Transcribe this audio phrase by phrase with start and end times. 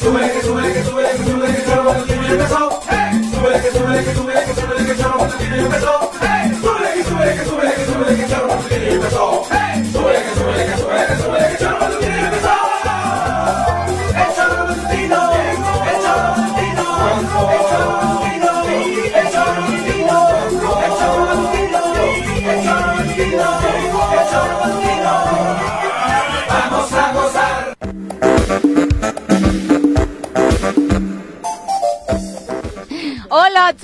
[0.00, 2.79] Sube, que sube, que sube, que sube, que sube, que sube, que sube,
[4.02, 6.09] Hola,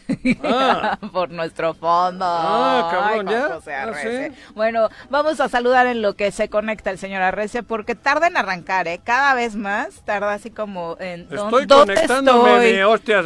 [0.45, 0.99] Ah.
[1.13, 2.25] Por nuestro fondo.
[2.29, 3.41] Ah, cabrón, Ay, ¿ya?
[3.47, 4.29] Juan José Ah, Arrece.
[4.31, 4.37] ¿sí?
[4.55, 8.37] Bueno, vamos a saludar en lo que se conecta el señor Arrece porque tarda en
[8.37, 9.01] arrancar, ¿eh?
[9.03, 11.29] Cada vez más, tarda así como en...
[11.29, 12.17] ¿dó- Estoy ¿Dónde estoy?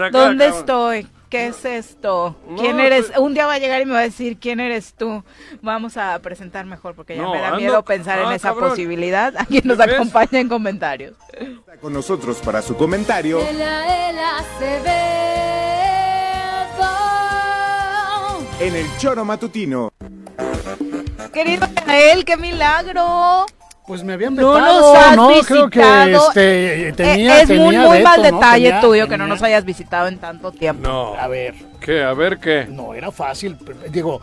[0.00, 0.10] acá.
[0.10, 0.58] ¿Dónde cabrón.
[0.60, 1.08] estoy?
[1.32, 2.36] ¿Qué es esto?
[2.46, 3.06] No, ¿Quién eres?
[3.06, 5.24] pues- Un día va a llegar y me va a decir quién eres tú.
[5.62, 8.48] Vamos a presentar mejor porque ya No, me da ando- miedo pensar en ah, esa
[8.50, 8.68] cabrón.
[8.68, 9.34] posibilidad.
[9.38, 9.94] A quien nos ¿Ves?
[9.94, 11.14] acompaña en comentarios.
[11.32, 13.40] Está con nosotros para su comentario.
[13.40, 15.22] Ela, ela Acevedo.
[18.60, 19.90] En el Choro Matutino.
[21.32, 23.46] Querido Yael, qué milagro.
[23.86, 25.28] Pues me habían No vetado, nos has ¿no?
[25.44, 26.28] Creo que visitado.
[26.28, 28.24] este, tenía, Eh, es muy, tenía muy veto, mal ¿no?
[28.24, 30.88] detalle Tenía- tuyo que no tenía- nos hayas visitado en tanto tiempo.
[30.88, 31.14] No.
[31.16, 32.02] A ver, ¿Qué?
[32.02, 32.66] A ver qué.
[32.70, 33.58] no era fácil.
[33.90, 34.20] Digo,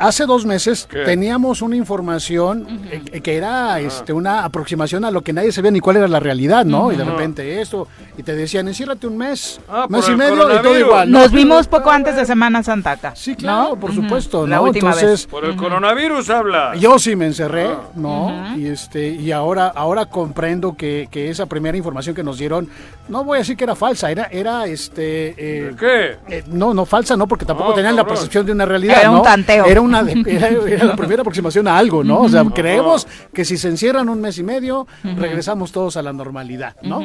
[0.00, 1.04] hace dos meses ¿Qué?
[1.04, 5.80] teníamos una información eh, que era este, una aproximación a lo que nadie sabía ni
[5.80, 6.90] cuál era la realidad, ¿no?
[6.92, 7.86] Y de repente esto,
[8.18, 11.10] y te decían, enciérrate un mes, Ah, mes y medio, y todo igual.
[11.10, 11.20] ¿no?
[11.20, 13.12] Nos vimos poco antes de Semana Santa acá.
[13.14, 13.76] Sí, claro, ¿no?
[13.80, 14.62] por supuesto, La ¿no?
[14.64, 16.74] última Entonces, Por el coronavirus habla.
[16.76, 17.80] Yo sí me encerré, Ah.
[17.94, 18.56] ¿no?
[18.56, 22.68] Y este y ahora ahora comprendo que, que esa primera información que nos dieron,
[23.08, 26.16] no voy a decir que era falsa, era era este eh, ¿Qué?
[26.28, 28.98] eh, no, no falsa, no, porque tampoco tenían la percepción de una realidad.
[29.00, 29.64] Era un tanteo.
[29.66, 32.22] Era una de- era, era la primera aproximación a algo, ¿no?
[32.22, 36.12] O sea, creemos que si se encierran un mes y medio, regresamos todos a la
[36.12, 37.00] normalidad, ¿no?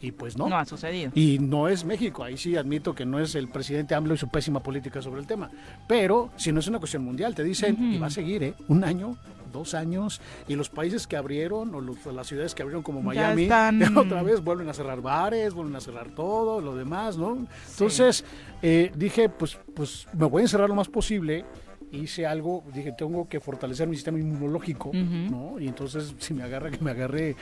[0.00, 0.48] Y pues no.
[0.48, 1.10] No ha sucedido.
[1.14, 4.28] Y no es México, ahí sí admito que no es el presidente AMLO y su
[4.28, 5.50] pésima política sobre el tema.
[5.88, 8.54] Pero si no es una cuestión mundial, te dicen, y va a seguir, ¿eh?
[8.68, 9.16] Un año,
[9.52, 13.44] dos años, y los países que abrieron, o los- las ciudades que abrieron como Miami,
[13.44, 17.46] están- otra vez vuelven a cerrar bares, vuelven a cerrar todo, lo demás, ¿no?
[17.70, 18.22] Entonces
[18.62, 21.44] eh, dije, pues, pues me voy a encerrar lo más posible.
[21.92, 25.58] Hice algo, dije, tengo que fortalecer mi sistema inmunológico, ¿no?
[25.60, 27.36] Y entonces, si me agarra, que me agarre.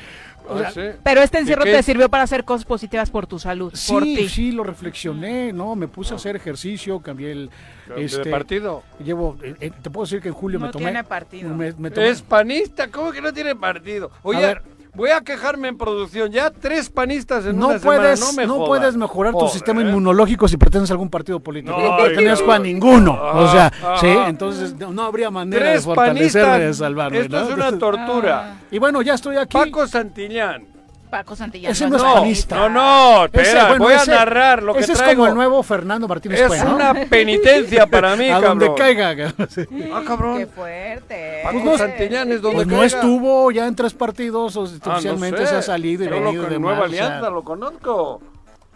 [0.46, 0.98] o Ah, sea, sí.
[1.02, 4.28] Pero este encierro te sirvió para hacer cosas positivas por tu salud, por Sí, ti.
[4.28, 5.74] sí, lo reflexioné, ¿no?
[5.76, 7.50] Me puse a hacer ejercicio, cambié el...
[7.96, 8.82] ¿De este, partido?
[9.02, 10.84] Llevo, eh, eh, te puedo decir que en julio No me tomé...
[10.86, 11.48] tiene partido.
[11.54, 14.10] Me, me tomé- Es panista, ¿cómo que no tiene partido?
[14.22, 14.62] Oye, A ver.
[14.94, 16.30] Voy a quejarme en producción.
[16.30, 18.46] Ya tres panistas en no una puedes, semana.
[18.46, 21.76] No, me no puedes mejorar tu sistema inmunológico si perteneces a algún partido político.
[21.78, 23.12] No, No, pertenezco a ninguno.
[23.14, 24.26] o sea, ah, sí, ah.
[24.28, 26.76] entonces no, no habría manera de Tres fortalecerme, de panistas.
[26.76, 27.18] salvarme.
[27.20, 28.56] Esto es una tortura.
[28.70, 29.56] Y bueno, ya estoy aquí.
[29.56, 30.73] Paco Santillán.
[31.18, 31.70] Paco Santillán.
[31.70, 32.56] Ese no es No, panista.
[32.56, 35.20] no, no, espera, Ese, bueno, voy a ese- narrar lo que ese es traigo.
[35.20, 36.74] como el nuevo Fernando Martínez Es ¿no?
[36.74, 38.58] una penitencia para mí, a cabrón.
[38.58, 39.14] donde caiga.
[39.16, 39.62] cabrón, sí.
[39.92, 40.38] Ah, cabrón.
[40.38, 41.40] Qué fuerte.
[41.44, 42.86] Paco Pues no- Santillán es donde Pues no caiga.
[42.86, 45.46] estuvo ya en tres partidos, Ah, no oficialmente sé.
[45.46, 48.20] se ha salido y Solo venido de Nueva más, o sea, Alianza lo conozco.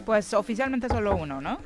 [0.06, 1.58] Pues oficialmente solo uno, ¿no?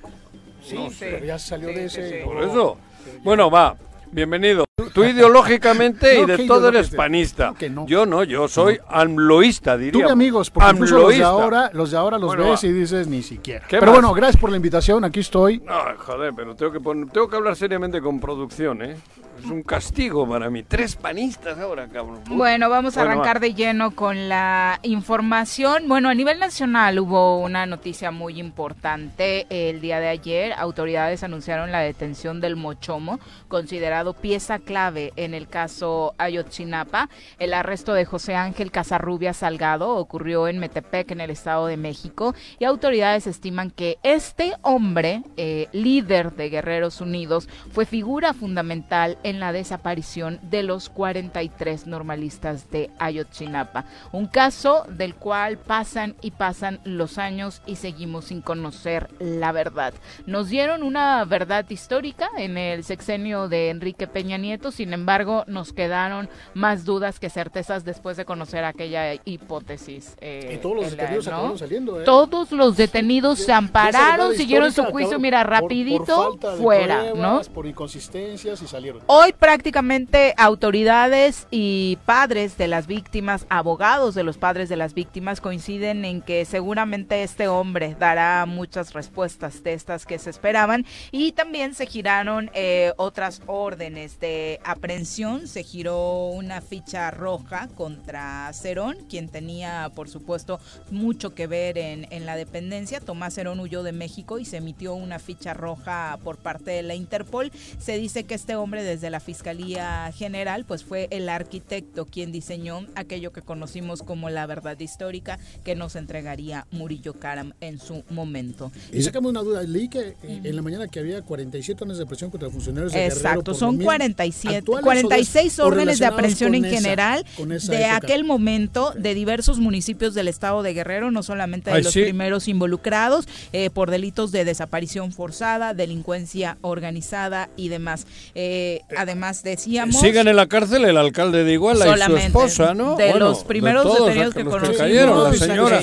[0.65, 2.21] Sí, No pero ya salió Sí, de sí, ese.
[2.21, 2.25] sí.
[2.25, 2.79] Por eso.
[3.23, 3.77] Bueno, va.
[4.11, 4.65] Bienvenido.
[4.75, 7.49] Tú, tú ideológicamente No, y de ¿qué todo eres panista.
[7.49, 7.87] No, que no.
[7.87, 9.93] Yo no, yo soy amloísta, diría.
[10.05, 12.69] Tuve amigos, porque incluso los de ahora, los de ahora los Bueno, ves va.
[12.69, 13.67] y dices ni siquiera.
[13.69, 14.01] ¿Qué Pero más?
[14.01, 15.59] bueno, gracias por la invitación, aquí estoy.
[15.59, 18.97] No, joder, pero tengo que, pon- tengo que hablar seriamente con producción, ¿eh?
[19.45, 20.63] Es un castigo para mí.
[20.63, 22.21] Tres panistas ahora, cabrón.
[22.29, 23.41] Bueno, vamos a Bueno, arrancar va.
[23.41, 25.89] de lleno con la información.
[25.89, 30.53] Bueno, a nivel nacional hubo una noticia muy importante el día de ayer.
[30.57, 37.11] Autoridades anunciaron la detención del Mochomo, considerado pieza clave en el caso Ayotzinapa.
[37.39, 42.35] El arresto de José Ángel Casarrubia Salgado ocurrió en Metepec, en el Estado de México,
[42.59, 49.41] y autoridades estiman que este hombre, eh, líder de Guerreros Unidos, fue figura fundamental en
[49.41, 53.85] la desaparición de los 43 normalistas de Ayotzinapa.
[54.11, 59.93] Un caso del cual pasan y pasan los años y seguimos sin conocer la verdad.
[60.25, 65.73] Nos dieron una verdad histórica en el sexenio de Enrique Peña Nieto, sin embargo, nos
[65.73, 70.17] quedaron más dudas que certezas después de conocer aquella hipótesis.
[70.21, 71.57] eh, Y todos los la- detenidos ¿no?
[71.59, 72.05] saliendo, ¿eh?
[72.05, 77.41] Todos los detenidos se ampararon, siguieron su juicio, mira, por- por rapidito, fuera, ¿no?
[77.55, 79.03] Por inconsistencias y salieron.
[79.07, 85.41] Hoy prácticamente autoridades y padres de las víctimas, abogados de los padres de las víctimas
[85.41, 91.33] coinciden en que seguramente este hombre dará muchas respuestas de estas que se esperaban y
[91.33, 98.97] también se giraron eh, otras órdenes de aprehensión, se giró una ficha roja contra Cerón,
[99.09, 100.61] quien tenía por supuesto
[100.91, 103.01] mucho que ver en, en la dependencia.
[103.01, 106.95] Tomás Cerón huyó de México y se emitió una ficha roja por parte de la
[106.95, 107.51] Interpol.
[107.79, 112.87] Se dice que este hombre desde la Fiscalía General pues fue el arquitecto quien diseñó
[112.95, 118.73] aquello que conocimos como la verdad histórica que nos entregaría Murillo Karam en su momento.
[118.93, 122.07] Y sácame una duda, leí que eh, en la mañana que había 47 órdenes de
[122.07, 123.91] presión contra funcionarios de Guerrero Exacto, por son mismo.
[124.33, 127.97] 47, ¿Actuales o 46 des- o órdenes de aprehensión en esa- general de época?
[127.97, 132.03] aquel momento de diversos municipios del estado de Guerrero, no solamente de Ay, los sí.
[132.03, 138.07] primeros involucrados eh, por delitos de desaparición forzada, delincuencia organizada y demás.
[138.35, 142.97] Eh, además decíamos Siguen en la cárcel el alcalde de Iguala y su esposa, ¿no?
[142.97, 144.79] de Bueno, los primeros todos detenidos que los conocimos.
[144.79, 145.81] cayeron, la señora.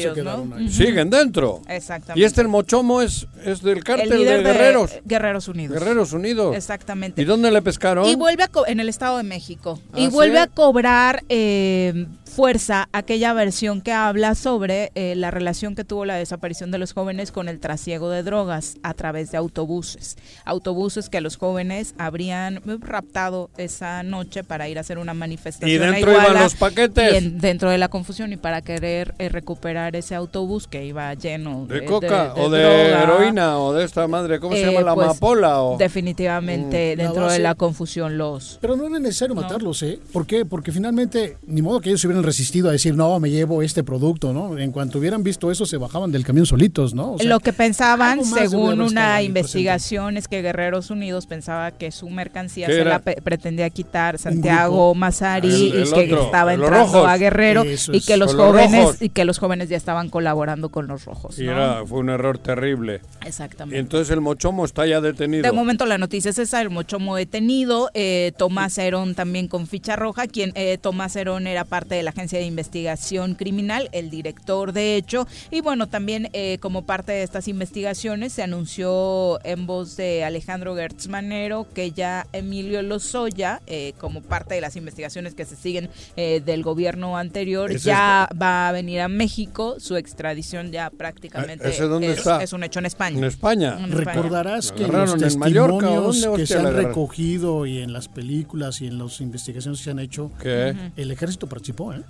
[0.70, 1.62] Siguen dentro.
[1.68, 2.20] Exactamente.
[2.20, 4.92] Y este el Mochomo es, es del el cártel líder de Guerreros.
[5.06, 5.80] Guerreros Unidos.
[5.80, 6.56] Guerreros Unidos.
[6.56, 7.22] Exactamente.
[7.22, 8.06] ¿Y dónde le pescaron?
[8.06, 9.80] Y vuelve a co- en el Estado de México.
[9.94, 10.44] ¿Ah, y vuelve sí?
[10.44, 16.16] a cobrar eh, fuerza aquella versión que habla sobre eh, la relación que tuvo la
[16.16, 20.18] desaparición de los jóvenes con el trasiego de drogas a través de autobuses.
[20.46, 25.70] Autobuses que los jóvenes habrían raptado esa noche para ir a hacer una manifestación.
[25.70, 27.14] Y a dentro iban Iguala, los paquetes.
[27.14, 31.14] y en- dentro de la confusión y para querer eh, recuperar ese autobús que iba
[31.16, 33.04] lleno de, ¿De coca de o de droga.
[33.04, 34.40] heroína o de esta madre?
[34.40, 34.82] ¿Cómo se llama?
[34.82, 35.62] ¿La pues, amapola?
[35.62, 35.78] O...
[35.78, 36.60] Definitivamente
[36.96, 36.98] Mm.
[36.98, 38.18] La dentro de la confusión
[38.62, 39.42] Pero no era necesario No.
[39.42, 40.00] matarlos, ¿eh?
[40.14, 40.46] ¿Por qué?
[40.46, 43.84] Porque finalmente, ni modo que ellos se hubieran resistido a decir, no, me llevo este
[43.84, 44.58] producto, ¿no?
[44.58, 47.14] En cuanto hubieran visto eso, se bajaban del camión solitos, ¿no?
[47.14, 52.10] O sea, lo que pensaban, según una investigación, es que Guerreros Unidos pensaba que su
[52.10, 52.90] mercancía ¿Qué se era?
[52.92, 57.10] la pe- pretendía quitar Santiago Mazari El- el y que otro, estaba los entrando rojos.
[57.10, 60.88] a Guerrero y que los Con jóvenes y que los jóvenes ya estaban colaborando con
[60.88, 61.38] los rojos.
[61.40, 61.52] Y ¿no?
[61.52, 63.02] era, fue un error terrible.
[63.24, 63.80] Y Exactamente.
[63.80, 65.44] entonces el Mochomo está ya detenido.
[65.44, 69.96] De momento la noticia es esa, el Mochomo detenido, eh, Tomás Herón también con ficha
[69.96, 74.74] roja, quien eh, Tomás Herón era parte de la Agencia de Investigación Criminal, el director
[74.74, 79.98] de hecho, y bueno, también eh, como parte de estas investigaciones se anunció en voz
[79.98, 85.46] de Alejandro Gertz Manero que ya Emilio Lozoya, eh, como parte de las investigaciones que
[85.46, 90.90] se siguen eh, del gobierno anterior, ya va a venir a México, su extradición ya
[90.90, 92.44] prácticamente ¿Ese dónde es, está?
[92.44, 93.18] es un hecho en España.
[93.18, 93.78] En España.
[93.78, 94.14] En España.
[94.14, 95.90] Recordarás ¿Lo que en Mallorca
[96.36, 100.00] que se han recogido y en las películas y en las investigaciones que se han
[100.00, 100.76] hecho, ¿Qué?
[100.98, 102.02] el ejército participó, ¿eh?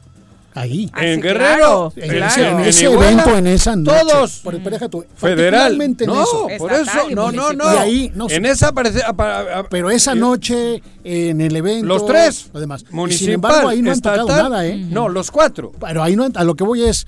[0.55, 0.89] Ahí.
[0.93, 1.93] Ah, en sí, Guerrero.
[1.93, 2.59] claro, En ese, claro.
[2.59, 3.99] en ese Iguala, evento, en esa noche.
[4.01, 4.39] todos.
[4.39, 5.51] Por, deja tú, Federal.
[5.51, 6.47] particularmente en No, eso.
[6.57, 7.09] por eso.
[7.11, 7.73] No, no, no.
[7.75, 9.01] Y ahí, no, en esa aparece.
[9.69, 11.85] Pero esa y- noche, en el evento.
[11.85, 12.49] Los tres.
[12.51, 12.83] Además.
[12.91, 14.21] Y Municipal, sin embargo, ahí no han estatal.
[14.21, 14.75] tocado nada, ¿eh?
[14.89, 15.71] No, los cuatro.
[15.79, 17.05] Pero ahí no, han- a lo que voy es.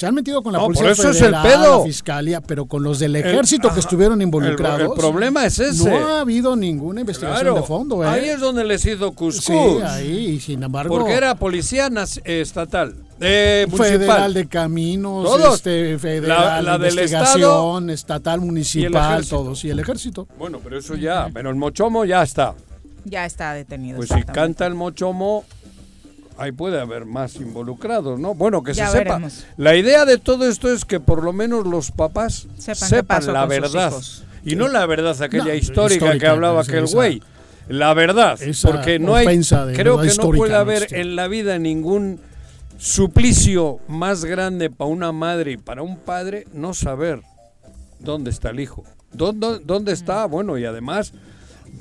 [0.00, 1.80] Se han metido con la No, policía por eso es el pedo.
[1.80, 3.74] la fiscalía, pero con los del El- ejército ajá.
[3.74, 4.80] que estuvieron involucrados.
[4.80, 5.90] el problema es ese.
[5.90, 7.60] No ha habido ninguna investigación Claro.
[7.60, 8.08] de fondo, ¿eh?
[8.08, 9.82] Ahí es donde les hizo Sí, Cuscús.
[9.82, 10.96] ahí, y sin embargo.
[10.98, 11.90] porque era policía
[12.24, 12.94] estatal.
[13.20, 13.66] Eh.
[13.76, 15.56] Federal de caminos, Todos.
[15.56, 19.62] este, federal La- la de del investigación, estatal, municipal, todos.
[19.66, 20.26] Y el ejército.
[20.38, 21.28] Bueno, pero eso ya.
[21.30, 22.54] Pero el Mochomo ya está.
[23.04, 23.98] Ya está detenido.
[23.98, 25.44] Pues si canta el Mochomo,
[26.40, 28.34] ahí puede haber más involucrados, ¿no?
[28.34, 29.20] Bueno, que Ya se sepa.
[29.56, 33.92] La idea de todo esto es que por lo menos los papás Sepan la verdad.
[34.42, 37.22] Y no la verdad aquella No, histórica, que hablaba aquel güey.
[37.68, 39.26] La verdad, porque no hay
[39.74, 42.18] creo que no puede haber en la vida ningún
[42.78, 47.20] suplicio más grande para una madre y para un padre no saber
[48.00, 48.82] dónde está el hijo.
[49.12, 50.24] ¿Dónde, dónde está?
[50.26, 51.12] Bueno, y además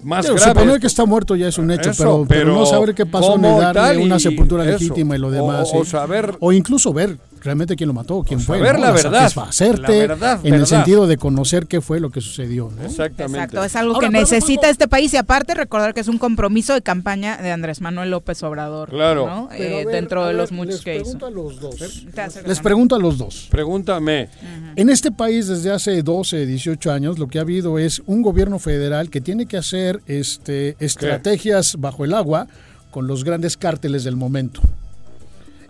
[0.03, 0.51] más Digo, grave.
[0.51, 3.05] suponer es- que está muerto ya es un hecho, Eso, pero, pero no saber qué
[3.05, 5.69] pasó ni darle y- una sepultura legítima y lo O- demás.
[5.74, 5.89] O, ¿sí?
[5.91, 8.58] saber O incluso ver realmente quién lo mató, quién O fue.
[8.58, 8.79] saber ¿no?
[8.86, 12.72] la verdad, Satisfacerte la verdad, en el sentido de conocer qué fue lo que sucedió.
[12.75, 12.84] ¿no?
[12.86, 13.39] exactamente.
[13.39, 16.17] Exacto, es algo Ahora, que pero- necesita este país y aparte recordar que es un
[16.17, 19.50] compromiso de campaña de Andrés Manuel López Obrador, Claro.
[19.53, 21.03] Eh, ver, dentro de los muchos les que hizo.
[21.17, 22.05] pregunto a los dos.
[22.46, 23.48] Les pregunto a los dos.
[23.50, 24.29] Pregúntame.
[24.75, 28.60] En este país desde hace 12, 18 años lo que ha habido es un gobierno
[28.60, 32.48] federal que tiene que hacer este, estrategias bajo el agua
[32.91, 34.62] con los grandes cárteles del momento.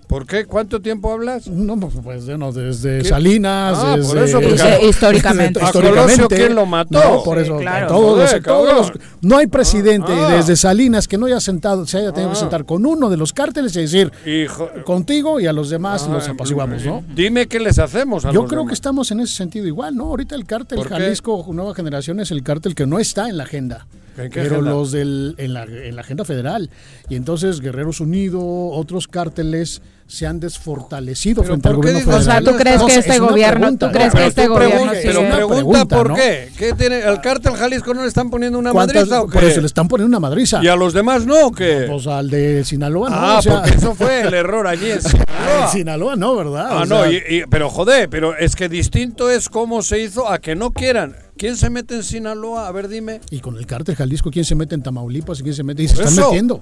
[0.09, 0.45] ¿Por qué?
[0.45, 1.47] ¿Cuánto tiempo hablas?
[1.47, 3.09] No, pues bueno, desde ¿Qué?
[3.09, 5.59] Salinas, Ah, por desde, eso, porque- Dice, históricamente.
[5.63, 6.99] ¿A Colosio quién lo mató?
[6.99, 7.85] No, por Sí, eso, claro.
[7.87, 9.07] todos los- Joder, todos los- cabrón.
[9.21, 10.29] no hay presidente Ah.
[10.35, 12.39] desde Salinas que no haya sentado, se haya tenido que Ah.
[12.39, 16.27] sentar con uno de los cárteles y decir Hijo, contigo y a los demás los
[16.27, 17.03] apaciguamos, ¿no?
[17.15, 20.05] Dime qué les hacemos a Yo los creo que estamos en ese sentido igual, ¿no?
[20.05, 20.95] Ahorita el cártel ¿Por qué?
[20.95, 23.85] Jalisco Nueva Generación es el cártel que no está en la agenda.
[24.25, 24.71] ¿En qué Pero agenda?
[24.71, 26.69] los del, en, la, en la agenda federal.
[27.09, 32.11] Y entonces Guerreros Unidos, otros cárteles se han desfortalecido ¿Pero frente al por qué gobierno
[32.17, 32.41] federal.
[32.41, 34.11] O sea, ¿tú crees No que este es gobierno- pregunta, tú crees ¿no?
[34.11, 36.15] que Pero este gobierno sí Pero es pregunta, pregunta, por ¿no?
[36.15, 36.49] qué.
[36.57, 39.49] ¿Qué tiene, ¿Al cártel Jalisco no le están poniendo una ¿Cuántas- madriza o Por qué?
[39.49, 40.63] eso le están poniendo una madriza.
[40.63, 41.85] ¿Y a los demás no o qué?
[41.87, 43.15] Pues al de Sinaloa, ¿no?
[43.15, 44.99] ah, O sea, porque eso fue el error allí en
[45.61, 46.15] al Sinaloa.
[46.15, 46.67] no, ¿verdad?
[46.71, 50.39] Ah, O no, y- pero joder, pero es que distinto es cómo se hizo a
[50.39, 51.15] que no quieran.
[51.39, 52.67] ¿Quién se mete en Sinaloa?
[52.67, 53.21] A ver, dime.
[53.31, 55.81] Y con el cártel Jalisco, ¿quién se mete en Tamaulipas y quién se mete?
[55.83, 56.27] Y se están eso.
[56.27, 56.61] metiendo.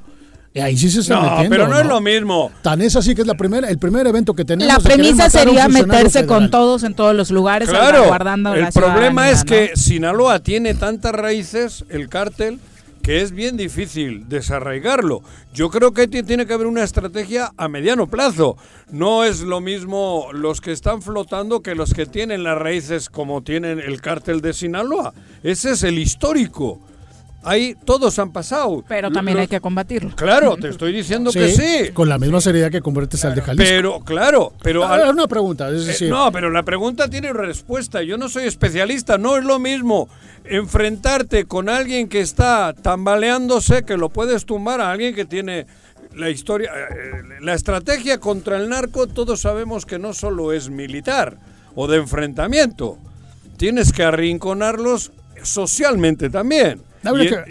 [0.55, 1.49] Ahí sí se están No, metiendo.
[1.49, 2.51] pero no, es lo mismo.
[2.61, 4.71] Tan es así que es la primera, el primer evento que tenemos.
[4.73, 9.29] La premisa sería meterse con todos en todos los lugares, Claro, guardando el la problema
[9.31, 9.81] es que ¿no?
[9.81, 12.59] Sinaloa tiene tantas raíces, el cártel,
[13.07, 15.21] que es bien difícil desarraigarlo.
[15.53, 18.57] Yo creo que ti- tiene que haber una estrategia a mediano plazo.
[18.91, 23.43] No es lo mismo los que están flotando que los que tienen las raíces como
[23.43, 25.13] tienen el cártel de Sinaloa.
[25.41, 26.81] Ese es el histórico.
[27.47, 28.83] Ahí todos han pasado.
[28.87, 30.15] Pero también Los- hay que combatirlo.
[30.15, 31.91] Claro, te estoy diciendo que sí.
[31.93, 33.65] Con la misma seriedad que conviertes al de Jalisco.
[33.69, 34.83] Pero, claro, pero...
[34.83, 38.03] Ahora, una pregunta, es Eh, no, pero la pregunta tiene respuesta.
[38.03, 39.17] Yo no soy especialista.
[39.17, 40.09] No es lo mismo
[40.45, 45.65] enfrentarte con alguien que está tambaleándose, que lo puedes tumbar, a alguien que tiene
[46.15, 46.71] la historia.
[46.73, 51.37] eh, La estrategia contra el narco, todos sabemos que no solo es militar
[51.75, 52.97] o de enfrentamiento.
[53.57, 55.11] Tienes que arrinconarlos
[55.43, 56.81] socialmente también.
[57.03, 57.43] En- que-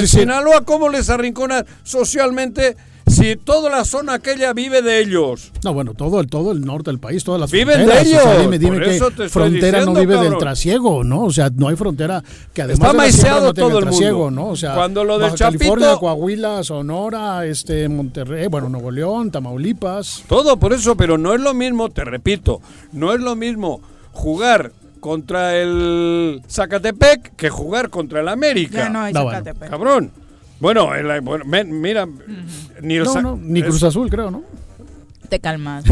[0.00, 5.52] que- Sinaloa, ¿cómo les arrinconas socialmente si toda la zona aquella vive de ellos?
[5.62, 8.04] no, bueno, todo el, todo el norte del país, todas las Viven fronteras.
[8.04, 10.38] de o sea, ellos, dime, dime estoy frontera no diciendo, vive del cabrón.
[10.40, 11.24] trasiego, ¿no?
[11.24, 12.22] O sea, no hay frontera
[12.54, 14.42] que además Está de maiceado no todo el trasiego, mundo.
[14.42, 14.48] ¿no?
[14.48, 19.30] O sea, Cuando lo de Baja California, Chapito- Coahuila, Sonora, este, Monterrey, bueno, Nuevo León,
[19.30, 20.22] Tamaulipas.
[20.26, 24.72] Todo por eso, pero no es lo mismo, te repito, no es lo mismo jugar
[25.04, 28.84] contra el Zacatepec que jugar contra el América.
[28.84, 29.38] Ya no hay No, bueno.
[29.38, 29.68] Zacatepec.
[29.68, 30.10] Cabrón.
[30.60, 32.08] Bueno, el- bueno, men- mira,
[32.80, 34.42] ni el No, ni es Cruz Azul, creo, ¿no?
[35.34, 35.82] Te calmas.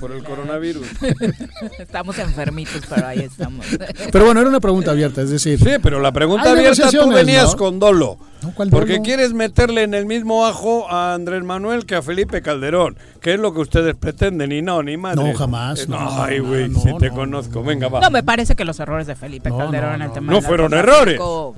[0.00, 0.84] por el coronavirus.
[1.78, 3.64] estamos enfermitos, pero ahí estamos.
[4.10, 7.52] Pero bueno, era una pregunta abierta, es decir, Sí, pero la pregunta abierta tú venías
[7.52, 7.56] ¿no?
[7.56, 8.18] con dolo.
[8.42, 9.04] No, ¿cuál Porque dolo?
[9.04, 13.38] quieres meterle en el mismo ajo a Andrés Manuel que a Felipe Calderón, que es
[13.40, 15.22] lo que ustedes pretenden, y no, ni madre.
[15.32, 17.60] No, jamás, Eh, no, No, ay, no, güey, no, si te no, conozco.
[17.60, 18.00] no, Venga, va.
[18.00, 20.14] No, me parece que los errores de Felipe No, Calderón no, en el no.
[20.14, 21.54] tema No fueron narcotráfico,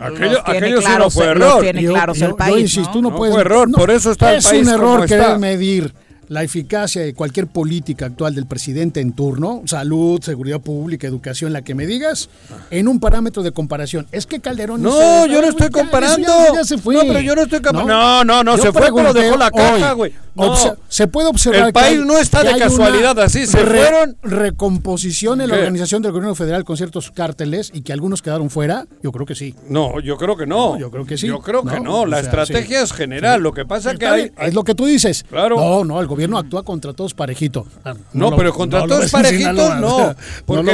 [0.00, 1.60] Aquello- aquello sí no fue error.
[1.60, 3.02] tiene Yo- claros yo- el país, yo insisto, ¿no?
[3.02, 5.20] no, No puedes- fue error, por eso está el es país un error como querer
[5.22, 5.38] está.
[5.38, 5.94] medir
[6.32, 11.62] la eficacia de cualquier política actual del presidente en turno, salud, seguridad pública, educación, la
[11.62, 12.30] que me digas,
[12.70, 14.06] en un parámetro de comparación.
[14.12, 16.26] Es que Calderón No, yo no estoy comparando.
[16.26, 16.94] ya- ya se fue.
[16.94, 19.92] No, pero yo no estoy compa- No, no, no, se fue, pero dejó la caja,
[19.92, 20.12] güey.
[20.34, 20.54] No.
[20.88, 24.16] Se puede observar El que país hay- no está de casualidad así, se fueron.
[24.22, 28.86] recomposición en la organización del gobierno federal con ciertos cárteles y que algunos quedaron fuera.
[29.02, 29.54] Yo creo que sí.
[29.68, 30.72] No, yo creo que no.
[30.74, 31.26] No, yo creo que sí.
[31.26, 32.84] Yo creo que No, o La sea, estrategia sí.
[32.84, 33.38] es general.
[33.38, 33.42] Sí.
[33.42, 35.24] Lo que pasa es que hay, es lo que tú dices.
[35.28, 35.56] Claro.
[35.56, 37.66] No, no, el gobierno actúa contra todos parejito.
[37.84, 40.14] Ah, No, lo- pero contra no todos parejitos no.
[40.46, 40.70] Porque no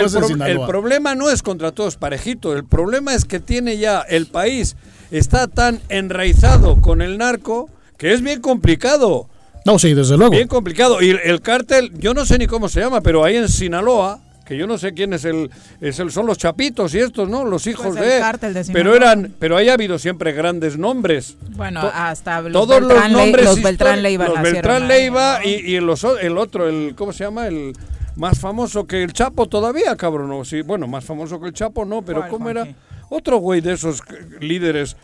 [0.46, 2.54] el, pro- problema no es contra todos parejitos.
[2.56, 4.76] El problema es que tiene ya el país
[5.10, 9.28] está tan enraizado con el narco que es bien complicado.
[9.64, 10.32] No, sí, desde luego.
[10.32, 11.02] Bien complicado.
[11.02, 14.20] Y el, el cártel, yo no sé ni cómo se llama, pero ahí en Sinaloa,
[14.48, 15.50] que yo no sé quién es el,
[15.82, 17.44] es el son los chapitos y estos, ¿no?
[17.44, 20.78] Los hijos Pues el de, cártel de pero eran, pero ahí ha habido siempre grandes
[20.78, 21.36] nombres.
[21.50, 25.44] Bueno, To- hasta los Todos los Beltrán, Le- nombres los Beltrán Leiva los Beltrán Leiva
[25.44, 27.46] y, los el otro, el ¿cómo se llama?
[27.46, 27.74] El
[28.16, 30.44] más famoso que el Chapo todavía, cabrón.
[30.46, 32.66] sí, bueno, más famoso que el Chapo no, pero ¿Cuál, ¿cómo era?
[33.10, 34.02] Otro güey de esos
[34.40, 34.96] líderes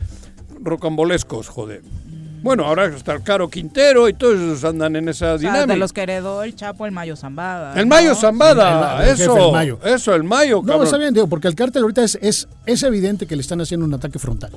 [0.61, 1.83] rocambolescos, joder.
[2.45, 5.73] Bueno, ahora está el Caro Quintero y todos esos andan en esa O sea, dinámica.
[5.73, 7.73] de los que heredó el Chapo, el Mayo Zambada.
[7.75, 7.95] El ¿no?
[7.97, 9.79] Mayo Zambada, Sí, el- el jefe, eso, el Mayo.
[9.83, 10.85] eso, el Mayo, No, cabrón.
[10.85, 13.87] está bien, digo, porque el cártel ahorita es, es, es evidente que le están haciendo
[13.87, 14.51] un ataque frontal.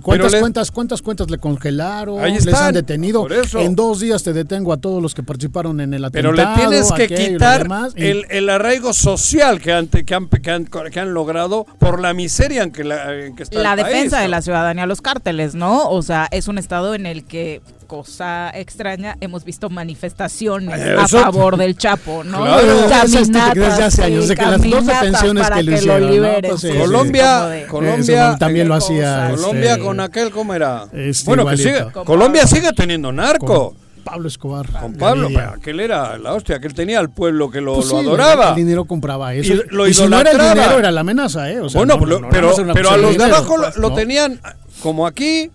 [0.00, 2.20] ¿Cuántas, cuentas, ¿Cuántas cuentas le congelaron?
[2.20, 3.22] Ahí les han detenido.
[3.22, 3.58] por eso.
[3.58, 6.54] En dos días te detengo a todos los que participaron en el Pero atentado.
[6.56, 10.28] le tienes que aquello quitar demás, y- el, el arraigo social que han, que, han,
[10.28, 13.72] que, han, que han logrado por la miseria en que, la, en que está La
[13.74, 14.30] el país, defensa de ¿no?
[14.30, 15.88] la ciudadanía a los cárteles, ¿no?
[15.90, 21.20] O sea, es un estado en el que, cosa extraña, hemos visto manifestaciones a Eso-
[21.20, 22.38] favor del Chapo, ¿no?
[22.44, 22.88] Claro.
[22.88, 26.10] Caminatas, desde hace años, de que las dos detenciones que lo lo hicieron, ¿no?
[26.10, 26.84] liberen, Pues sí, sí, sí, sí.
[26.84, 29.30] Colombia- Colombia- Eso también lo hacía.
[29.30, 30.86] este, Colombia con aquel, ¿cómo era?
[30.92, 31.78] Este, bueno, que igualito.
[31.80, 33.74] sigue, Con Colombia sigue teniendo narco.
[34.04, 34.66] Pablo Escobar.
[34.80, 38.00] Con Pablo, pero aquel era la hostia, aquel tenía al pueblo que lo, Pues lo
[38.00, 38.48] sí, adoraba.
[38.48, 39.52] El dinero compraba eso.
[39.54, 41.60] Y lo si no era el dinero, era la amenaza, ¿eh?
[41.60, 43.62] O sea, bueno, no, pero, no, no, pero, una pero a los de abajo lo,
[43.64, 43.94] pues, lo ¿no?
[43.94, 44.40] tenían
[44.82, 45.52] como aquí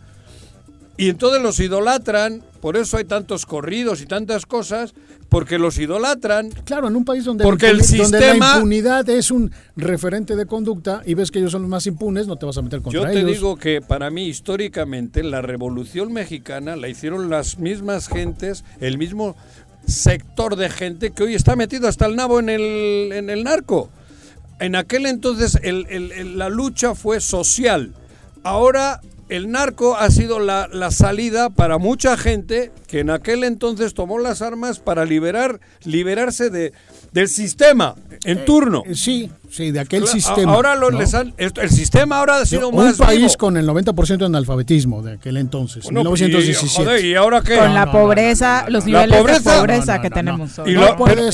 [0.98, 4.94] y entonces los idolatran, por eso hay tantos corridos y tantas cosas,
[5.30, 6.50] porque los idolatran.
[6.66, 9.52] Claro, en un país donde, Porque la, el impuni- donde la sistema- impunidad es un
[9.76, 12.62] referente de conducta y ves que ellos son los más impunes, no te vas a
[12.62, 13.32] meter contra Yo te ellos.
[13.32, 19.36] digo que para mí históricamente la revolución mexicana la hicieron las mismas gentes, el mismo
[19.86, 23.90] sector de gente que hoy está metido hasta el nabo en el, en el narco.
[24.60, 27.94] En aquel entonces el- el- el- la lucha fue social.
[28.44, 33.94] Ahora el narco ha sido la, la salida para mucha gente que en aquel entonces
[33.94, 36.72] tomó las armas para liberar, liberarse de,
[37.12, 38.84] del sistema en turno.
[38.86, 40.54] Eh, Sí, sí, de aquel sistema.
[40.54, 41.00] Ahora lo- ¿no?
[41.00, 43.34] les han- esto- el sistema ahora ha sido un más país vivo.
[43.38, 46.82] con el 90% de analfabetismo de aquel entonces, Bueno, 1917.
[46.82, 47.58] Y, joder, ¿y ahora qué?
[47.58, 48.88] Con la no, no, pobreza, no, no, los.
[48.88, 50.64] La niveles pobreza- de pobreza No, no, que no, tenemos no.
[50.64, 50.72] hoy.
[50.72, 50.88] Y No la,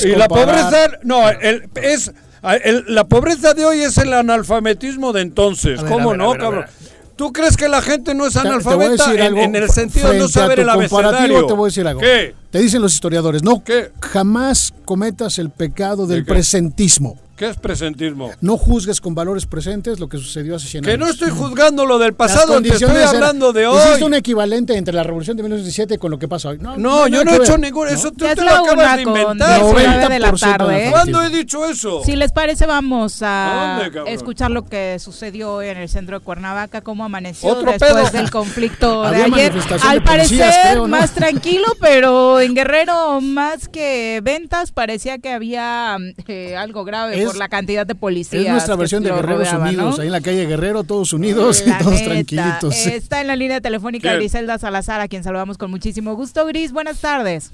[0.04, 2.12] y la pobreza, no, el- es
[2.88, 5.80] la pobreza de hoy es el analfabetismo de entonces.
[5.82, 6.64] Ver, ¿Cómo ver, no, ver, cabrón?
[7.16, 10.10] ¿Tú crees que la gente no es Te- te analfabeta decir en, en el sentido
[10.10, 11.46] de no saber el abecedario?
[11.46, 12.00] te voy a decir algo.
[12.00, 12.34] ¿Qué?
[12.50, 13.92] Te dicen los historiadores, no, ¿Qué?
[14.00, 17.16] jamás cometas el pecado del presentismo.
[17.36, 18.30] ¿Qué es presentismo?
[18.40, 21.00] No juzgues con valores presentes lo que sucedió hace 100 Que años.
[21.00, 24.02] no estoy juzgando lo del Las pasado, te estoy hablando de Hiciste hoy.
[24.04, 26.58] un equivalente entre la revolución de 1917 con lo que pasa hoy.
[26.60, 27.88] No, No, hay yo no que he hecho ningún...
[27.88, 27.92] ¿no?
[27.92, 29.60] Eso tú te lo la acabas de inventar.
[29.64, 30.86] 19 de la 90% tarde.
[30.86, 30.90] ¿eh?
[30.92, 32.02] ¿Cuándo he dicho eso?
[32.04, 36.82] Si les parece, vamos a escuchar lo que sucedió hoy en el centro de Cuernavaca,
[36.82, 38.10] cómo amaneció Otro después pedo.
[38.12, 39.52] del conflicto de Había ayer.
[39.82, 40.88] Al de policías, parecer, creo, ¿no?
[40.88, 45.96] más tranquilo, pero en Guerrero, más que ventas, parecía que había
[46.28, 48.44] eh, algo grave Es- por la cantidad de policías.
[48.44, 50.02] Es nuestra versión de Guerreros Unidos, ¿no?
[50.02, 52.04] ahí en la calle Guerrero, todos unidos y todos neta.
[52.04, 52.74] tranquilitos.
[52.86, 54.14] Está en la línea telefónica.
[54.14, 56.46] Griselda Salazar, a quien saludamos con muchísimo gusto.
[56.46, 57.50] Gris, buenas tardes.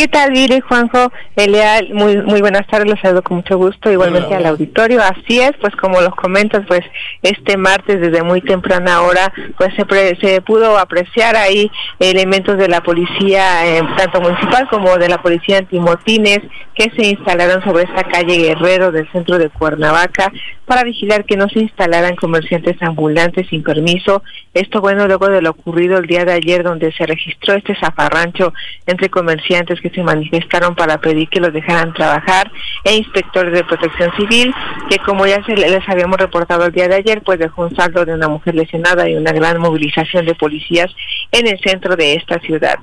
[0.00, 1.90] ¿Qué tal, Viri, Juanjo, Eleal?
[1.92, 4.38] Muy, muy buenas tardes, los saludo con mucho gusto, igualmente Hola.
[4.38, 5.02] al auditorio.
[5.02, 6.80] Así es, pues como los comentas, pues
[7.20, 12.68] este martes desde muy temprana hora, pues se, pre- se pudo apreciar ahí elementos de
[12.68, 16.40] la policía, eh, tanto municipal como de la policía antimotines,
[16.74, 20.32] que se instalaron sobre esta calle Guerrero del centro de Cuernavaca
[20.64, 24.22] para vigilar que no se instalaran comerciantes ambulantes sin permiso.
[24.54, 28.54] Esto, bueno, luego de lo ocurrido el día de ayer, donde se registró este zafarrancho
[28.86, 32.50] entre comerciantes que se manifestaron para pedir que los dejaran trabajar
[32.84, 34.54] e inspectores de protección civil,
[34.88, 38.04] que como ya se les habíamos reportado el día de ayer, pues dejó un saldo
[38.04, 40.94] de una mujer lesionada y una gran movilización de policías
[41.32, 42.78] en el centro de esta ciudad.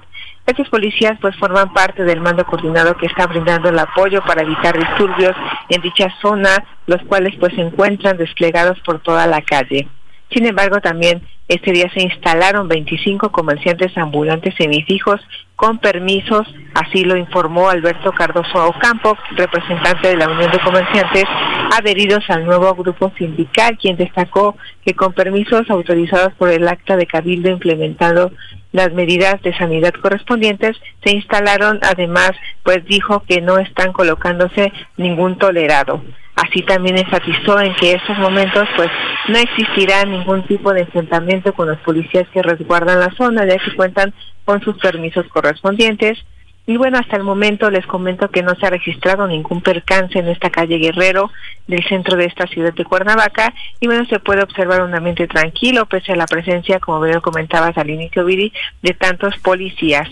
[0.46, 4.78] Estos policías pues forman parte del mando coordinado que está brindando el apoyo para evitar
[4.78, 5.36] disturbios
[5.68, 9.90] en dicha zona, los cuales pues se encuentran desplegados por toda la calle.
[10.32, 15.22] Sin embargo, también este día se instalaron 25 comerciantes ambulantes semifijos
[15.56, 21.24] con permisos, así lo informó Alberto Cardoso Ocampo, representante de la Unión de Comerciantes,
[21.78, 27.08] adheridos al nuevo grupo sindical, quien destacó que con permisos autorizados por el acta de
[27.08, 28.32] cabildo implementado
[28.74, 32.32] las medidas de sanidad correspondientes, se instalaron, además,
[32.64, 36.04] pues dijo que no están colocándose ningún tolerado.
[36.38, 38.90] Así también enfatizó en que en estos momentos pues
[39.28, 43.76] no existirá ningún tipo de enfrentamiento con los policías que resguardan la zona, ya que
[43.76, 44.14] cuentan
[44.46, 46.24] con sus permisos correspondientes.
[46.68, 50.28] Y bueno, hasta el momento les comento que no se ha registrado ningún percance en
[50.28, 51.32] esta calle Guerrero
[51.66, 53.54] del centro de esta ciudad de Cuernavaca.
[53.80, 57.76] Y bueno, se puede observar un ambiente tranquilo, pese a la presencia, como bien comentabas
[57.80, 60.08] al inicio, Viri, de tantos policías.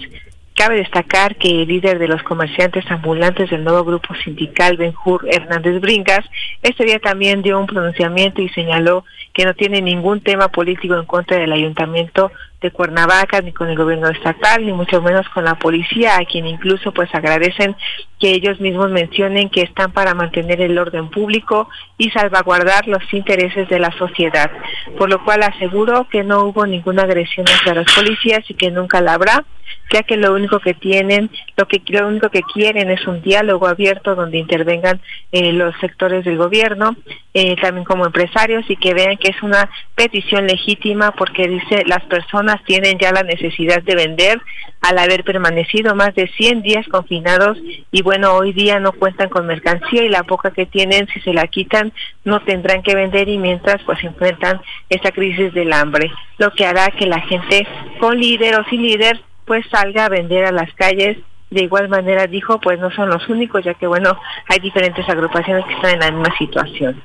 [0.56, 5.82] Cabe destacar que el líder de los comerciantes ambulantes del nuevo grupo sindical, Benjur Hernández
[5.82, 6.26] Bringas,
[6.64, 11.06] este día también dio un pronunciamiento y señaló que no tiene ningún tema político en
[11.06, 12.32] contra del ayuntamiento
[12.66, 16.48] de Cuernavaca, ni con el gobierno estatal, ni mucho menos con la policía, a quien
[16.48, 17.76] incluso pues agradecen
[18.20, 23.70] que ellos mismos mencionen que están para mantener el orden público y salvaguardar los intereses
[23.70, 24.52] de la sociedad,
[24.98, 29.02] por lo cual aseguró que no hubo ninguna agresión hacia los policías y que nunca
[29.02, 29.46] la habrá
[29.92, 33.68] ya que lo único que tienen, lo que lo único que quieren es un diálogo
[33.68, 35.00] abierto donde intervengan
[35.32, 36.96] eh, los sectores del gobierno,
[37.34, 42.04] eh, también como empresarios y que vean que es una petición legítima porque dice las
[42.06, 44.42] personas tienen ya la necesidad de vender
[44.82, 47.58] al haber permanecido más de 100 días confinados
[47.92, 51.34] y bueno, hoy día no cuentan con mercancía y la poca que tienen si se
[51.34, 51.92] la quitan
[52.24, 56.92] no tendrán que vender y mientras pues enfrentan esa crisis del hambre, lo que hará
[56.92, 57.68] que la gente
[58.00, 61.18] con líder o sin líder pues salga a vender a las calles.
[61.52, 65.64] De igual manera dijo, pues no son los únicos, ya que bueno, hay diferentes agrupaciones
[65.66, 67.02] que están en la misma situación.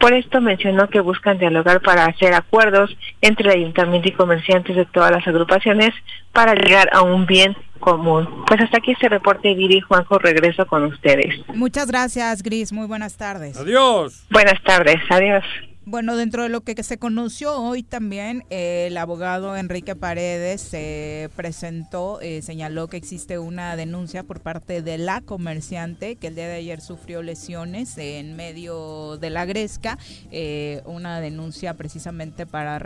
[0.00, 4.86] Por esto mencionó que buscan dialogar para hacer acuerdos entre el ayuntamiento y comerciantes de
[4.86, 5.90] todas las agrupaciones
[6.32, 8.44] para llegar a un bien común.
[8.46, 11.46] Pues hasta aquí este reporte, Viri y Juanjo, regreso con ustedes.
[11.54, 12.72] Muchas gracias, Gris.
[12.72, 13.58] Muy buenas tardes.
[13.58, 14.24] Adiós.
[14.30, 15.44] Buenas tardes, adiós.
[15.86, 21.30] Bueno, dentro de lo que se conoció hoy también, eh, el abogado Enrique Paredes se
[21.36, 26.48] presentó, eh, señaló que existe una denuncia por parte de la comerciante que el día
[26.48, 29.98] de ayer sufrió lesiones en medio de la gresca,
[30.30, 32.78] eh, una denuncia precisamente para,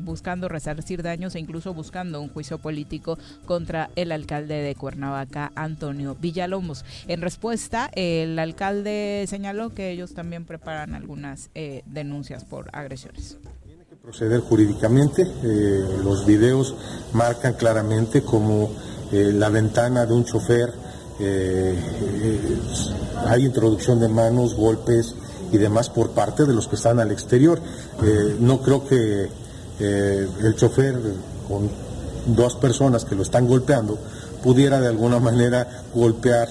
[0.00, 6.16] buscando resarcir daños e incluso buscando un juicio político contra el alcalde de Cuernavaca, Antonio
[6.18, 6.86] Villalomos.
[7.06, 13.36] En respuesta, el alcalde señaló que ellos también preparan algunas denuncias denuncias por agresiones.
[13.64, 15.22] Tiene que proceder jurídicamente.
[15.22, 16.74] Eh, los videos
[17.12, 18.70] marcan claramente como
[19.12, 20.72] eh, la ventana de un chofer,
[21.20, 21.76] eh,
[23.26, 25.14] hay introducción de manos, golpes
[25.52, 27.60] y demás por parte de los que están al exterior.
[28.40, 29.28] no creo que
[29.80, 30.94] el chofer
[31.48, 31.70] con
[32.26, 33.98] dos personas que lo están golpeando
[34.42, 36.48] pudiera de alguna manera golpear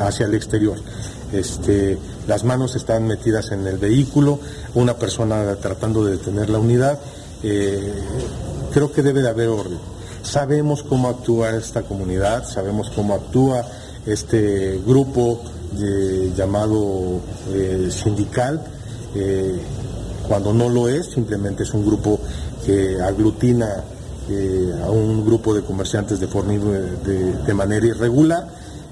[0.00, 0.78] hacia el exterior.
[1.32, 4.38] Este, las manos están metidas en el vehículo,
[4.74, 6.98] una persona tratando de detener la unidad.
[7.42, 7.92] Eh,
[8.72, 9.78] creo que debe de haber orden.
[10.22, 13.64] Sabemos cómo actúa esta comunidad, sabemos cómo actúa
[14.04, 15.40] este grupo
[16.36, 17.20] llamado
[17.52, 18.60] eh, sindical.
[19.14, 19.60] Eh,
[20.28, 22.18] cuando no lo es, simplemente es un grupo
[22.64, 23.84] que aglutina
[24.84, 28.48] a un grupo de comerciantes de, forma, de, manera irregular.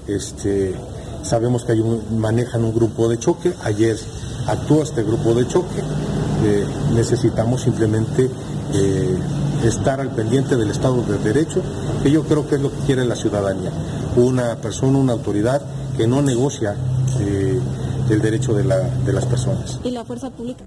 [0.07, 0.73] Este,
[1.25, 1.73] Sabemos que
[2.11, 3.51] manejan un grupo de choque.
[3.63, 3.97] Ayer
[4.45, 5.79] actuó este grupo de choque.
[6.43, 8.29] Eh, necesitamos simplemente
[8.73, 9.17] eh,
[9.63, 11.63] estar al pendiente del Estado de Derecho,
[12.03, 13.71] que yo creo que es lo que quiere la ciudadanía.
[14.15, 15.63] Una persona, una autoridad
[15.97, 16.75] que no negocia
[17.19, 17.59] eh,
[18.07, 19.79] el derecho de, de las personas.
[19.83, 20.63] ¿Y la fuerza pública?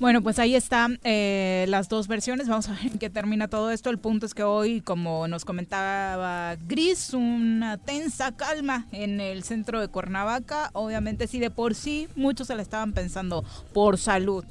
[0.00, 2.48] Bueno, pues ahí están eh, las dos versiones.
[2.48, 3.90] Vamos a ver en qué termina todo esto.
[3.90, 9.78] El punto es que hoy, como nos comentaba Gris, una tensa calma en el centro
[9.78, 10.70] de Cuernavaca.
[10.72, 14.42] Obviamente, si de por sí muchos se le estaban pensando por salud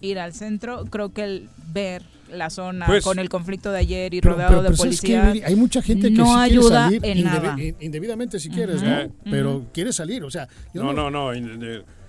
[0.00, 4.12] ir al centro, creo que el ver la zona pues con el conflicto de ayer
[4.14, 5.32] y rodeado de policía.
[5.44, 7.56] hay mucha gente que no ayuda quiere salir en nada.
[7.80, 9.10] indebidamente si quieres, ¿no?
[9.24, 11.32] Pero quiere salir, o sea, no, no, no,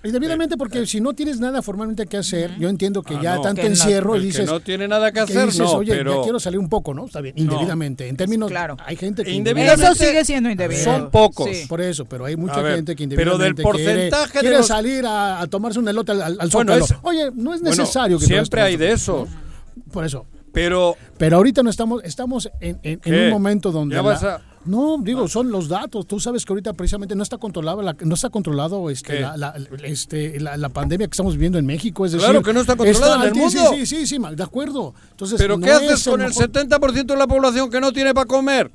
[0.02, 3.62] Indebidamente, porque si no tienes nada formalmente que hacer, yo entiendo que ah, ya tanto
[3.62, 4.46] encierro y dices.
[4.46, 5.72] Que no tiene nada que hacer, no.
[5.72, 6.16] Oye, pero...
[6.16, 7.04] ya quiero salir un poco, ¿no?
[7.04, 8.08] Está bien, indebidamente.
[8.08, 8.50] En términos.
[8.50, 8.78] Claro.
[8.86, 9.30] Hay gente que.
[9.30, 9.84] Indebidamente.
[9.84, 10.82] Eso sigue siendo indebido.
[10.82, 11.48] Son pocos.
[11.68, 13.62] Por eso, pero hay mucha gente que indebidamente.
[13.62, 17.54] Pero del porcentaje quiere, quiere salir a, tomarse un elote al, al bueno, Oye, no
[17.54, 19.28] es necesario que Siempre hay de eso.
[19.92, 20.24] Por eso.
[20.52, 20.96] Pero.
[21.18, 23.96] Pero ahorita no estamos, estamos en, en, en un momento donde.
[23.96, 26.06] Ya vas a no, digo, son los datos.
[26.06, 30.38] Tú sabes que ahorita precisamente no está controlado, la, no está controlado este, la, este,
[30.38, 32.04] la, pandemia que estamos viviendo en México.
[32.04, 33.70] Es decir, claro que no está controlada en el mundo.
[33.70, 34.94] Sí, sí, sí, sí, de acuerdo.
[35.12, 38.70] Entonces, Pero ¿qué haces con el, 70% de la población que no tiene para comer?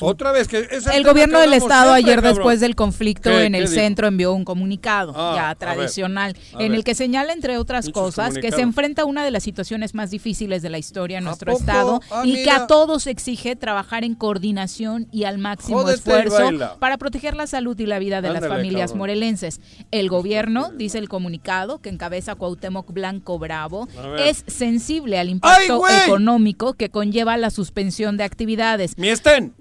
[0.00, 4.34] Otra vez que el, gobierno del estado ayer después del conflicto en el centro envió
[4.34, 9.02] un comunicado ah, ya tradicional en el que señala entre otras cosas que se enfrenta
[9.02, 12.42] a una de las situaciones más difíciles de la historia en nuestro estado ah, y
[12.42, 17.46] que a todos exige trabajar en coordinación y al máximo Jódete esfuerzo para proteger la
[17.46, 18.98] salud y la vida de las familias cabrón.
[18.98, 19.60] morelenses.
[19.90, 23.88] El gobierno, dice el comunicado que encabeza Cuauhtémoc Blanco Bravo,
[24.18, 28.94] es sensible al impacto económico que conlleva la suspensión de actividades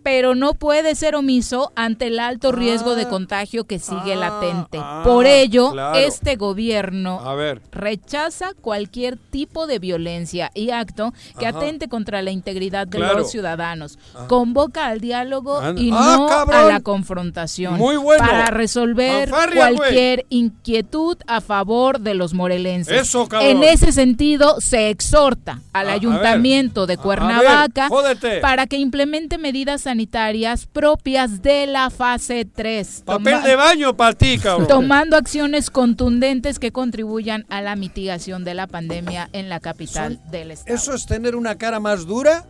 [0.04, 4.78] pero no puede ser omiso ante el alto riesgo de contagio que sigue ah, latente.
[4.82, 5.98] ah, Por ello, claro.
[5.98, 7.62] este gobierno A ver.
[7.72, 11.58] rechaza cualquier tipo de violencia y acto que Ajá.
[11.58, 13.20] atente contra la integridad de Claro.
[13.20, 13.98] los ciudadanos.
[14.28, 17.78] Convoca al diálogo Y Ah, no a la confrontación.
[17.78, 18.24] Muy bueno.
[18.24, 23.02] Para resolver cualquier inquietud a favor de los morelenses.
[23.02, 23.28] Eso.
[23.42, 25.94] En ese sentido, se exhorta al A- a ver.
[25.96, 27.90] ayuntamiento de A- a ver, Cuernavaca
[28.42, 33.04] para que implemente medidas sanitarias propias de la fase 3.
[33.06, 34.68] Papel toma- de baño para ti, cabrón.
[34.68, 40.52] Tomando acciones contundentes que contribuyan a la mitigación de la pandemia en la capital del
[40.52, 40.76] estado.
[40.76, 42.46] Eso es tener una cara más dura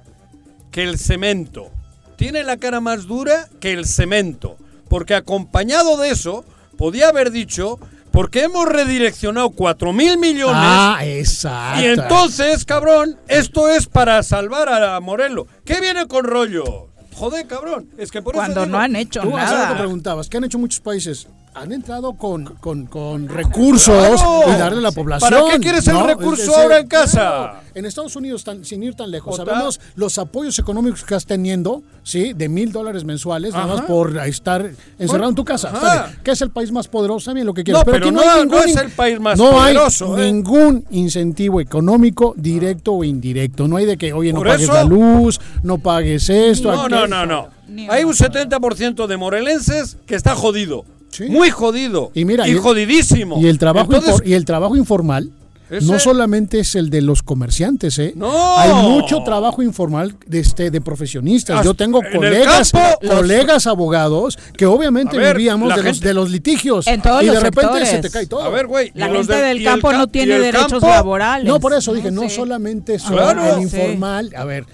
[0.72, 1.72] que el cemento.
[2.20, 4.58] Tiene la cara más dura que el cemento.
[4.90, 6.44] Porque acompañado de eso,
[6.78, 7.80] podía haber dicho,
[8.12, 10.54] porque hemos redireccionado 4 mil millones.
[10.58, 11.82] Ah, exacto.
[11.82, 15.48] y entonces, cabrón, esto es para salvar a Morelos.
[15.64, 16.90] ¿Qué viene con rollo?
[17.16, 17.90] Joder, cabrón.
[17.98, 19.78] Es que por eso Cuando digo- no han hecho Tú hace rato nada.
[19.78, 21.26] preguntabas, ¿qué han hecho muchos países?
[21.56, 24.44] Han entrado con, con, con recursos Claro.
[24.48, 25.30] y darle a la población.
[25.32, 27.12] ¿Para qué quieres el recurso ahora en casa?
[27.20, 27.60] claro.
[27.76, 29.54] En Estados Unidos, tan- sin ir tan lejos, Otra.
[29.54, 32.34] sabemos los apoyos económicos que estás teniendo, ¿sí?
[32.34, 35.72] De mil dólares mensuales, nada más por estar encerrado en tu casa.
[35.72, 36.20] Bien.
[36.24, 37.26] ¿Qué es el país más poderoso?
[37.26, 37.86] También lo que quieras.
[37.86, 40.32] No, pero aquí no- hay no ningún es el país más no poderoso, hay ¿eh?
[40.32, 43.68] ningún incentivo económico directo o indirecto.
[43.68, 46.72] No hay de que, oye, no pagues eso- la luz, no pagues esto.
[46.72, 47.50] No, no, no, no.
[47.90, 50.86] Hay un 70% de morelenses que está jodido.
[51.10, 51.26] Sí.
[51.26, 52.12] Muy jodido.
[52.14, 53.40] Y mira, y el- jodidísimo.
[53.42, 55.32] Y el trabajo Entonces, y el trabajo informal
[55.70, 58.14] Ese- no solamente es el de los comerciantes, ¿eh?
[58.16, 58.58] No.
[58.58, 61.60] Hay mucho trabajo informal de este de profesionistas.
[61.60, 66.32] As- Yo tengo colegas, campo, colegas abogados que obviamente ver, vivíamos de los, de los
[66.32, 67.90] litigios En todos y de repente sectores.
[67.90, 68.42] se te cae todo.
[68.42, 68.92] A ver, güey.
[68.96, 71.48] La gente del- del y el campo ca- no tiene derechos campo- laborales.
[71.48, 72.30] No, por eso dije, no sé.
[72.32, 73.46] solamente Claro.
[73.46, 73.62] el Sí.
[73.78, 74.66] informal, a ver,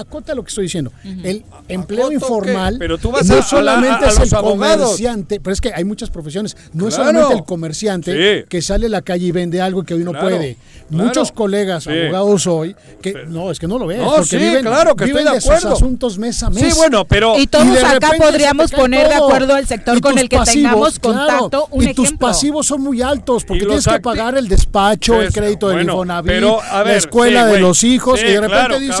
[0.00, 0.92] acota lo que estoy diciendo.
[1.04, 2.78] El empleo ¿Acoto informal qué?
[2.78, 4.86] Pero tú vas no a- a la- solamente a es los el abogados.
[4.88, 6.56] comerciante, pero es que hay muchas profesiones.
[6.72, 8.46] No es solamente el comerciante Sí.
[8.48, 10.56] que sale a la calle y vende algo que hoy no Claro, puede.
[10.88, 11.04] claro.
[11.04, 11.90] Muchos colegas Sí.
[11.90, 15.04] abogados hoy que no, es que no lo ves, No, porque sí, viven, claro que
[15.04, 15.76] viven estoy de sus acuerdo.
[15.76, 16.72] asuntos mes a mes.
[16.72, 20.00] Sí, bueno, pero Y todos Y de acá repente podríamos poner de acuerdo el sector
[20.00, 21.68] con el que pasivos, tengamos contacto.
[21.72, 25.68] Un y tus pasivos son muy altos porque tienes que pagar el despacho, el crédito
[25.68, 28.98] del Infonavit, la escuela de los hijos y de repente dices.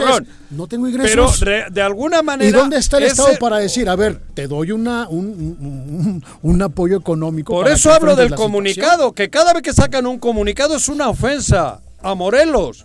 [0.50, 1.40] No tengo pero ingresos.
[1.40, 4.46] re- de alguna manera ¿Y dónde está el ese- Estado para decir, a ver, te
[4.46, 7.52] doy una, un, un- apoyo económico?
[7.54, 8.46] Por eso hablo del situación?
[8.50, 12.84] comunicado, que cada vez que sacan un comunicado es una ofensa a Morelos.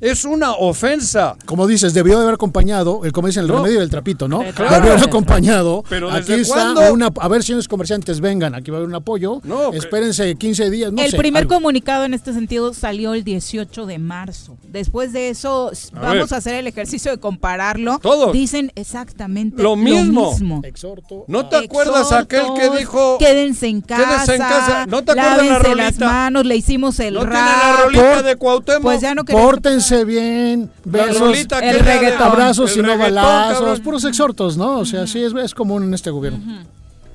[0.00, 1.36] Es una ofensa.
[1.44, 3.56] Como dices, debió de haber acompañado, el como dicen, el No.
[3.58, 4.38] remedio del trapito, ¿no?
[4.54, 4.74] Claro.
[4.76, 5.84] Debió haber acompañado.
[5.88, 6.92] Pero aquí ¿desde está cuándo?
[6.94, 9.40] una, a ver, señores comerciantes, vengan, aquí va a haber un apoyo.
[9.44, 11.54] No, que- Espérense 15 días, no el sé, primer algo.
[11.54, 14.56] comunicado en este sentido salió el 18 de marzo.
[14.68, 16.34] Después de eso, A vamos ver.
[16.34, 17.98] a hacer el ejercicio de compararlo.
[17.98, 18.32] Todos.
[18.32, 20.62] Dicen exactamente Lo mismo.
[20.64, 21.24] Exhorto.
[21.28, 24.04] ¿No te a- acuerdas aquel que dijo Quédense en casa.
[24.04, 24.86] Quédense en casa.
[24.86, 26.06] ¿No te acuerdas la lávense las rolita?
[26.06, 27.46] manos, le hicimos el no tiene rap.
[27.76, 28.82] la rolita de Cuauhtémoc?
[28.82, 29.46] Pues ya no queremos.
[29.50, 33.80] Pórtense bien, La besos, el abrazos el y no balazos, cabrón.
[33.82, 34.78] puros exhortos, ¿no?
[34.80, 36.40] O sea, sí es, es común en este gobierno.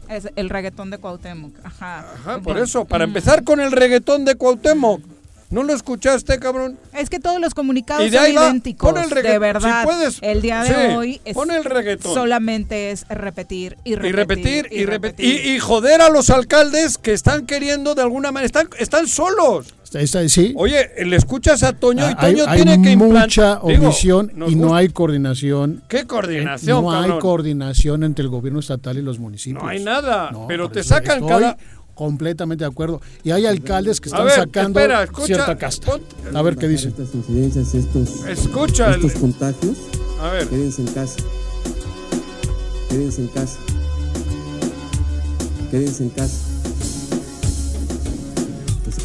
[0.09, 1.53] Es el reggaetón de Cuauhtémoc.
[1.63, 2.05] Ajá.
[2.13, 5.01] Ajá, por eso, para empezar con el reggaetón de Cuauhtémoc.
[5.51, 6.77] ¿No lo escuchaste, cabrón?
[6.91, 8.91] Es que todos los comunicados Y son idénticos.
[8.91, 9.81] pon el de verdad.
[9.81, 12.13] si puedes, el día de sí, hoy es pon el reggaetón.
[12.15, 14.15] solamente es repetir y Y repetir.
[14.15, 15.45] repetir, y repetir.
[15.45, 18.47] Y, y joder a los alcaldes que están queriendo de alguna manera.
[18.47, 19.73] Están, están solos.
[20.27, 23.23] Sí, Oye, le escuchas a Toño y Ah, hay, Toño hay tiene que implantar.
[23.23, 25.83] mucha omisión y no gusta- hay coordinación.
[25.87, 29.63] ¿Qué coordinación, no hay coordinación entre el gobierno estatal y los municipios.
[29.63, 31.57] No hay nada, No, pero te sacan estoy cada...
[31.93, 32.99] completamente de acuerdo.
[33.23, 35.93] Y hay alcaldes que están ver, sacando espera, escucha, cierta casta.
[36.33, 36.89] A ver qué dicen.
[36.89, 39.77] Estas incidencias, estos, Escucha, el- estos contagios,
[40.21, 41.23] a ver, quédense en casa.
[42.89, 43.57] Quédense en casa.
[45.71, 46.37] Quédense en casa.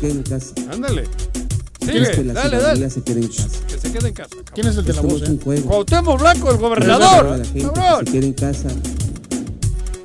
[0.01, 0.55] Que se queden en casa.
[0.73, 1.05] ándale.
[1.81, 2.91] ¿Quieres que Sigue, la dale, dale.
[2.91, 3.49] se quede en casa?
[3.67, 4.29] Que se quede en casa.
[4.31, 4.53] cabrón.
[4.55, 5.23] ¿Quién es el de la voz?
[5.23, 5.33] es eh?
[5.33, 5.69] un juego.
[5.69, 7.25] Cuauhtémoc Blanco, el gobernador.
[7.39, 8.07] la gente que Cabrón.
[8.07, 8.69] se quede en casa.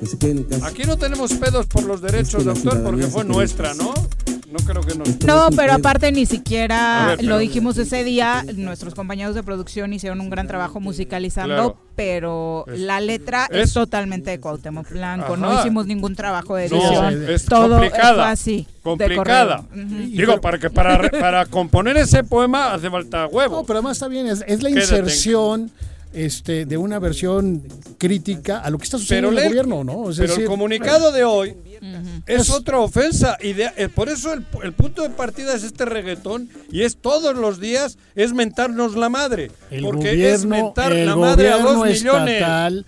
[0.00, 0.66] Que se queden en casa.
[0.66, 3.74] Aquí no tenemos pedos por los derechos de autor porque fue quede nuestra.
[3.74, 3.94] ¿no?
[4.50, 5.08] No creo que nos...
[5.24, 8.44] No, pero aparte ni siquiera ver, lo dijimos ese día.
[8.54, 11.76] Nuestros compañeros de producción hicieron un gran trabajo musicalizando, Claro.
[11.96, 15.36] pero Es- la letra es- es, totalmente de Cuauhtémoc Blanco.
[15.36, 17.28] No hicimos ningún trabajo de No, edición.
[17.28, 18.14] es Todo complicada.
[18.14, 18.56] fue así.
[18.56, 19.64] de complicada.
[19.74, 23.56] Digo, para que para, para componer ese poema hace falta huevo.
[23.56, 25.70] No, pero además está bien, es, es la Quédate en- inserción
[26.12, 27.62] este, de una versión
[27.98, 30.10] crítica a lo que está sucediendo Pero en el gobierno, ¿no?
[30.10, 31.54] Es Pero decir, el comunicado de hoy
[32.26, 33.36] es otra ofensa.
[33.40, 36.96] Y de- eh, por eso el, el punto de partida es este reggaetón y es
[36.96, 39.50] todos los días es mentarnos la madre.
[39.70, 42.42] el porque gobierno, es mentar el la madre a dos millones.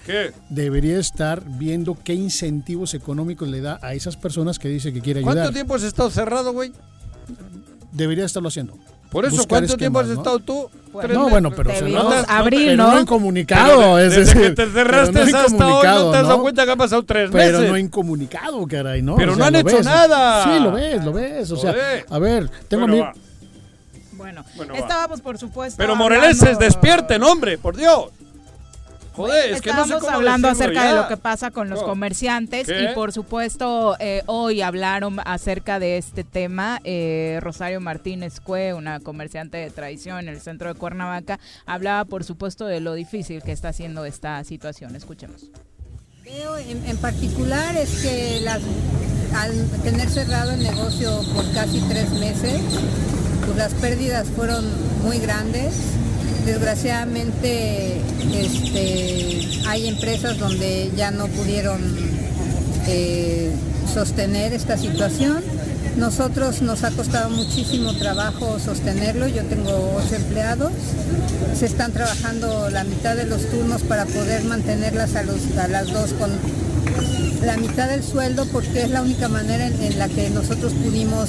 [0.07, 0.33] ¿Qué?
[0.48, 5.20] debería estar viendo qué incentivos económicos le da a esas personas que dice que quiere
[5.20, 5.35] ayudar.
[5.37, 6.72] ¿Cuánto tiempo has estado cerrado, güey?
[7.92, 8.78] Debería estarlo haciendo.
[9.11, 10.44] Por eso, Buscar ¿cuánto tiempo has estado ¿no?
[10.44, 10.71] tú?
[10.92, 11.87] Bueno, No, bueno, pero cerrado.
[12.11, 12.92] vimos abril, pero ¿no?
[12.92, 13.77] no en comunicado.
[13.79, 16.37] Pero es desde decir, que te cerraste pero no hasta hoy, no te has dado
[16.37, 16.42] ¿no?
[16.42, 17.71] cuenta que han pasado tres Pero meses.
[17.71, 19.16] no en comunicado, caray, ¿no?
[19.16, 19.85] Pero no han hecho ves.
[19.87, 20.44] nada.
[20.44, 21.51] Sí, lo ves, lo ves.
[21.51, 22.07] O sea, Joder.
[22.11, 23.21] a ver, tengo Bueno, mí.
[24.12, 24.79] Bueno, Bueno, va.
[24.81, 25.77] estábamos por supuesto.
[25.79, 28.07] Pero morelenses, hablando- despierten, hombre, por Dios.
[29.18, 31.81] Joder, es que no sé cómo hablando decirlo acerca de lo que pasa con los
[31.81, 31.85] Oh.
[31.85, 32.85] comerciantes ¿Qué?
[32.90, 36.81] y por supuesto eh, hoy hablaron acerca de este tema.
[36.85, 42.24] Eh, Rosario Martínez Cue, una comerciante de tradición en el centro de Cuernavaca, hablaba por
[42.24, 44.96] supuesto de lo difícil que está haciendo esta situación.
[44.96, 45.50] Escuchemos.
[46.24, 48.61] Veo en, en particular es que las,
[49.35, 52.61] al tener cerrado el negocio por casi tres meses,
[53.46, 54.64] pues las pérdidas fueron
[55.02, 55.74] muy grandes.
[56.48, 58.00] Desgraciadamente
[58.32, 61.78] este, hay empresas donde ya no pudieron
[62.87, 63.52] eh,
[63.92, 65.44] sostener esta situación.
[65.98, 69.28] Nosotros nos ha costado muchísimo trabajo sostenerlo.
[69.28, 70.72] Yo tengo ocho empleados.
[71.54, 76.30] Se están trabajando la mitad de los turnos para poder mantenerlas a, las dos con
[77.44, 81.28] la mitad del sueldo porque es la única manera en la que nosotros pudimos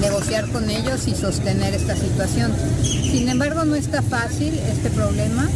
[0.00, 2.52] negociar con ellos y sostener esta situación.
[2.82, 5.48] Sin embargo, no está fácil este problema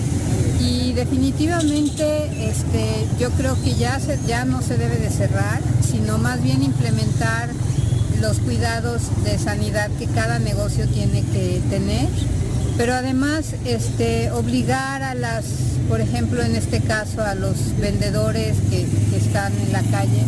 [0.60, 6.18] y definitivamente este, yo creo que ya, se- ya no se debe de cerrar, sino
[6.18, 7.48] más bien implementar
[8.20, 12.08] los cuidados de sanidad que cada negocio tiene que tener,
[12.76, 15.44] pero además este, obligar a las,
[15.88, 20.22] por ejemplo en este caso a los vendedores que, que están en la calle,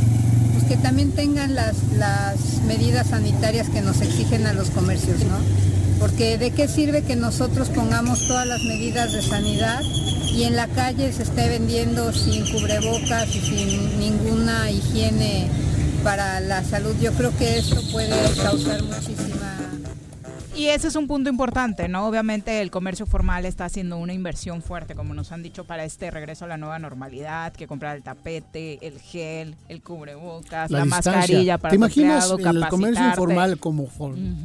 [0.68, 5.38] que también tengan las, las medidas sanitarias que nos exigen a los comercios, ¿no?
[5.98, 9.82] Porque de qué sirve que nosotros pongamos todas las medidas de sanidad
[10.32, 15.48] y en la calle se esté vendiendo sin cubrebocas y sin ninguna higiene
[16.04, 16.94] para la salud.
[17.00, 19.35] Yo creo que esto puede causar muchísima
[20.56, 22.06] Y ese es un punto importante, ¿no?
[22.06, 26.10] Obviamente el comercio formal está haciendo una inversión fuerte, como nos han dicho, para este
[26.10, 31.58] regreso a la nueva normalidad, que comprar el tapete, el gel, el cubrebocas, la, mascarilla
[31.58, 33.88] para ¿Te imaginas empleado, en el comercio informal como,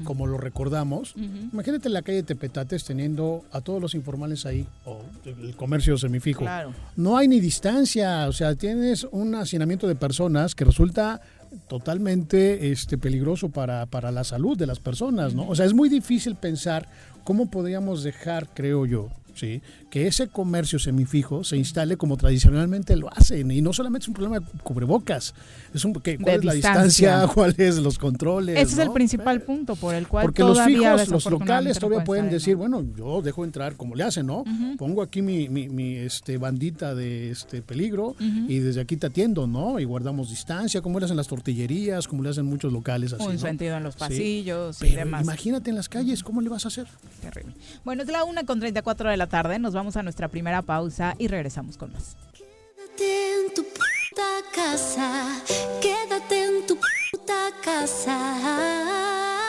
[0.03, 1.13] como lo recordamos?
[1.15, 6.41] Imagínate en la calle Tepetates teniendo a todos los informales ahí, o el comercio semifijo.
[6.41, 6.73] Claro.
[6.97, 11.21] No hay ni distancia, o sea, tienes un hacinamiento de personas que resulta
[11.67, 15.47] totalmente este, peligroso para, para la salud de las personas, ¿no?
[15.47, 16.87] O sea, es muy difícil pensar
[17.23, 19.61] cómo podríamos dejar, creo yo, ¿sí?
[19.91, 23.51] Que ese comercio semifijo se instale como tradicionalmente lo hacen.
[23.51, 25.35] Y no solamente es un problema de cubrebocas,
[25.73, 27.27] es un, ¿qué- ¿cuál De es la distancia.
[27.33, 28.55] ¿Cuáles es los controles?
[28.57, 32.25] Ese es el principal punto por el cual Porque los fijos, los locales todavía pueden
[32.25, 32.59] salir, decir, ¿no?
[32.59, 34.43] bueno, yo dejo entrar como le hacen, ¿no?
[34.77, 38.15] Pongo aquí mi, mi, mi, este, bandita de este peligro
[38.47, 39.77] y desde aquí te atiendo, ¿no?
[39.79, 43.23] Y guardamos distancia, como le hacen las tortillerías, como le hacen muchos locales así.
[43.25, 43.39] un ¿no?
[43.39, 43.99] sentido en los Sí.
[43.99, 45.23] pasillos y Pero demás.
[45.23, 46.87] imagínate en las calles, ¿cómo le vas a hacer?
[47.21, 47.53] Terrible.
[47.83, 49.59] Bueno, es la una con 34 de la tarde.
[49.59, 52.15] Nos vamos a nuestra primera pausa y regresamos con más.
[52.37, 55.41] Quédate en tu puta casa,
[55.81, 56.77] quédate en tu
[57.11, 59.41] puta casa,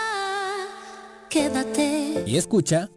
[1.28, 2.24] quédate.
[2.26, 2.88] Y escucha.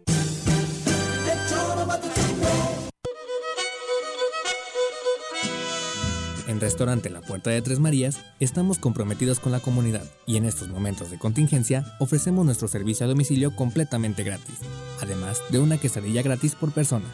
[6.46, 10.68] En Restaurante La Puerta de Tres Marías estamos comprometidos con la comunidad y en estos
[10.68, 14.60] momentos de contingencia ofrecemos nuestro servicio a domicilio completamente gratis,
[15.02, 17.06] además de una quesadilla gratis por persona.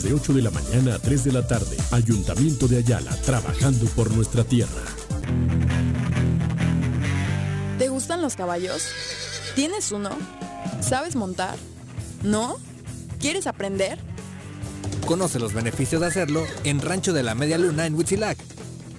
[0.00, 1.76] de 8 de la mañana a 3 de la tarde.
[1.90, 4.80] Ayuntamiento de Ayala, trabajando por nuestra tierra.
[7.78, 8.86] ¿Te gustan los caballos?
[9.54, 10.08] ¿Tienes uno?
[10.80, 11.58] ¿Sabes montar?
[12.22, 12.56] ¿No?
[13.20, 13.98] ¿Quieres aprender?
[15.06, 18.38] Conoce los beneficios de hacerlo en Rancho de la Media Luna en Huitzilac.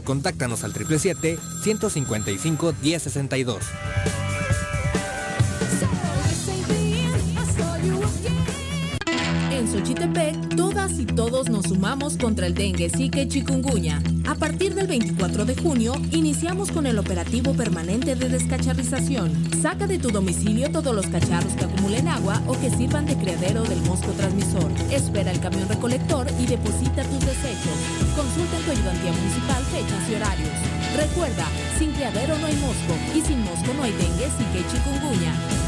[0.03, 3.57] Contáctanos al 777-155-1062.
[9.51, 10.35] En Xochitepec,
[10.84, 14.01] todas y todos nos sumamos contra el dengue, zika y chikungunya.
[14.27, 19.31] A partir del 24 de junio, iniciamos con el operativo permanente de descacharrización.
[19.61, 23.63] Saca de tu domicilio todos los cacharros que acumulen agua o que sirvan de criadero
[23.63, 24.69] del mosco transmisor.
[24.91, 27.77] Espera el camión recolector y deposita tus desechos.
[28.15, 30.57] Consulta en tu ayudantía municipal fechas y horarios.
[30.97, 31.47] Recuerda,
[31.79, 35.62] sin criadero no hay mosco y sin mosco no hay dengue, zika y chikungunya.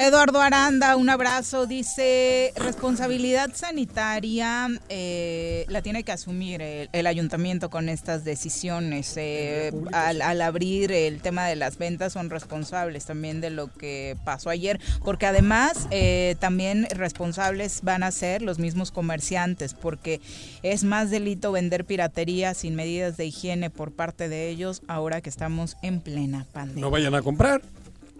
[0.00, 1.66] Eduardo Aranda, un abrazo.
[1.66, 9.12] Dice, responsabilidad sanitaria eh, la tiene que asumir el, el ayuntamiento con estas decisiones.
[9.18, 14.16] Eh, al, al abrir el tema de las ventas son responsables también de lo que
[14.24, 20.22] pasó ayer, porque además eh, también responsables van a ser los mismos comerciantes, porque
[20.62, 25.28] es más delito vender piratería sin medidas de higiene por parte de ellos ahora que
[25.28, 26.80] estamos en plena pandemia.
[26.80, 27.60] No vayan a comprar.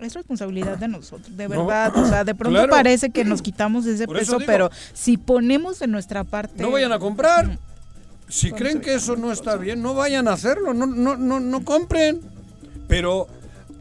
[0.01, 1.97] Es responsabilidad de nosotros, de No, verdad.
[1.97, 2.71] O sea, de pronto claro.
[2.71, 4.47] parece que nos quitamos ese peso, digo.
[4.47, 6.63] pero si ponemos de nuestra parte.
[6.63, 7.59] No vayan a comprar.
[8.29, 11.65] Si creen que eso no está bien, no vayan a hacerlo, no, no, no, no
[11.65, 12.21] compren.
[12.89, 13.27] Pero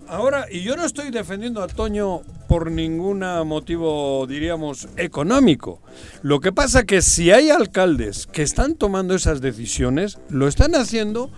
[0.08, 5.82] ahora, y yo no estoy defendiendo a Toño por ningún motivo, diríamos, económico.
[6.24, 11.30] Lo que pasa que si hay alcaldes que están tomando esas decisiones, lo están haciendo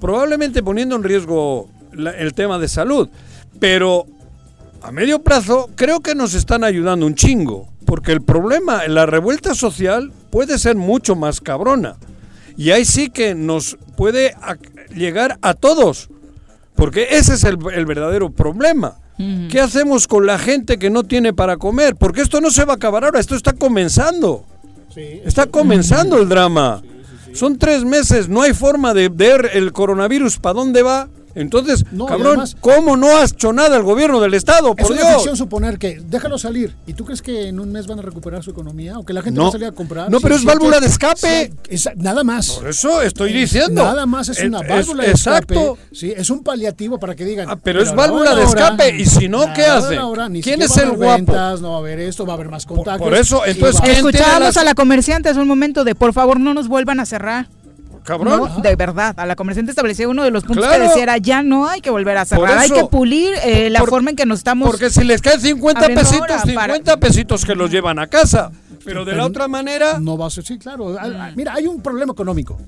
[0.00, 3.08] probablemente poniendo en riesgo la- el tema de salud.
[3.58, 4.06] Pero
[4.84, 9.54] a medio plazo creo que nos están ayudando un chingo, porque el problema, la revuelta
[9.54, 11.96] social puede ser mucho más cabrona.
[12.56, 14.56] Y ahí sí que nos puede a-
[14.94, 16.08] llegar a todos,
[16.76, 18.98] porque ese es el, el verdadero problema.
[19.48, 21.94] ¿Qué hacemos con la gente que no tiene para comer?
[21.94, 24.44] Porque esto no se va a acabar ahora, esto está comenzando.
[25.24, 26.82] Está comenzando el drama.
[27.32, 31.08] Son tres meses, no hay forma de ver el coronavirus para dónde va.
[31.34, 34.74] Entonces, No, cabrón, además- ¿cómo no has hecho nada el gobierno del Estado?
[34.76, 35.14] Es Por una Dios.
[35.14, 36.74] ficción suponer que déjalo salir.
[36.86, 38.98] ¿Y tú crees que en un mes van a recuperar su economía?
[38.98, 39.44] ¿O que la gente No.
[39.44, 40.10] va a salir a comprar?
[40.10, 41.50] No, pero es válvula de escape.
[41.52, 42.50] Sí, esa- nada más.
[42.52, 43.82] Por eso estoy Es- diciendo.
[43.84, 45.54] Nada más es Es- una es- válvula de exacto.
[45.78, 45.88] escape.
[45.96, 47.48] Sí, es un paliativo para que digan.
[47.62, 50.90] pero es válvula hora de escape, y si no, ¿qué hora ni ¿Quién es el
[50.92, 51.16] guapo?
[51.16, 53.00] ventas, no va a haber esto, va a haber más contactos.
[53.08, 55.94] por eso, entonces, va- ¿quién tiene Escuchábamos las- a la comerciante hace un momento de
[55.94, 57.48] por favor no nos vuelvan a cerrar.
[58.04, 58.38] Cabrón.
[58.54, 60.82] No, de verdad, a la comerciante establecía uno de los puntos Claro.
[60.82, 63.80] que decía era ya no hay que volver a cerrar, hay que pulir eh, la
[63.80, 66.42] Por- forma en que nos estamos Porque si les caen 50 abriendo pesitos, para-
[66.74, 68.52] 50 pesitos que los llevan a casa.
[68.84, 69.98] Pero de la otra manera.
[69.98, 70.94] No va a ser, sí, claro.
[71.36, 72.58] Mira, hay un problema económico.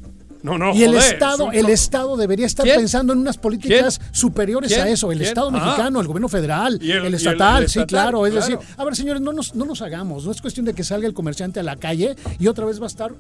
[0.43, 2.76] No, no, y el joder, Estado, el Estado debería estar ¿Quién?
[2.78, 4.87] pensando en unas políticas superiores ¿Quién?
[4.87, 5.11] a eso.
[5.11, 5.28] El ¿Quién?
[5.28, 5.51] Estado Ah.
[5.51, 8.26] mexicano, el gobierno federal, Y el- y el, el- estatal, sí, estatal, claro.
[8.26, 8.47] Es claro.
[8.47, 10.24] decir, a ver, señores, no nos, no nos hagamos.
[10.24, 12.84] No es cuestión de que salga el comerciante a la calle y otra vez va
[12.84, 13.11] a estar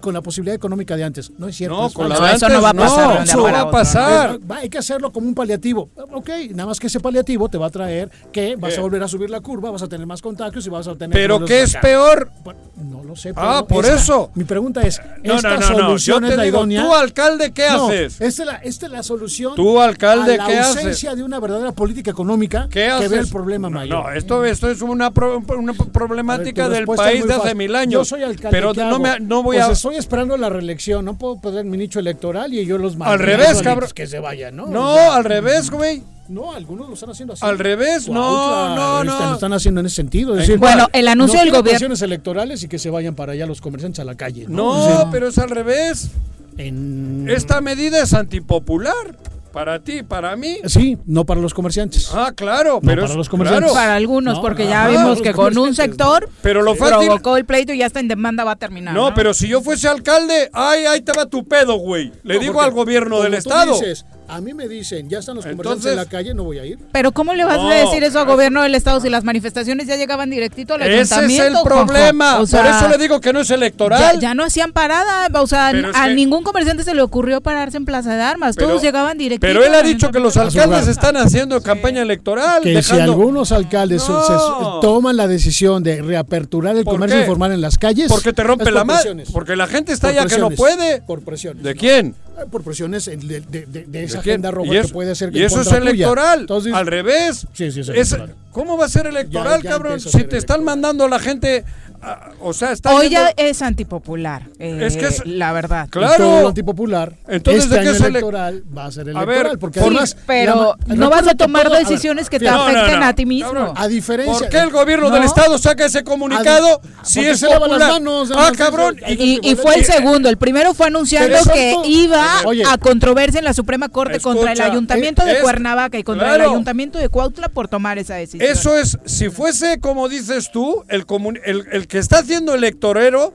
[0.00, 1.30] con la posibilidad económica de antes.
[1.38, 1.80] No es cierto.
[1.82, 2.30] No, con la falso.
[2.30, 4.40] de Eso no va a antes pasar no, eso va a pasar.
[4.40, 4.46] No.
[4.48, 5.90] Va- hay que hacerlo como un paliativo.
[6.12, 8.78] Ok, nada más que ese paliativo te va a traer que vas ¿Qué?
[8.78, 11.12] a volver a subir la curva, vas a tener más contagios y vas a tener...
[11.12, 12.30] Pero ¿qué es peor?
[12.76, 13.32] No lo sé.
[13.36, 14.30] Ah, por esta- eso.
[14.34, 15.76] Mi pregunta es, No, ¿esta no, no, no.
[15.78, 16.82] solución es te la digo, idónea?
[16.84, 18.20] tú, alcalde, ¿qué No, haces?
[18.20, 20.76] Esta es la, esta es la solución Tú, alcalde, a la ¿qué haces?
[20.76, 23.10] ausencia de una verdadera política económica ¿Qué que haces?
[23.10, 24.04] ve el problema no, mayor.
[24.04, 27.92] No, esto, esto es una, pro- una problemática ver, del país de hace mil años.
[27.92, 28.50] Yo soy alcalde.
[28.50, 29.74] Pero ¿qué no, no voy Pues a.
[29.90, 31.04] estoy esperando la reelección.
[31.04, 33.12] No puedo perder mi nicho electoral y yo los mando.
[33.12, 33.90] Al revés, cabrón.
[33.94, 34.66] Que se vayan, ¿no?
[34.66, 36.02] No, O sea, al revés, güey.
[36.28, 37.44] No, algunos lo están haciendo así.
[37.44, 39.26] Al revés, no, Cuautla, no, no.
[39.28, 40.32] Lo están haciendo en ese sentido.
[40.34, 40.58] Es ¿En decir?
[40.58, 44.00] Bueno, el anuncio no del gobierno- electorales y que se vayan para allá los comerciantes
[44.00, 44.44] a la calle.
[44.46, 46.10] No, No, O sea, pero es al revés.
[46.58, 49.16] en- Esta medida es antipopular.
[49.52, 50.58] Para ti, para mí.
[50.66, 52.10] Sí, no para los comerciantes.
[52.14, 53.70] Ah, claro, No pero para es- los comerciantes.
[53.70, 53.74] claro.
[53.80, 57.06] para algunos, No, porque ya vimos que con un sector Pero lo fácil.
[57.06, 58.94] provocó el pleito y ya hasta en demanda va a terminar.
[58.94, 62.12] No, No, pero si yo fuese alcalde, ay, ahí te va tu pedo, güey.
[62.22, 63.72] Le No, digo porque al gobierno como del tú estado.
[63.72, 66.58] dices, a mí me dicen, ya están los comerciantes Entonces- en la calle, no voy
[66.58, 66.78] a ir.
[66.92, 69.86] Pero ¿cómo le vas No, a decir eso al gobierno del estado si las manifestaciones
[69.86, 71.58] ya llegaban directito al Ese es ayuntamiento?
[71.60, 72.24] el problema.
[72.26, 72.42] Juanjo?
[72.42, 74.20] O sea, Por eso le digo que no es electoral.
[74.20, 77.76] ya no hacían parada, o sea, es a que- ningún comerciante se le ocurrió pararse
[77.76, 79.46] en Plaza de Armas, Pero- todos llegaban directito.
[79.46, 82.62] Pero él ha dicho que los alcaldes están haciendo campaña electoral.
[82.62, 84.80] Que si algunos alcaldes se- se- No.
[84.80, 87.22] toman la decisión de reaperturar el ¿Por comercio qué?
[87.22, 88.08] informal en las calles.
[88.08, 89.30] Porque te rompe es la presiones.
[89.30, 91.00] Porque la gente está Por ya que no puede.
[91.02, 91.62] Por presiones.
[91.62, 92.14] ¿De quién?
[92.50, 94.32] Por presiones de, de- de- de esa ¿De quién?
[94.34, 96.40] agenda roja y eso, que puede ser y eso es electoral.
[96.40, 97.46] Entonces, Al revés.
[97.52, 98.34] Sí, sí, es Es- electoral.
[98.52, 99.92] ¿Cómo va a ser electoral, ya cabrón?
[99.94, 101.64] empieza a Si te están mandando a la gente.
[102.02, 105.88] A- o sea, está Hoy yendo- ya es antipopular, eh, Es que es- la verdad.
[105.90, 106.42] Claro.
[106.42, 107.12] Lo antipopular.
[107.28, 109.44] Entonces, este ¿de qué año es ele- electoral va a ser A electoral.
[109.44, 110.16] ver, porque sí, además.
[110.26, 112.78] pero la- no vas a tomar todo- a ver, decisiones que te fíjate, No, no,
[112.78, 113.52] afecten no, a ti mismo.
[113.52, 113.72] cabrón.
[113.76, 114.38] A diferencia.
[114.38, 115.14] ¿Por qué el gobierno No.
[115.14, 117.92] del estado saca ese comunicado si porque es se lava las popular?
[117.92, 118.96] manos, ah, cabrón.
[119.06, 120.28] Y, Y, y fue el segundo.
[120.28, 122.62] El primero fue anunciando que iba Oye.
[122.68, 126.34] a controversia en la Suprema Corte contra el Escucha, Ayuntamiento de es- Cuernavaca y contra
[126.36, 126.40] el.
[126.42, 128.48] Ayuntamiento de Cuautla por tomar esa decisión.
[128.50, 132.58] Eso es, si fuese como dices tú, el, comun- el, el que está haciendo el
[132.58, 133.32] electorero,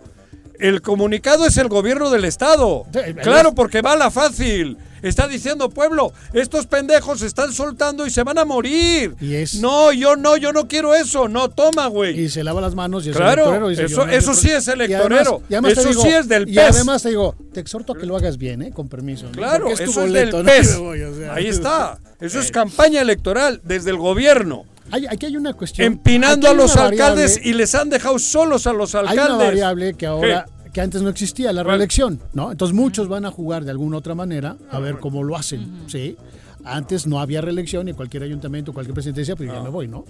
[0.60, 2.86] el comunicado es el gobierno del Estado.
[2.94, 4.78] Sí, Claro, porque va a la fácil.
[5.02, 9.16] Está diciendo, pueblo, estos pendejos se están soltando y se van a morir.
[9.20, 11.28] Y es- No, yo no, yo no quiero eso.
[11.28, 12.18] No, toma, güey.
[12.18, 13.68] Y se lava las manos y es Claro, electorero.
[13.70, 15.42] dice, eso- yo no eso sí es Y además- electorero.
[15.50, 16.76] y además Eso digo- sí es del Y PES.
[16.76, 18.72] además te digo, te exhorto a que lo hagas bien, ¿eh?
[18.72, 19.26] Con permiso.
[19.26, 19.32] ¿no?
[19.34, 20.52] Claro, tu eso boleto, es ¿no?
[20.52, 20.72] del PES.
[20.74, 21.34] Me voy, o sea.
[21.34, 21.98] Ahí está.
[22.22, 24.64] Eso es campaña electoral desde el gobierno.
[24.94, 25.88] Hay- aquí hay una cuestión.
[25.88, 29.36] Empinando a hay los alcaldes y les han dejado solos a los Hay alcaldes.
[29.36, 32.52] una variable que ahora, que antes no existía, la reelección, ¿no?
[32.52, 36.16] Entonces muchos van a jugar de alguna otra manera a ver cómo lo hacen, ¿sí?
[36.64, 40.06] Antes no había reelección y cualquier ayuntamiento, cualquier presidente decía, pues ya me voy, ¿no?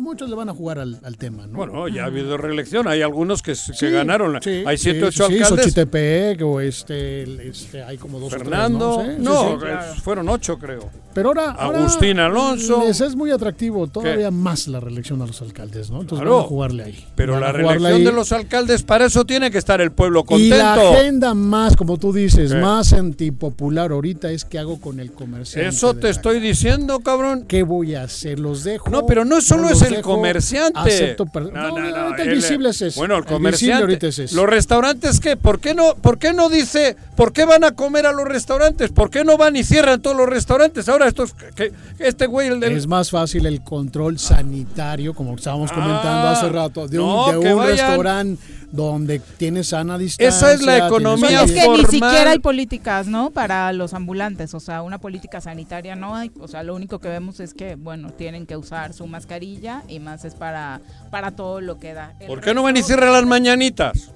[0.00, 1.58] Muchos le van a jugar al, al tema, ¿no?
[1.58, 2.88] Bueno, ya ha habido reelección.
[2.88, 3.54] Hay algunos que,
[3.90, 4.40] ganaron.
[4.42, 5.64] sí, Hay siete, sí, ocho sí, sí, alcaldes.
[5.66, 9.02] Xochitepec o este, este, hay como dos o tres, Fernando.
[9.04, 10.88] Sí, no, eh, fueron ocho, creo.
[11.12, 12.82] Pero ahora, Agustín Alonso.
[12.86, 16.00] Les es muy atractivo todavía más la reelección a los alcaldes, ¿no?
[16.00, 16.36] Entonces Claro.
[16.36, 17.06] van a jugarle ahí.
[17.14, 18.04] Pero la reelección ahí.
[18.04, 20.92] de los alcaldes, para eso tiene que estar el pueblo Y la contento.
[20.98, 22.58] agenda más, como tú dices, ¿Qué?
[22.60, 25.68] más antipopular ahorita es qué hago con el comerciante.
[25.68, 27.44] Eso te estoy diciendo, cabrón.
[27.46, 28.38] ¿Qué voy a hacer?
[28.38, 28.88] ¿Los dejo?
[28.90, 30.10] No, pero no solo ¿No es los el dejo?
[30.10, 30.78] comerciante.
[30.80, 32.98] Acepto No, no, no, no, ahorita el visible es ese.
[32.98, 33.82] Bueno, el comerciante.
[33.82, 34.34] ahorita es ese.
[34.34, 35.36] Los restaurantes, ¿qué?
[35.36, 38.90] ¿Por qué, no, ¿Por qué no dice, por qué van a comer a los restaurantes?
[38.90, 40.88] ¿Por qué no van y cierran todos los restaurantes?
[40.88, 42.76] Ahora estos, que, este güey, el del...
[42.76, 47.40] Es más fácil el control sanitario, como estábamos comentando Ah, hace rato, de no, un,
[47.40, 47.76] de un vayan.
[47.76, 50.28] restaurante donde tienes sana distancia.
[50.28, 51.78] Esa es la economía es que formal.
[51.82, 53.30] ni siquiera hay políticas, ¿no?
[53.30, 56.30] Para los ambulantes, o sea, una política sanitaria no hay.
[56.38, 60.00] O sea, lo único que vemos es que, bueno, tienen que usar su mascarilla y
[60.00, 62.14] más es para, para todo lo que da.
[62.20, 64.10] El ¿Por qué no van y cierran las mañanitas?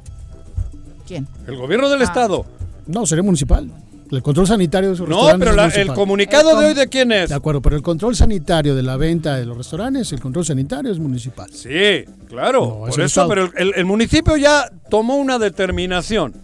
[1.07, 1.27] ¿Quién?
[1.47, 2.05] El gobierno del Ah.
[2.05, 2.45] estado.
[2.87, 3.71] No, sería municipal.
[4.13, 7.11] El control sanitario de esos No, restaurantes pero la- el comunicado de hoy de quién
[7.13, 7.31] es.
[7.31, 10.93] De acuerdo, pero el control sanitario de la venta de los restaurantes, el control sanitario
[10.93, 11.51] es municipal.
[11.51, 12.61] Sí, claro.
[12.81, 16.35] No, es por el eso, pero el, municipio ya tomó una determinación.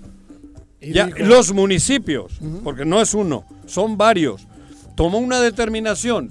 [0.81, 4.47] Ya, dijo- los municipios, porque no es uno, son varios.
[4.95, 6.31] Tomó una determinación.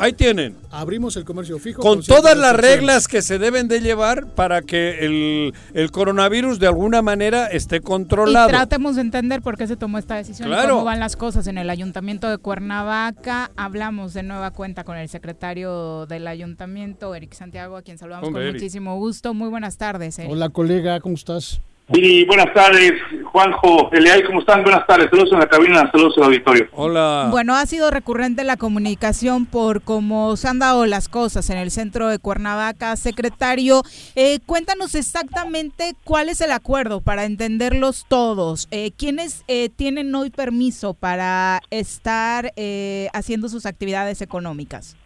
[0.00, 0.56] Ahí tienen.
[0.70, 1.82] Abrimos el comercio fijo.
[1.82, 6.68] Con todas las reglas que se deben de llevar para que el, el coronavirus de
[6.68, 8.48] alguna manera esté Y controlado.
[8.48, 10.74] tratemos de entender por qué se tomó esta decisión y Claro.
[10.74, 13.50] cómo van las cosas en el ayuntamiento de Cuernavaca.
[13.56, 18.42] Hablamos de nueva cuenta con el secretario del ayuntamiento, Eric Santiago, a quien saludamos Hombre,
[18.44, 18.60] con Eric.
[18.62, 19.34] muchísimo gusto.
[19.34, 20.30] Muy buenas tardes, Eric.
[20.30, 21.60] Hola, colega, ¿cómo estás?
[21.90, 22.92] Y buenas tardes,
[23.38, 24.64] Juanjo, Eliay, ¿cómo están?
[24.64, 26.66] Buenas tardes, saludos en la cabina, saludos al auditorio.
[26.72, 27.28] Hola.
[27.30, 31.70] Bueno, ha sido recurrente la comunicación por cómo se han dado las cosas en el
[31.70, 32.96] centro de Cuernavaca.
[32.96, 33.84] Secretario,
[34.16, 38.66] eh, cuéntanos exactamente cuál es el acuerdo para entenderlos todos.
[38.72, 44.96] Eh, ¿Quiénes eh, tienen hoy permiso para estar eh, haciendo sus actividades económicas?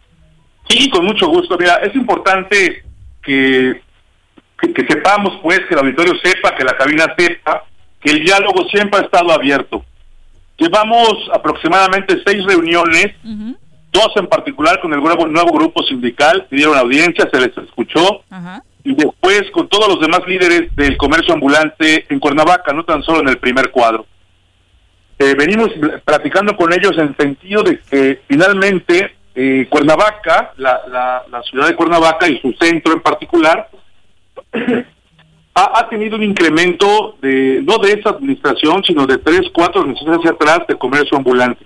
[0.69, 1.55] Sí, con mucho gusto.
[1.59, 2.83] Mira, es importante
[3.21, 3.79] que,
[4.59, 7.65] que, que sepamos, pues, que el auditorio sepa, que la cabina sepa,
[8.03, 9.83] que el diálogo siempre ha estado abierto.
[10.57, 13.15] Llevamos aproximadamente seis reuniones,
[13.91, 18.21] dos en particular con el nuevo, nuevo grupo sindical, que dieron audiencia, se les escuchó,
[18.83, 23.21] y después con todos los demás líderes del comercio ambulante en Cuernavaca, no tan solo
[23.21, 24.05] en el primer cuadro.
[25.19, 25.69] Eh, venimos
[26.03, 31.67] platicando con ellos en el sentido de que finalmente eh, Cuernavaca, la, la, la ciudad
[31.67, 33.69] de Cuernavaca y su centro en particular,
[35.55, 40.19] ha, ha tenido un incremento de no de esa administración, sino de tres, cuatro administraciones
[40.19, 41.65] hacia atrás de comercio ambulante.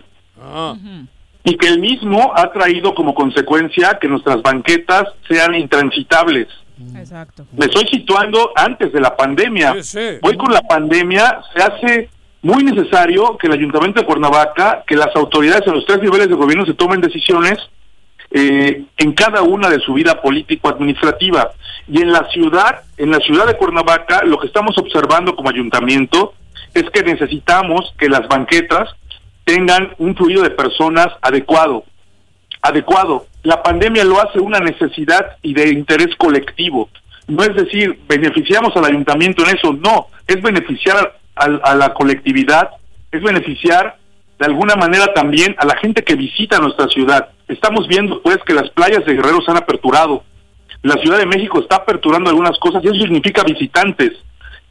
[1.44, 6.48] Y que el mismo ha traído como consecuencia que nuestras banquetas sean intransitables.
[6.96, 7.46] Exacto.
[7.58, 9.74] Me estoy situando antes de la pandemia.
[10.22, 12.10] Hoy con la pandemia se hace
[12.42, 16.36] muy necesario que el Ayuntamiento de Cuernavaca, que las autoridades en los tres niveles de
[16.36, 17.58] gobierno se tomen decisiones
[18.38, 21.52] eh, en cada una de su vida político-administrativa.
[21.88, 26.34] Y en la ciudad, en la ciudad de Cuernavaca, lo que estamos observando como ayuntamiento
[26.74, 28.90] es que necesitamos que las banquetas
[29.46, 31.84] tengan un fluido de personas adecuado.
[32.62, 33.26] Adecuado.
[33.44, 36.90] La pandemia lo hace una necesidad y de interés colectivo.
[37.28, 42.70] No es decir, beneficiamos al ayuntamiento en eso, no, es beneficiar al- a, la colectividad,
[43.12, 43.98] es beneficiar
[44.40, 47.30] de alguna manera también a la gente que visita nuestra ciudad.
[47.48, 50.24] Estamos viendo pues que las playas de Guerrero se han aperturado,
[50.84, 54.12] la Ciudad de México está aperturando algunas cosas y eso significa visitantes.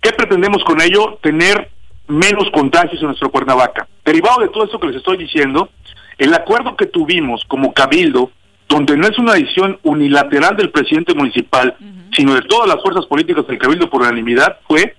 [0.00, 1.18] ¿Qué pretendemos con ello?
[1.22, 1.70] Tener
[2.06, 3.88] menos contagios en nuestro Cuernavaca.
[4.04, 5.70] Derivado de todo esto que les estoy diciendo,
[6.18, 8.30] el acuerdo que tuvimos como cabildo,
[8.68, 11.76] donde no es una decisión unilateral del presidente municipal,
[12.12, 14.96] sino de todas las fuerzas políticas del cabildo por unanimidad, fue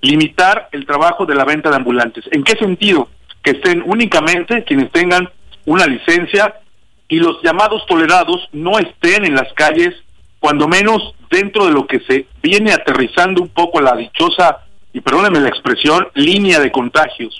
[0.00, 2.24] limitar el trabajo de la venta de ambulantes.
[2.30, 3.08] ¿En qué sentido?
[3.42, 5.28] Que estén únicamente quienes tengan
[5.64, 6.54] una licencia
[7.12, 9.94] y los llamados tolerados no estén en las calles,
[10.40, 14.60] cuando menos dentro de lo que se viene aterrizando un poco la dichosa,
[14.94, 17.38] y perdónenme la expresión, línea de contagios.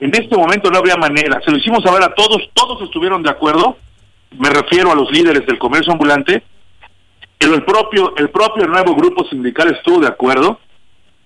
[0.00, 1.42] En este momento no habría manera.
[1.44, 3.76] Se lo hicimos saber a todos, todos estuvieron de acuerdo,
[4.38, 6.42] me refiero a los líderes del comercio ambulante,
[7.36, 10.58] pero el propio, el propio nuevo grupo sindical estuvo de acuerdo,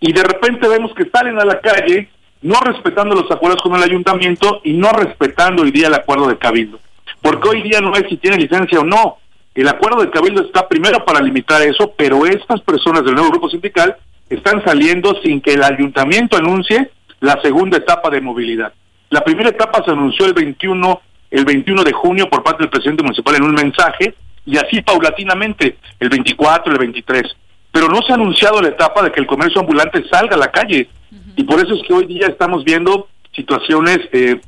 [0.01, 2.09] y de repente vemos que salen a la calle
[2.43, 6.37] no respetando los acuerdos con el ayuntamiento y no respetando hoy día el acuerdo de
[6.37, 6.81] cabildo.
[7.27, 9.17] Porque hoy día no es si tiene licencia o no.
[9.53, 13.51] El acuerdo de cabildo está primero para limitar eso, pero estas personas del nuevo grupo
[13.51, 13.97] sindical
[14.31, 18.73] están saliendo sin que el ayuntamiento anuncie la segunda etapa de movilidad.
[19.11, 21.01] La primera etapa se anunció el 21,
[21.33, 24.15] el 21 de junio por parte del presidente municipal en un mensaje
[24.45, 27.25] y así paulatinamente el 24, el 23.
[27.73, 30.53] Pero no se ha anunciado la etapa de que el comercio ambulante salga a la
[30.53, 30.89] calle
[31.35, 34.41] y por eso es que hoy día estamos viendo situaciones eh,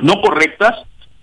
[0.00, 0.74] no correctas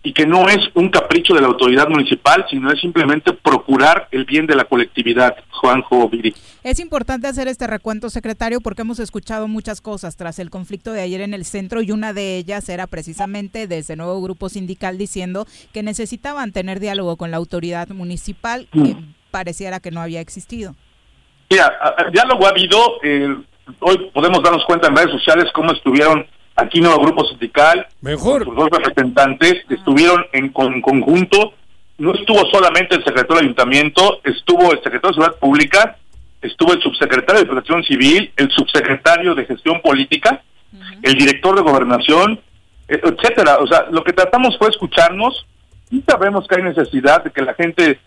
[0.06, 4.24] y que no es un capricho de la autoridad municipal, sino es simplemente procurar el
[4.24, 6.34] bien de la colectividad, Juanjo Viri.
[6.64, 11.02] Es importante hacer este recuento, secretario, porque hemos escuchado muchas cosas tras el conflicto de
[11.02, 15.48] ayer en el centro y una de ellas era precisamente desde nuevo grupo sindical diciendo
[15.74, 18.96] que necesitaban tener diálogo con la autoridad municipal, que
[19.32, 20.76] pareciera que no había existido.
[21.50, 21.74] Mira,
[22.14, 23.36] diálogo ha habido, eh,
[23.80, 28.44] hoy podemos darnos cuenta en redes sociales cómo estuvieron aquí nuevo grupo sindical, Mejor.
[28.46, 31.54] sus dos representantes, estuvieron en con- conjunto,
[31.98, 35.98] no estuvo solamente el secretario del ayuntamiento, estuvo el secretario de Seguridad Pública,
[36.42, 40.42] estuvo el subsecretario de Protección Civil, el subsecretario de Gestión Política,
[41.02, 42.40] el director de Gobernación,
[42.88, 43.58] eh, etcétera.
[43.60, 45.46] O sea, lo que tratamos fue escucharnos
[45.90, 48.00] y sabemos que hay necesidad de que la gente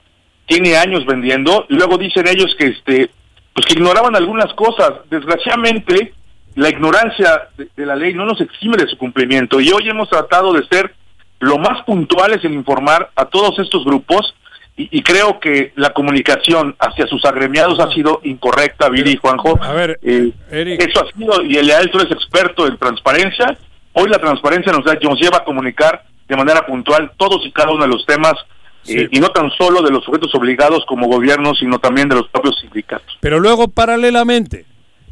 [0.46, 3.10] tiene años vendiendo y luego dicen ellos que este
[3.54, 4.92] pues que ignoraban algunas cosas.
[5.10, 6.14] Desgraciadamente,
[6.54, 10.08] la ignorancia de, de la ley no nos exime de su cumplimiento y hoy hemos
[10.08, 10.94] tratado de ser
[11.40, 14.34] lo más puntuales en informar a todos estos grupos
[14.76, 19.58] y, y creo que la comunicación hacia sus agremiados ha sido incorrecta, Viri y Juanjo.
[19.62, 23.56] A ver, Eh, eso ha sido, y Eliel, tú eres experto en transparencia.
[23.92, 27.70] Hoy la transparencia nos, da- nos lleva a comunicar de manera puntual todos y cada
[27.72, 28.34] uno de los temas
[28.86, 32.28] eh, y no tan solo de los sujetos obligados como gobierno, sino también de los
[32.28, 33.16] propios sindicatos.
[33.20, 34.64] Pero luego, paralelamente,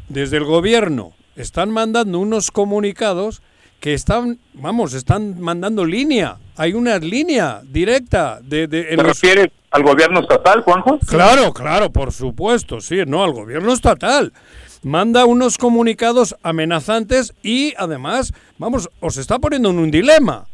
[0.09, 3.41] desde el gobierno están mandando unos comunicados
[3.79, 6.37] que están, vamos, están mandando línea.
[6.55, 8.67] Hay una línea directa de...
[8.67, 10.99] de ¿Se refiere al gobierno estatal, Juanjo?
[11.07, 14.33] Claro, claro, por supuesto, sí, no, al gobierno estatal.
[14.81, 20.47] Manda unos comunicados amenazantes y además, vamos, os está poniendo en un dilema.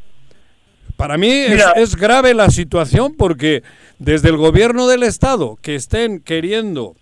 [0.97, 1.29] Para mí
[1.75, 3.63] es grave la situación porque
[3.99, 6.95] desde el gobierno del Estado que estén queriendo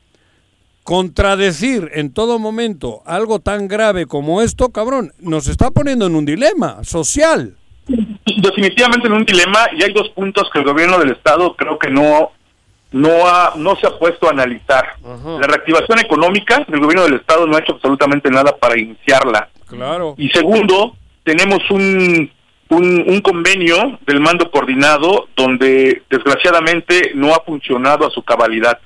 [0.84, 6.26] contradecir en todo momento algo tan grave como esto, cabrón, nos está poniendo en un
[6.26, 7.56] dilema social.
[7.88, 11.90] Definitivamente en un dilema y hay dos puntos que el gobierno del estado creo que
[11.90, 12.32] no
[12.92, 14.96] no ha, no se ha puesto a analizar.
[15.02, 19.50] La reactivación económica del gobierno del estado no ha hecho absolutamente nada para iniciarla.
[19.68, 20.16] Claro.
[20.18, 22.30] Y segundo, tenemos un,
[22.70, 28.78] un, un convenio del mando coordinado donde desgraciadamente no ha funcionado a su cabalidad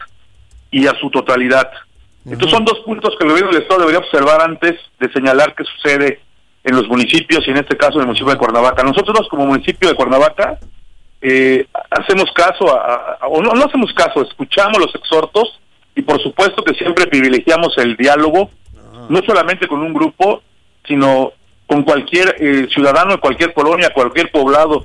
[0.78, 1.69] y a su totalidad.
[2.30, 5.63] Estos son dos puntos que el gobierno del Estado debería observar antes de señalar qué
[5.63, 6.19] sucede
[6.63, 8.84] en los municipios y en este caso en el municipio de Cuernavaca.
[8.84, 10.57] Nosotros como municipio de Cuernavaca
[11.21, 15.59] eh, hacemos caso, a, a- o no, no hacemos caso, escuchamos los exhortos
[15.95, 18.49] y por supuesto que siempre privilegiamos el diálogo,
[19.07, 20.41] no solamente con un grupo,
[20.88, 21.32] sino
[21.67, 24.84] con cualquier eh, ciudadano de cualquier colonia, cualquier poblado,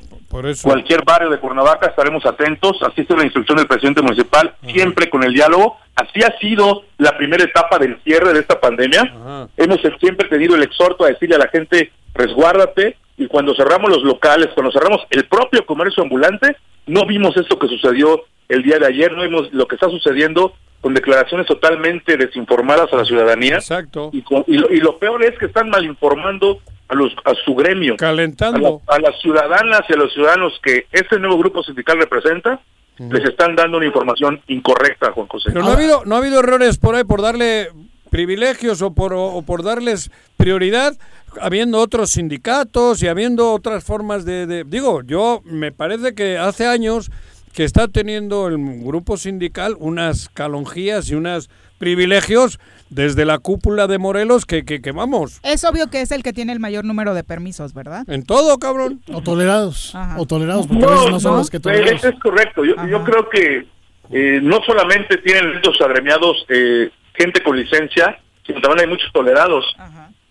[0.71, 5.25] cualquier barrio de Cuernavaca, estaremos atentos, así es la instrucción del presidente municipal, siempre con
[5.25, 5.77] el diálogo.
[5.97, 9.49] Así ha sido la primera etapa del cierre de esta pandemia.
[9.57, 14.03] Hemos siempre tenido el exhorto a decirle a la gente, resguárdate, y cuando cerramos los
[14.03, 16.57] locales, cuando cerramos el propio comercio ambulante,
[16.87, 20.55] no vimos esto que sucedió el día de ayer, no vimos lo que está sucediendo
[20.81, 23.57] con declaraciones totalmente desinformadas a la ciudadanía.
[23.57, 24.09] Exacto.
[24.13, 26.61] Y, con- y lo, y lo peor es que están mal informando
[26.91, 27.97] a, los, a su gremio.
[27.97, 28.83] Calentando.
[28.87, 32.61] A, la- a las ciudadanas y a los ciudadanos que este nuevo grupo sindical representa,
[32.99, 35.51] les están dando una información incorrecta, Juan José.
[35.53, 37.69] Pero no ha habido, no ha habido errores por ahí por darle
[38.11, 40.95] privilegios o por, o por darles prioridad,
[41.41, 46.67] habiendo otros sindicatos y habiendo otras formas de, de- Digo, yo me parece que hace
[46.67, 47.11] años
[47.55, 52.59] que está teniendo el grupo sindical unas calonjías y unos privilegios
[52.91, 56.33] desde la cúpula de Morelos que, que, que vamos, Es obvio que es el que
[56.33, 58.05] tiene el mayor número de permisos, ¿verdad?
[58.09, 59.01] en todo, cabrón.
[59.13, 59.95] O tolerados.
[60.19, 62.05] O tolerados, porque a No, veces no son no, los que eh, toleramos.
[62.05, 62.65] es correcto.
[62.65, 63.67] Yo, yo creo que
[64.11, 69.65] eh, no solamente tienen estos agremiados eh, gente con licencia, sino también hay muchos tolerados.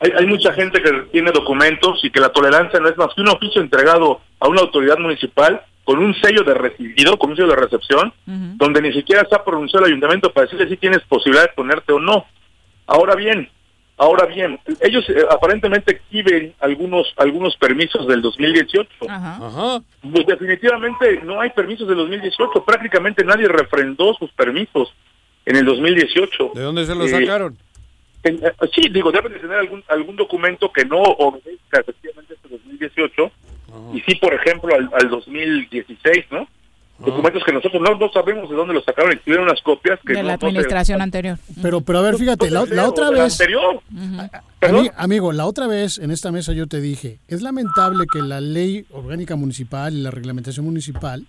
[0.01, 3.22] Hay, hay mucha gente que tiene documentos y que la tolerancia no es más que
[3.22, 7.47] un oficio entregado a una autoridad municipal con un sello de recibido, con un sello
[7.49, 11.43] de recepción, donde ni siquiera se ha pronunciado el ayuntamiento para decirle si tienes posibilidad
[11.45, 12.26] de ponerte o no.
[12.90, 13.48] Ahora bien,
[13.98, 18.90] ahora bien, ellos eh, aparentemente exhiben algunos algunos permisos del 2018.
[19.08, 19.82] Ajá.
[20.12, 22.66] Pues definitivamente no hay permisos del 2018.
[22.66, 24.94] Prácticamente nadie refrendó sus permisos
[25.46, 26.52] en el 2018.
[26.56, 27.58] ¿De dónde se los Eh, sacaron?
[28.24, 32.50] en- eh, sí, digo, deben de tener algún algún documento que no obedezca efectivamente este
[32.50, 33.32] 2018
[33.94, 36.48] y sí, por ejemplo, al, al 2016, ¿no?
[37.00, 40.22] Documentos que nosotros no, no sabemos de dónde los sacaron, incluyeron unas copias que De
[40.22, 41.38] no- la no se- administración anterior.
[41.62, 43.34] Pero, pero a ver, fíjate, la, la otra de la vez...
[43.39, 43.80] anterior.
[44.62, 48.41] Ami- amigo, la otra vez en esta mesa yo te dije, es lamentable que la
[48.41, 51.26] ley orgánica municipal y la reglamentación municipal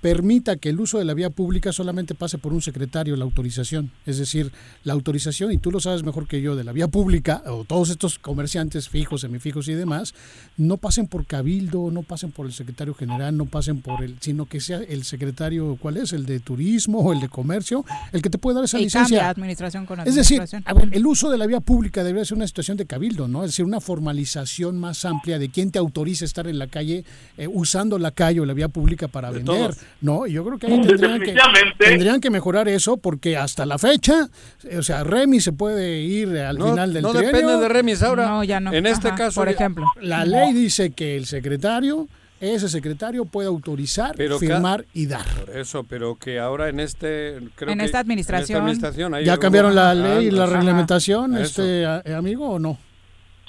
[0.00, 3.90] permita que el uso de la vía pública solamente pase por un secretario la autorización.
[4.06, 4.52] Es decir,
[4.84, 7.90] la autorización, y tú lo sabes mejor que yo, de la vía pública, o todos
[7.90, 10.14] estos comerciantes fijos, semifijos y demás,
[10.56, 14.46] no pasen por cabildo, no pasen por el secretario general, no pasen por el, sino
[14.46, 16.12] que sea el secretario, ¿cuál es?
[16.12, 19.18] El de turismo o el de comercio, el que te puede dar esa Y licencia.
[19.18, 20.62] cambia administración con Es decir, administración.
[20.66, 23.42] a ver, el uso de la vía pública debería ser una situación de cabildo, ¿no?
[23.44, 27.04] Es decir, una formalización más amplia de quién te autoriza estar en la calle,
[27.36, 29.76] eh, usando la calle o la vía pública para vender, todos.
[30.00, 30.26] ¿No?
[30.26, 31.34] Y yo creo que ahí tendrían que,
[31.78, 34.28] tendrían que mejorar eso porque hasta la fecha,
[34.76, 37.32] o sea, Remy se puede ir al No- final del no trienio.
[37.32, 38.26] depende de Remis ahora.
[38.28, 38.72] No, ya no.
[38.72, 39.84] En este Ajá, caso, por ejemplo.
[40.00, 42.06] La ley dice que el secretario,
[42.40, 45.26] ese secretario puede autorizar, Pero firmar y dar.
[45.44, 49.24] Por eso, pero que ahora en este creo En que- esta administración- en esta administración
[49.24, 52.78] ¿Ya algo- cambiaron la ley y la reglamentación, este a- amigo, o no?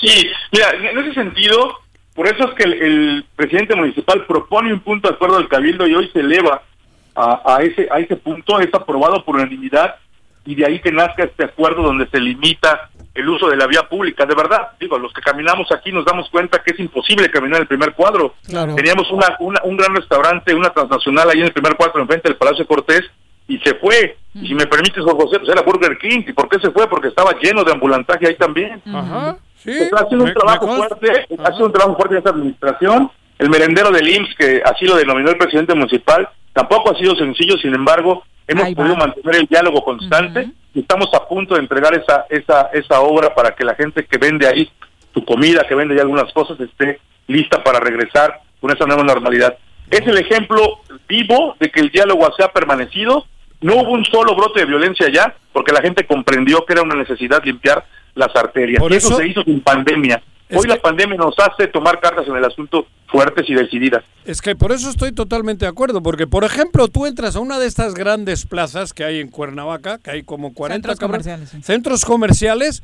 [0.01, 1.55] Sí, mira, en ese sentido,
[2.19, 5.87] por eso es que el, el presidente municipal propone un punto de acuerdo al cabildo
[5.87, 6.63] y hoy se eleva
[7.15, 9.95] a, a ese a ese punto, es aprobado por unanimidad
[10.45, 13.83] y de ahí que nazca este acuerdo donde se limita el uso de la vía
[13.87, 14.25] pública.
[14.25, 17.67] De verdad, digo, los que caminamos aquí nos damos cuenta que es imposible caminar el
[17.67, 18.35] primer cuadro.
[18.47, 18.75] Claro.
[18.75, 22.37] Teníamos una, una- un gran restaurante, una transnacional ahí en el primer cuadro enfrente del
[22.37, 23.03] Palacio de Cortés
[23.47, 24.17] y se fue.
[24.35, 26.23] Y si me permites, José, pues era Burger King.
[26.27, 26.87] ¿Y por qué se fue?
[26.87, 28.81] Porque estaba lleno de ambulantaje ahí también.
[28.93, 29.71] Ajá, sí.
[29.71, 33.49] Está haciendo Me- un trabajo fuerte, ha sido un trabajo fuerte en esta administración El
[33.49, 37.73] merendero del IMSS, que así lo denominó el presidente municipal, tampoco ha sido sencillo, sin
[37.73, 38.83] embargo, hemos Ahí va.
[38.83, 43.33] podido mantener el diálogo constante y estamos a punto de entregar esa, esa, esa obra
[43.33, 44.69] para que la gente que vende ahí
[45.13, 49.57] su comida, que vende ahí algunas cosas, esté lista para regresar con esa nueva normalidad.
[49.89, 53.25] Es el ejemplo vivo de que el diálogo se ha permanecido.
[53.61, 56.95] No hubo un solo brote de violencia allá, porque la gente comprendió que era una
[56.95, 57.85] necesidad limpiar
[58.15, 58.79] las arterias.
[58.79, 60.21] Por y eso, eso- se hizo sin pandemia.
[60.51, 64.03] Hoy la pandemia nos hace tomar cartas en el asunto fuertes y decididas.
[64.25, 67.59] Es que por eso estoy totalmente de acuerdo, porque por ejemplo tú entras a una
[67.59, 71.61] de estas grandes plazas que hay en Cuernavaca, que hay como 40 Centros comerciales, sí.
[71.61, 72.81] centros comerciales,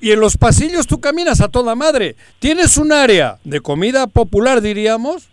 [0.00, 2.16] y en los pasillos tú caminas a toda madre.
[2.38, 5.28] Tienes un área de comida popular, diríamos,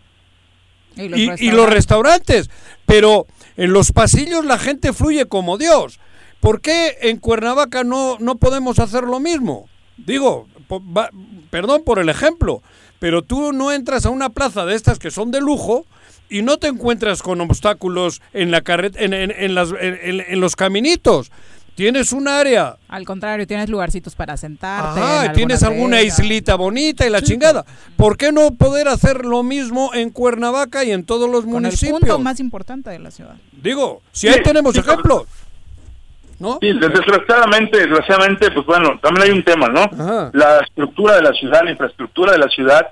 [0.96, 1.54] Y los y, y restaurantes.
[1.56, 2.50] los restaurantes,
[2.84, 3.26] pero
[3.62, 6.00] en los pasillos la gente fluye como Dios.
[6.40, 9.68] ¿Por qué en Cuernavaca no, no podemos hacer lo mismo?
[9.98, 10.46] Digo,
[11.50, 12.62] perdón por el ejemplo,
[12.98, 15.84] pero tú no entras a una plaza de estas que son de lujo
[16.28, 20.56] y no te encuentras con obstáculos en la carret en, en- en las, en los
[20.56, 21.30] caminitos.
[21.80, 25.00] Tienes un área Al contrario, tienes lugarcitos para sentarte.
[25.00, 27.64] Ajá, en y tienes alguna islita bonita y la chingada.
[27.96, 31.62] ¿Por qué no poder hacer lo mismo en Cuernavaca y en todos los Con el
[31.62, 32.00] municipios?
[32.00, 33.34] punto más importante de la ciudad.
[33.52, 35.22] Digo, si ahí tenemos sí, ejemplos.
[36.38, 36.58] ¿No?
[36.60, 39.88] Sí, desgraciadamente, desgraciadamente, pues bueno, también hay un tema, ¿no?
[40.34, 42.88] La estructura de la ciudad, la infraestructura de la ciudad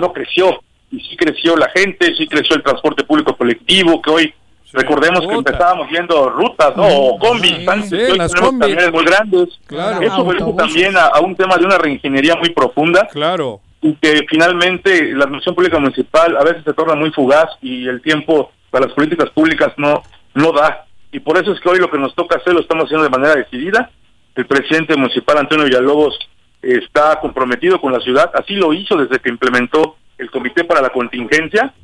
[0.00, 0.58] no creció.
[0.90, 4.34] Y sí creció la gente, sí creció el transporte público colectivo, que hoy,
[4.72, 6.86] recordemos que empezábamos viendo rutas, ¿no?
[6.86, 8.68] O combis, antes, sí, que hoy las tenemos combis.
[8.68, 9.48] camiones muy grandes.
[9.66, 10.00] Claro.
[10.00, 10.56] Eso Autobuses.
[10.56, 13.06] también a, a un tema de una reingeniería muy profunda.
[13.08, 13.60] Claro.
[13.80, 18.00] Y que finalmente la administración pública municipal a veces se torna muy fugaz y el
[18.00, 20.02] tiempo para las políticas públicas no,
[20.34, 20.86] no da.
[21.10, 23.10] Y por eso es que hoy lo que nos toca hacer lo estamos haciendo de
[23.10, 23.90] manera decidida.
[24.34, 26.18] El presidente municipal Antonio Villalobos
[26.62, 30.90] está comprometido con la ciudad, así lo hizo desde que implementó el comité para la
[30.90, 31.74] contingencia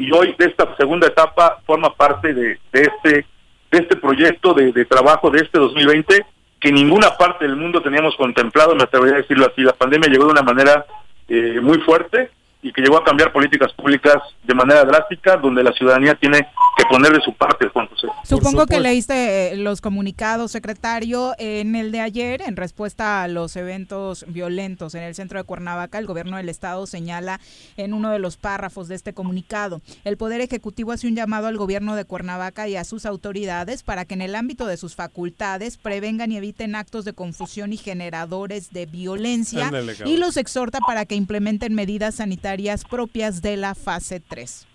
[0.00, 3.26] y hoy de esta segunda etapa forma parte de, este
[3.70, 6.24] de este proyecto de, de trabajo de este 2020
[6.58, 9.62] que ninguna parte del mundo teníamos contemplado, me atrevería a decirlo así.
[9.62, 10.86] La pandemia llegó de una manera
[11.28, 12.30] eh, muy fuerte
[12.62, 16.38] y que llegó a cambiar políticas públicas de manera drástica, donde la ciudadanía tiene
[16.76, 18.08] que poner de su parte, Juan José.
[18.24, 21.34] Supongo que leíste eh, los comunicados, secretario.
[21.38, 25.98] En el de ayer, en respuesta a los eventos violentos en el centro de Cuernavaca,
[25.98, 27.40] el gobierno del estado señala
[27.76, 31.56] en uno de los párrafos de este comunicado, el Poder Ejecutivo hace un llamado al
[31.56, 35.78] gobierno de Cuernavaca y a sus autoridades para que en el ámbito de sus facultades
[35.78, 41.04] prevengan y eviten actos de confusión y generadores de violencia Ándale, y los exhorta para
[41.06, 42.49] que implementen medidas sanitarias
[42.84, 44.66] propias de la fase 3.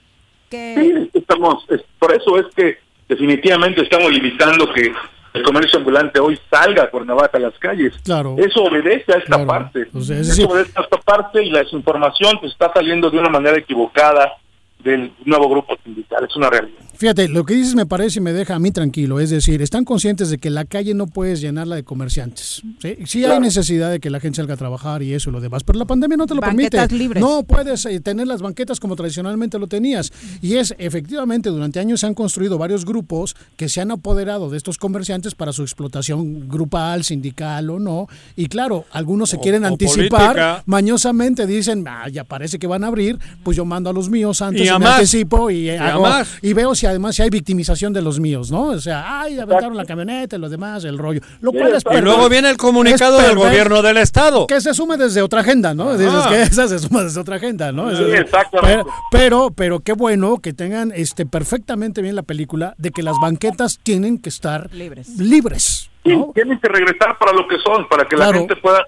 [0.49, 0.75] Que
[1.11, 2.77] Sí, estamos, es- por eso es que
[3.09, 4.91] definitivamente estamos limitando que
[5.33, 7.93] el comercio ambulante hoy salga a Cuernavaca a las calles.
[8.03, 8.35] Claro.
[8.37, 9.81] Eso obedece a esta parte.
[9.93, 13.57] Es Eso obedece a esta parte y la desinformación pues, está saliendo de una manera
[13.57, 14.31] equivocada
[14.79, 16.25] del nuevo grupo sindical.
[16.29, 16.79] Es una realidad.
[16.97, 19.19] Fíjate, lo que dices me parece y me deja a mí tranquilo.
[19.19, 22.61] Es decir, están conscientes de que la calle no puedes llenarla de comerciantes.
[22.81, 23.41] Sí, Sí hay Claro.
[23.41, 25.85] necesidad de que la gente salga a trabajar y eso y lo demás, pero la
[25.85, 26.97] pandemia no te lo Banquetas permite.
[26.97, 27.21] libres.
[27.21, 30.11] No puedes eh, tener las banquetas como tradicionalmente lo tenías.
[30.41, 34.57] Y es, efectivamente, durante años se han construido varios grupos que se han apoderado de
[34.57, 38.07] estos comerciantes para su explotación grupal, sindical o no.
[38.35, 40.21] Y claro, algunos se O- quieren o anticipar.
[40.33, 40.63] política.
[40.65, 44.41] Mañosamente dicen, ah, ya parece que van a abrir, pues yo mando a los míos
[44.41, 44.95] antes Y y, me más.
[44.95, 46.07] anticipo y, hago-
[46.41, 48.63] y veo si además si hay victimización de los míos, ¿no?
[48.69, 51.21] O sea, ay, aventaron la camioneta y lo demás, el rollo.
[51.41, 54.47] Lo cual es Y perver- luego viene el comunicado del gobierno del estado.
[54.47, 55.89] Que se sume desde otra agenda, ¿no?
[55.89, 55.97] Ajá.
[55.97, 57.95] Dices que esa se suma desde otra agenda, ¿no?
[57.95, 58.83] Sí, exactamente.
[58.83, 63.15] Pero, pero, pero qué bueno que tengan este perfectamente bien la película de que las
[63.21, 65.09] banquetas tienen que estar libres.
[65.17, 65.89] libres.
[66.03, 68.85] Sí, tienen que regresar para lo que son, para que la gente pueda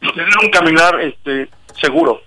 [0.00, 1.48] tener un caminar este,
[1.80, 2.20] seguro.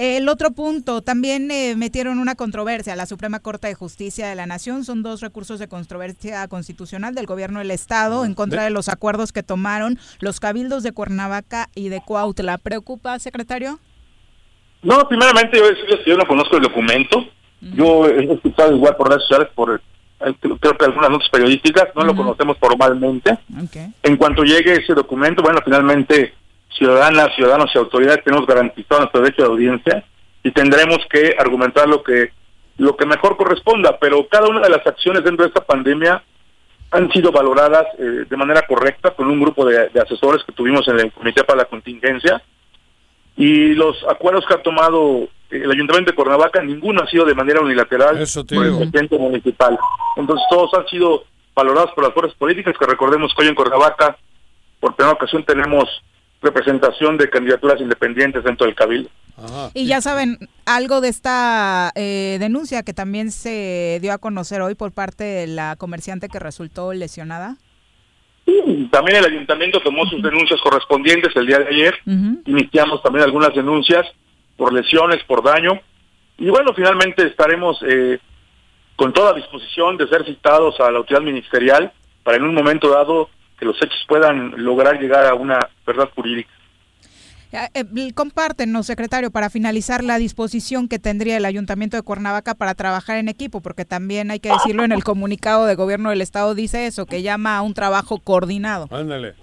[0.00, 4.36] El otro punto, también eh, metieron una controversia a la Suprema Corte de Justicia de
[4.36, 4.84] la Nación.
[4.84, 9.32] Son dos recursos de controversia constitucional del gobierno del Estado en contra de los acuerdos
[9.32, 12.58] que tomaron los cabildos de Cuernavaca y de Cuautla.
[12.58, 13.80] ¿Preocupa, secretario?
[14.84, 17.26] No, primeramente yo decirles que yo no conozco el documento.
[17.60, 19.82] Yo he escuchado igual por redes sociales, por
[20.20, 23.36] eh, creo que algunas notas periodísticas, no lo conocemos formalmente.
[24.04, 26.34] En cuanto llegue ese documento, bueno, finalmente
[26.76, 30.04] ciudadanas, ciudadanos y autoridades tenemos garantizado nuestro derecho de audiencia
[30.42, 32.32] y tendremos que argumentar lo que
[32.78, 36.22] lo que mejor corresponda, pero cada una de las acciones dentro de esta pandemia
[36.92, 40.86] han sido valoradas eh, de manera correcta con un grupo de, de asesores que tuvimos
[40.86, 42.40] en el Comité para la Contingencia
[43.36, 47.34] y los acuerdos que ha tomado eh, el Ayuntamiento de Cuernavaca, ninguno ha sido de
[47.34, 49.78] manera unilateral te por el presidente municipal.
[50.16, 54.16] Entonces todos han sido valorados por las fuerzas políticas, que recordemos que hoy en Cuernavaca,
[54.80, 55.88] por primera ocasión tenemos
[56.40, 59.10] representación de candidaturas independientes dentro del Cabildo.
[59.36, 59.70] Ajá.
[59.74, 64.74] Y ya saben, algo de esta eh, denuncia que también se dio a conocer hoy
[64.74, 67.56] por parte de la comerciante que resultó lesionada.
[68.90, 71.94] También el ayuntamiento tomó sus denuncias correspondientes el día de ayer.
[72.46, 74.06] Iniciamos también algunas denuncias
[74.56, 75.80] por lesiones, por daño.
[76.38, 78.18] Y bueno, finalmente estaremos eh,
[78.96, 83.28] con toda disposición de ser citados a la autoridad ministerial para en un momento dado
[83.58, 86.50] que los hechos puedan lograr llegar a una verdad jurídica.
[87.50, 92.74] Eh, eh, compártenos, secretario, para finalizar la disposición que tendría el Ayuntamiento de Cuernavaca para
[92.74, 96.54] trabajar en equipo, porque también hay que decirlo en el comunicado de gobierno del Estado
[96.54, 98.86] dice eso, que llama a un trabajo coordinado.
[98.90, 99.34] Ándale.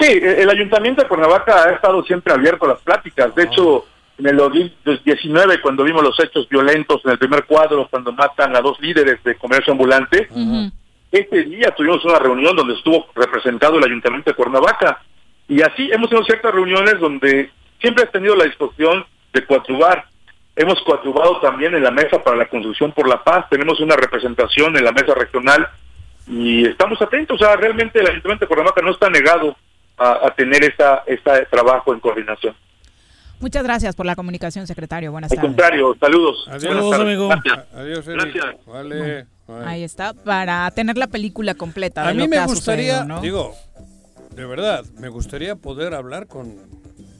[0.00, 3.34] Sí, el Ayuntamiento de Cuernavaca ha estado siempre abierto a las pláticas.
[3.34, 3.84] De hecho,
[4.18, 8.60] en el 2019, cuando vimos los hechos violentos en el primer cuadro, cuando matan a
[8.60, 10.28] dos líderes de comercio ambulante,
[11.12, 15.02] este día tuvimos una reunión donde estuvo representado el Ayuntamiento de Cuernavaca.
[15.48, 17.50] Y así hemos tenido ciertas reuniones donde
[17.80, 20.06] siempre he tenido la disposición de coadyuvar.
[20.56, 23.46] Hemos coadyuvado también en la Mesa para la Construcción por la Paz.
[23.50, 25.68] Tenemos una representación en la Mesa Regional
[26.26, 27.40] y estamos atentos.
[27.40, 29.56] O sea, realmente el Ayuntamiento de Cuernavaca no está negado
[29.98, 32.54] a, a tener esta, este trabajo en coordinación.
[33.40, 35.10] Muchas gracias por la comunicación, secretario.
[35.10, 35.48] Buenas Al tardes.
[35.50, 36.46] contrario, saludos.
[36.48, 37.00] Adiós, tardes.
[37.00, 37.28] amigo.
[37.28, 37.74] Gracias.
[37.74, 38.34] Adiós, Eric.
[38.34, 38.66] Gracias.
[38.66, 39.26] Vale.
[39.64, 42.08] Ahí está, para tener la película completa.
[42.08, 43.20] A mí lo me gustaría, sucedido, ¿no?
[43.20, 43.54] digo,
[44.34, 46.54] de verdad, me gustaría poder hablar con,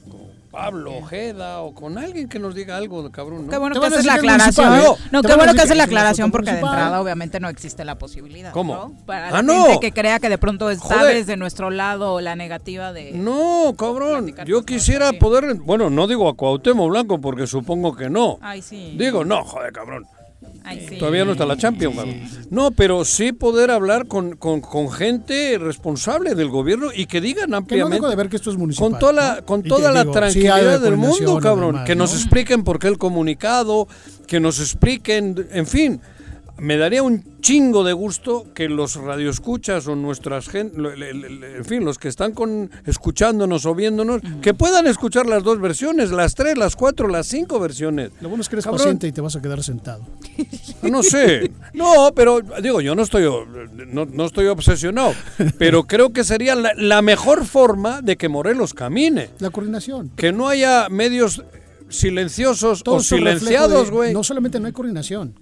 [0.09, 3.45] con Pablo Ojeda o con alguien que nos diga algo, cabrón.
[3.45, 3.51] ¿no?
[3.51, 4.73] Qué bueno que haces la aclaración.
[4.79, 4.83] ¿eh?
[5.11, 8.51] No, qué bueno que haces la aclaración porque de entrada obviamente no existe la posibilidad.
[8.51, 8.73] ¿Cómo?
[8.73, 9.05] ¿no?
[9.05, 9.65] Para Ah, la no.
[9.65, 13.11] gente que crea que de pronto está desde nuestro lado la negativa de...
[13.11, 18.39] No, cabrón, yo quisiera poder, bueno, no digo a Cuauhtémoc Blanco porque supongo que no.
[18.41, 18.95] Ay, sí.
[18.97, 20.05] Digo, no, joder, cabrón.
[20.65, 20.97] Ay, sí.
[20.97, 22.21] Todavía no está la Champions, cabrón.
[22.49, 27.45] No, pero sí poder hablar con, con, con gente responsable del gobierno y que digan
[27.45, 28.07] Que no ampliamente.
[28.07, 28.91] de ver que esto es municipal.
[28.91, 29.45] Con toda la, ¿no?
[29.45, 31.75] con toda la digo, tranquilidad del mundo, cabrón.
[31.75, 32.17] además, que nos ¿no?
[32.19, 33.87] expliquen por qué el comunicado,
[34.25, 36.01] que nos expliquen, en fin.
[36.59, 41.97] Me daría un chingo de gusto que los radioescuchas o nuestras gente, en fin, los
[41.97, 46.75] que están con escuchándonos o viéndonos, que puedan escuchar las dos versiones, las tres, las
[46.75, 48.11] cuatro, las cinco versiones.
[48.21, 48.79] Lo bueno es que eres Cabrón.
[48.79, 50.05] paciente y te vas a quedar sentado.
[50.83, 51.51] No sé.
[51.73, 53.23] No, pero digo, yo no estoy,
[53.87, 55.13] no, no estoy obsesionado,
[55.57, 59.31] pero creo que sería la, la mejor forma de que Morelos camine.
[59.39, 60.11] La coordinación.
[60.15, 61.43] Que no haya medios
[61.89, 64.13] silenciosos Todo o silenciados, güey.
[64.13, 65.33] No solamente no hay coordinación,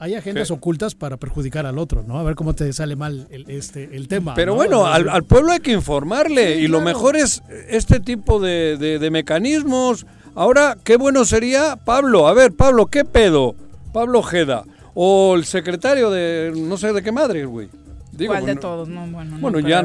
[0.00, 0.54] hay agendas ¿Qué?
[0.54, 2.18] ocultas para perjudicar al otro, ¿no?
[2.18, 4.34] A ver cómo te sale mal el, este, el tema.
[4.34, 4.56] Pero ¿no?
[4.56, 8.76] bueno, al, al pueblo hay que informarle Sí, y lo mejor es este tipo de,
[8.78, 10.06] de- de mecanismos.
[10.34, 13.54] Ahora, qué bueno sería, Pablo, a ver, Pablo, ¿qué pedo?
[13.92, 17.68] Pablo Ojeda o el secretario de no sé de qué madre, güey.
[18.12, 18.88] Digo, ¿Cuál de todos?
[18.88, 19.82] No, bueno, no Bueno, ya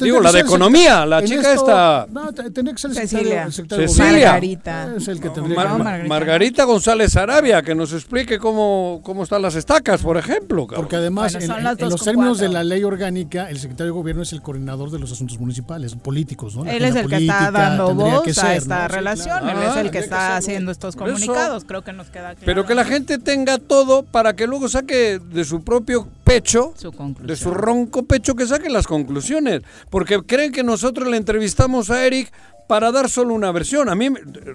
[0.00, 2.96] digo la de economía, la chica esto- esta No, que ser el Cecilia.
[2.96, 4.26] secretario, el secretario Cecilia.
[4.26, 4.94] Margarita.
[4.96, 5.72] Es el que tendría Mar- que...
[5.72, 6.08] Ma- Margarita.
[6.08, 10.66] Margarita González Arabia, que nos explique cómo, cómo están las estacas, por ejemplo.
[10.66, 10.84] cabrón.
[10.84, 14.32] Porque además, Bueno, en, los términos de la ley orgánica, el secretario de gobierno es
[14.32, 16.64] el coordinador de los asuntos municipales, políticos, ¿no?
[16.64, 18.88] La Él es el que está dando voz que a esta ¿no?
[18.88, 19.38] Sí, relación.
[19.40, 19.58] claro.
[19.60, 21.64] Él es Ah, el que está haciendo estos comunicados.
[21.64, 22.42] Creo que nos queda claro.
[22.44, 26.92] Pero que la gente tenga todo para que luego saque de su propio pecho, Su
[27.20, 29.62] de su ronco pecho, que saque las conclusiones.
[29.90, 32.32] Porque creen que nosotros le entrevistamos a Eric
[32.68, 33.88] para dar solo una versión.
[33.88, 34.08] A mí,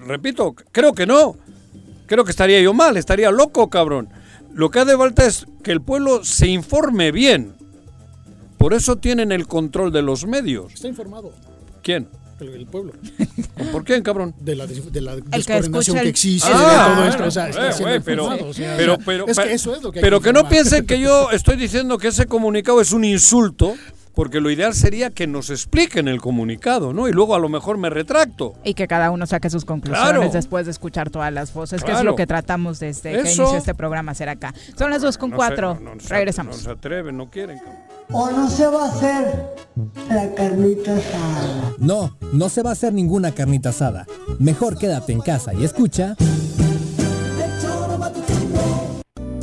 [0.06, 1.36] repito, creo que no.
[2.06, 4.08] Creo que estaría yo mal, estaría loco, cabrón.
[4.52, 7.54] Lo que hace falta es que el pueblo se informe bien.
[8.58, 10.72] Por eso tienen el control de los medios.
[10.74, 11.32] Está informado
[11.82, 12.08] ¿Quién?
[12.38, 12.92] el, el pueblo
[13.72, 14.34] ¿por quién, cabrón?
[14.40, 17.24] de la, de la que descoordinación que, el- existe, Ah, de todo esto.
[17.24, 19.74] O sea, eh, está siendo güey, pero, informado, o sea, pero, pero, es que eso
[19.74, 22.26] es lo que hay pero que que no piensen que yo estoy diciendo que ese
[22.26, 23.74] comunicado es un insulto,
[24.14, 27.08] porque lo ideal sería que nos expliquen el comunicado, ¿no?
[27.08, 28.54] Y luego a lo mejor me retracto.
[28.64, 30.30] Y que cada uno saque sus conclusiones Claro.
[30.30, 33.42] después de escuchar todas las voces, que es lo que tratamos desde que Eso.
[33.42, 34.54] inició este programa hacer acá.
[34.78, 35.76] Son las dos con No cuatro.
[35.76, 36.56] se- no- no Regresamos.
[36.58, 37.60] No se atreven, no quieren.
[38.10, 39.46] ¿O no se va a hacer
[40.10, 41.72] la carnita asada?
[41.78, 44.06] No, no se va a hacer ninguna carnita asada.
[44.38, 46.16] Mejor quédate en casa y escucha.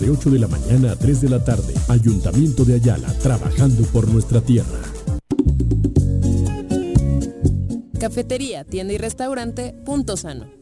[0.00, 1.74] de 8 de la mañana a 3 de la tarde.
[1.88, 4.80] Ayuntamiento de Ayala, trabajando por nuestra tierra.
[7.98, 10.61] Cafetería, tienda y restaurante Punto Sano.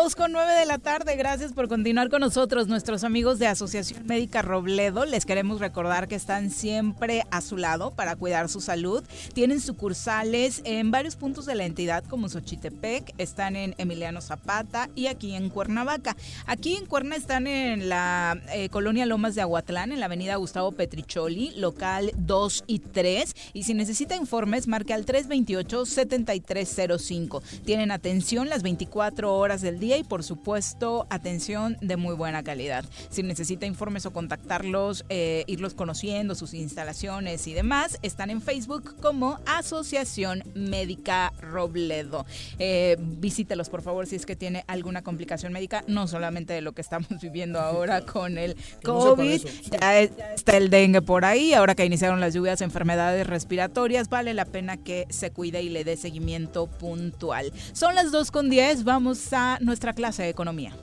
[0.00, 4.06] Dos con nueve de la tarde, gracias por continuar con nosotros, nuestros amigos de Asociación
[4.06, 5.04] Médica Robledo.
[5.04, 9.02] Les queremos recordar que están siempre a su lado para cuidar su salud.
[9.34, 15.08] Tienen sucursales en varios puntos de la entidad como Xochitepec, están en Emiliano Zapata y
[15.08, 16.16] aquí en Cuernavaca.
[16.46, 20.70] Aquí en Cuerna están en la eh, colonia Lomas de Aguatlán, en la avenida Gustavo
[20.70, 23.34] Petricholi, local 2 y 3.
[23.52, 27.42] Y si necesita informes, marque al 328-7305.
[27.64, 32.84] Tienen atención las 24 horas del día y por supuesto atención de muy buena calidad.
[33.10, 38.96] Si necesita informes o contactarlos, eh, irlos conociendo, sus instalaciones y demás, están en Facebook
[39.00, 42.26] como Asociación Médica Robledo.
[42.58, 46.72] Eh, visítelos por favor si es que tiene alguna complicación médica, no solamente de lo
[46.72, 49.40] que estamos viviendo ahora con el COVID,
[49.80, 54.08] ya, es- ya está el dengue por ahí, ahora que iniciaron las lluvias, enfermedades respiratorias,
[54.08, 57.52] vale la pena que se cuide y le dé seguimiento puntual.
[57.72, 60.76] Son las 2 con 10, vamos a nuestra clase de economía.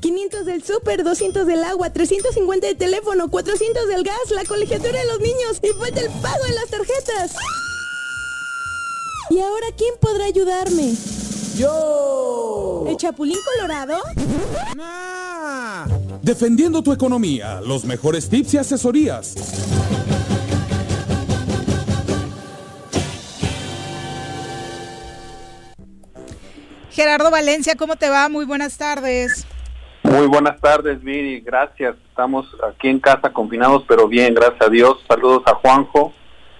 [0.00, 5.06] 500 del súper, 200 del agua, 350 de teléfono, 400 del gas, la colegiatura de
[5.06, 7.36] los niños y falta el pago de las tarjetas.
[9.30, 10.94] ¿Y ahora quién podrá ayudarme?
[11.56, 12.86] ¡Yo!
[12.88, 13.98] ¿El Chapulín Colorado?
[16.22, 19.34] Defendiendo tu economía, los mejores tips y asesorías.
[27.00, 28.28] Gerardo Valencia, ¿cómo te va?
[28.28, 29.46] Muy buenas tardes.
[30.02, 31.40] Muy buenas tardes, Viri.
[31.40, 31.96] Gracias.
[32.10, 34.98] Estamos aquí en casa confinados, pero bien, gracias a Dios.
[35.08, 36.12] Saludos a Juanjo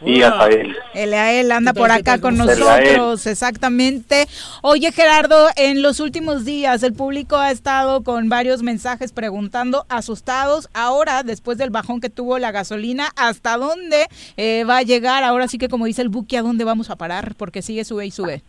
[0.03, 0.75] y a Sael.
[0.95, 4.27] él anda por acá con nosotros, exactamente.
[4.63, 10.71] Oye, Gerardo, en los últimos días el público ha estado con varios mensajes preguntando, asustados,
[10.73, 14.07] ahora, después del bajón que tuvo la gasolina, ¿hasta dónde
[14.39, 15.23] eh, va a llegar?
[15.23, 17.35] Ahora sí que, como dice el buque, ¿a dónde vamos a parar?
[17.37, 18.43] Porque sigue, sube y sube.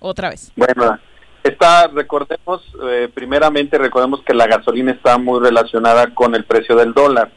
[0.00, 0.50] Otra vez.
[0.56, 0.98] Bueno,
[1.44, 6.94] Está, recordemos, eh, primeramente recordemos que la gasolina está muy relacionada con el precio del
[6.94, 7.32] dólar,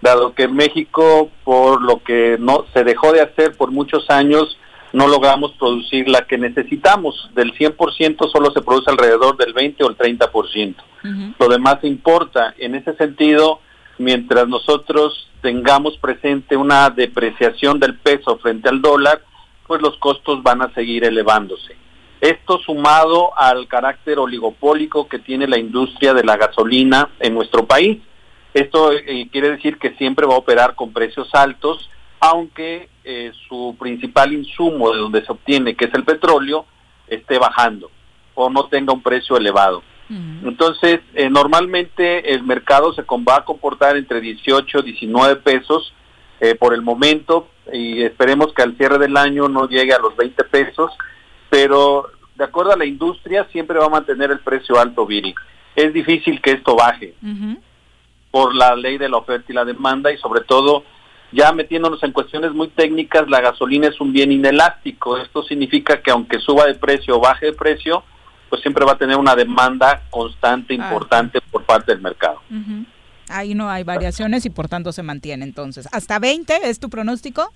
[0.00, 4.58] dado que México, por lo que no se dejó de hacer por muchos años,
[4.92, 7.30] no logramos producir la que necesitamos.
[7.36, 10.74] Del 100% solo se produce alrededor del 20 o el 30%.
[11.38, 12.54] Lo demás importa.
[12.58, 13.60] En ese sentido,
[13.96, 19.22] mientras nosotros tengamos presente una depreciación del peso frente al dólar,
[19.68, 21.76] pues los costos van a seguir elevándose.
[22.22, 27.98] Esto sumado al carácter oligopólico que tiene la industria de la gasolina en nuestro país.
[28.54, 31.90] Esto eh, quiere decir que siempre va a operar con precios altos,
[32.20, 36.64] aunque eh, su principal insumo de donde se obtiene, que es el petróleo,
[37.08, 37.90] esté bajando
[38.34, 39.82] o no tenga un precio elevado.
[40.44, 45.92] Entonces, eh, normalmente el mercado se va a comportar entre 18 y 19 pesos
[46.58, 50.42] por el momento y esperemos que al cierre del año no llegue a los 20
[50.44, 50.90] pesos
[51.52, 55.34] pero de acuerdo a la industria siempre va a mantener el precio alto, Viri.
[55.76, 57.14] Es difícil que esto baje
[58.30, 60.82] por la ley de la oferta y la demanda y sobre todo
[61.30, 65.18] ya metiéndonos en cuestiones muy técnicas, la gasolina es un bien inelástico.
[65.18, 68.02] Esto significa que aunque suba de precio o baje de precio,
[68.48, 70.76] pues siempre va a tener una demanda constante, ah.
[70.76, 72.40] importante por parte del mercado.
[73.28, 75.86] Ahí no hay variaciones y por tanto se mantiene entonces.
[75.92, 77.52] ¿Hasta 20 es tu pronóstico?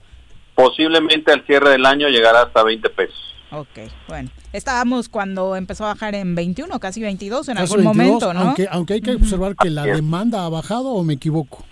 [0.54, 3.35] Posiblemente al cierre del año llegará hasta 20 pesos.
[3.52, 4.28] Ok, bueno.
[4.52, 8.40] Estábamos cuando empezó a bajar en 21, casi 22 en algún momento, ¿no?
[8.40, 11.64] Aunque, aunque hay que observar que la demanda ha bajado o me equivoco.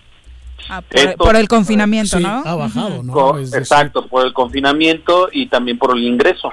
[0.69, 0.83] Ah,
[1.19, 2.43] por, el confinamiento, ¿no?
[2.45, 3.39] ha bajado, ¿no?
[3.39, 6.51] exacto, por el confinamiento y también por el ingreso,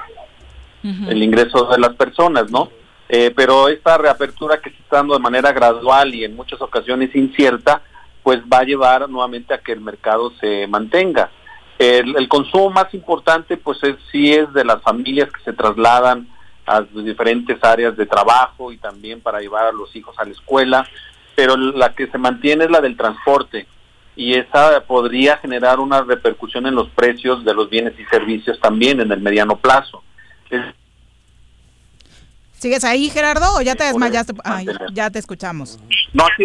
[0.82, 2.68] el ingreso de las personas, ¿no?
[3.08, 7.14] Eh, pero esta reapertura que se está dando de manera gradual y en muchas ocasiones
[7.14, 7.82] incierta,
[8.22, 11.30] pues va a llevar nuevamente a que el mercado se mantenga.
[11.82, 16.28] El, consumo más importante, pues es, sí es de las familias que se trasladan
[16.64, 20.88] a diferentes áreas de trabajo y también para llevar a los hijos a la escuela,
[21.34, 23.66] pero la que se mantiene es la del transporte
[24.14, 29.00] y esa podría generar una repercusión en los precios de los bienes y servicios también
[29.00, 30.02] en el mediano plazo.
[32.52, 34.34] ¿Sigues ahí, Gerardo, o ya te desmayaste?
[34.92, 35.80] ya te escuchamos.
[36.12, 36.44] No, sí,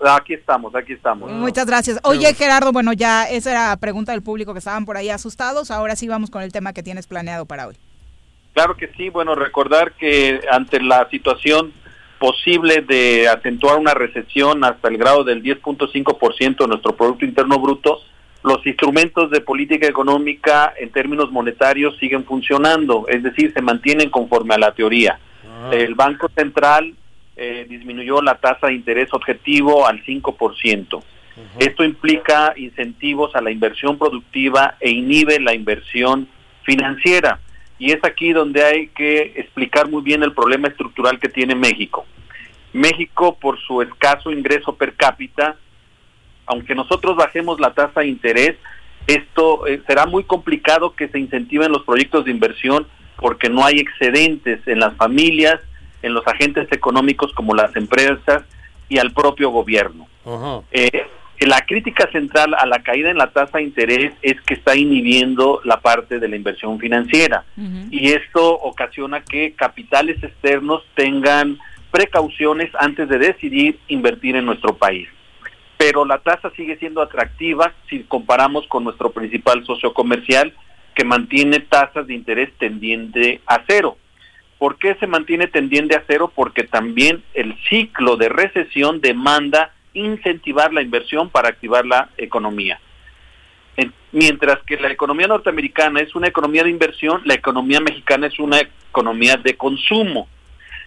[0.00, 1.30] Aquí estamos, aquí estamos.
[1.30, 1.98] Muchas gracias.
[2.02, 5.70] Oye, Gerardo, bueno, ya esa era la pregunta del público que estaban por ahí asustados.
[5.70, 7.76] Ahora sí vamos con el tema que tienes planeado para hoy.
[8.52, 9.08] Claro que sí.
[9.08, 11.72] Bueno, recordar que ante la situación
[12.18, 18.00] posible de acentuar una recesión hasta el grado del 10.5% de nuestro Producto Interno Bruto,
[18.42, 24.54] los instrumentos de política económica en términos monetarios siguen funcionando, es decir, se mantienen conforme
[24.54, 25.18] a la teoría.
[25.44, 25.70] Ah.
[25.72, 26.94] El Banco Central
[27.36, 31.02] eh, disminuyó la tasa de interés objetivo al 5%.
[31.58, 36.28] Esto implica incentivos a la inversión productiva e inhibe la inversión
[36.62, 37.40] financiera.
[37.78, 42.06] Y es aquí donde hay que explicar muy bien el problema estructural que tiene México.
[42.72, 45.56] México, por su escaso ingreso per cápita,
[46.46, 48.56] aunque nosotros bajemos la tasa de interés,
[49.06, 52.86] esto eh, será muy complicado que se incentiven los proyectos de inversión
[53.16, 55.60] porque no hay excedentes en las familias,
[56.06, 58.42] en los agentes económicos como las empresas
[58.88, 60.06] y al propio gobierno.
[60.70, 61.06] Eh,
[61.40, 65.60] la crítica central a la caída en la tasa de interés es que está inhibiendo
[65.64, 67.44] la parte de la inversión financiera
[67.90, 71.58] y esto ocasiona que capitales externos tengan
[71.90, 75.08] precauciones antes de decidir invertir en nuestro país.
[75.76, 80.54] Pero la tasa sigue siendo atractiva si comparamos con nuestro principal socio comercial
[80.94, 83.98] que mantiene tasas de interés tendiente a cero.
[84.58, 86.32] ¿Por qué se mantiene tendiente a cero?
[86.34, 92.80] Porque también el ciclo de recesión demanda incentivar la inversión para activar la economía.
[94.12, 98.60] mientras que la economía norteamericana es una economía de inversión, la economía mexicana es una
[98.60, 100.26] economía de consumo.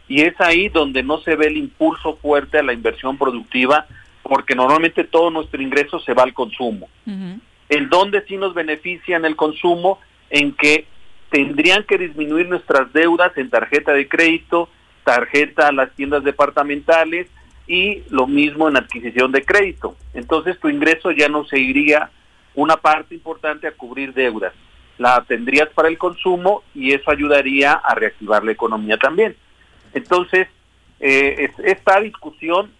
[0.08, 3.86] Y es ahí donde no se ve el impulso fuerte a la inversión productiva,
[4.24, 6.90] porque normalmente todo nuestro ingreso se va al consumo.
[7.06, 10.00] En donde sí nos beneficia en el consumo,
[10.32, 10.88] en que
[11.30, 14.70] tendrían que disminuir nuestras deudas en tarjeta de crédito,
[15.04, 17.28] tarjeta a las tiendas departamentales
[17.68, 19.96] y lo mismo en adquisición de crédito.
[20.14, 22.10] Entonces tu ingreso ya no se iría
[22.56, 24.54] una parte importante a cubrir deudas.
[24.98, 29.36] La tendrías para el consumo y eso ayudaría a reactivar la economía también.
[29.94, 30.48] Entonces,
[31.00, 32.72] eh, esta discusión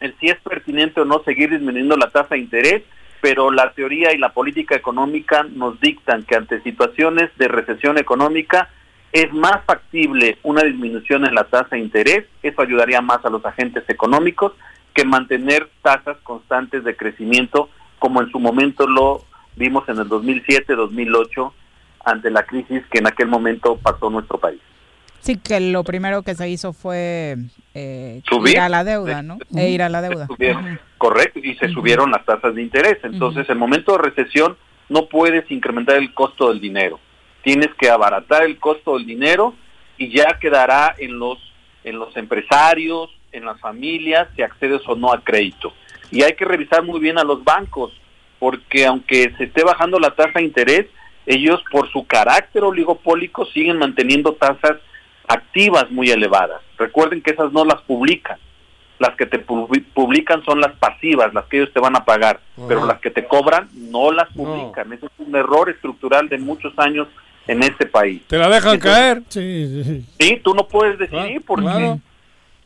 [0.00, 2.82] el si es pertinente o no seguir disminuyendo la tasa de interés,
[3.20, 8.70] pero la teoría y la política económica nos dictan que ante situaciones de recesión económica
[9.12, 13.44] es más factible una disminución en la tasa de interés, eso ayudaría más a los
[13.44, 14.52] agentes económicos
[14.94, 17.68] que mantener tasas constantes de crecimiento
[17.98, 19.24] como en su momento lo
[19.56, 21.54] vimos en el 2007, 2008
[22.04, 24.60] ante la crisis que en aquel momento pasó nuestro país.
[25.26, 27.34] Sí, que lo primero que se hizo fue
[27.74, 29.38] eh, ir a la deuda, ¿no?
[29.56, 30.28] E ir a la deuda.
[30.98, 32.98] Correcto, y se subieron las tasas de interés.
[33.02, 34.56] Entonces, en momento de recesión
[34.88, 37.00] no puedes incrementar el costo del dinero.
[37.42, 39.52] Tienes que abaratar el costo del dinero
[39.98, 41.38] y ya quedará en los
[41.82, 45.72] en los empresarios, en las familias, si accedes o no a crédito.
[46.12, 47.92] Y hay que revisar muy bien a los bancos,
[48.38, 50.86] porque aunque se esté bajando la tasa de interés,
[51.26, 54.76] ellos por su carácter oligopólico siguen manteniendo tasas
[55.28, 56.60] activas muy elevadas.
[56.78, 58.38] Recuerden que esas no las publican.
[58.98, 62.86] Las que te publican son las pasivas, las que ellos te van a pagar, pero
[62.86, 64.90] las que te cobran no las publican.
[64.92, 67.06] Eso es un error estructural de muchos años
[67.46, 68.22] en este país.
[68.26, 69.22] ¿Te la dejan caer?
[69.28, 70.40] Sí, sí.
[70.42, 71.98] tú no puedes decidir porque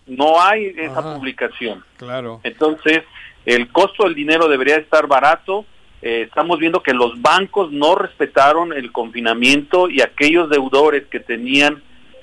[0.06, 1.84] no hay esa publicación.
[1.96, 2.40] Claro.
[2.44, 3.02] Entonces,
[3.44, 5.64] el costo del dinero debería estar barato.
[6.00, 11.82] Eh, estamos viendo que los bancos no respetaron el confinamiento y aquellos deudores que tenían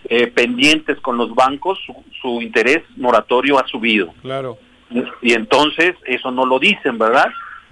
[0.09, 1.79] eh, pendientes con los bancos,
[2.21, 4.13] su, interés moratorio ha subido.
[4.21, 4.57] Claro.
[5.21, 7.27] Y entonces eso no lo dicen, ¿verdad?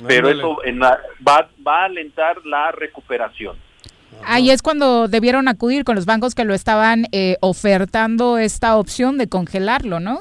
[0.05, 0.99] Pero eso en va,
[1.65, 3.55] va a alentar la recuperación.
[4.23, 9.17] Ahí es cuando debieron acudir con los bancos que lo estaban eh, ofertando esta opción
[9.17, 10.19] de congelarlo, ¿no?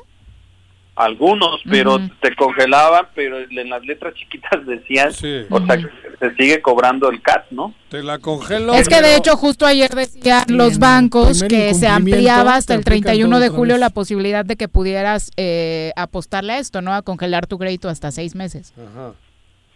[0.96, 5.08] Algunos, pero te congelaban, pero en las letras chiquitas decían,
[5.50, 5.78] o sea,
[6.20, 7.74] se sigue cobrando el CAT, ¿no?
[7.88, 8.74] Te la congelo.
[8.74, 13.40] Es que de hecho justo ayer decían los bancos que se ampliaba hasta el 31
[13.40, 16.94] de julio la posibilidad de que pudieras eh, apostarle a esto, ¿no?
[16.94, 18.72] A congelar tu crédito hasta seis meses.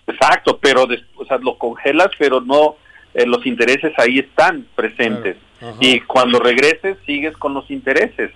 [0.07, 0.85] Exacto, pero
[1.17, 2.77] o sea, lo congelas, pero no,
[3.15, 5.37] eh, los intereses ahí están presentes.
[5.81, 8.31] Y cuando regreses sigues con los intereses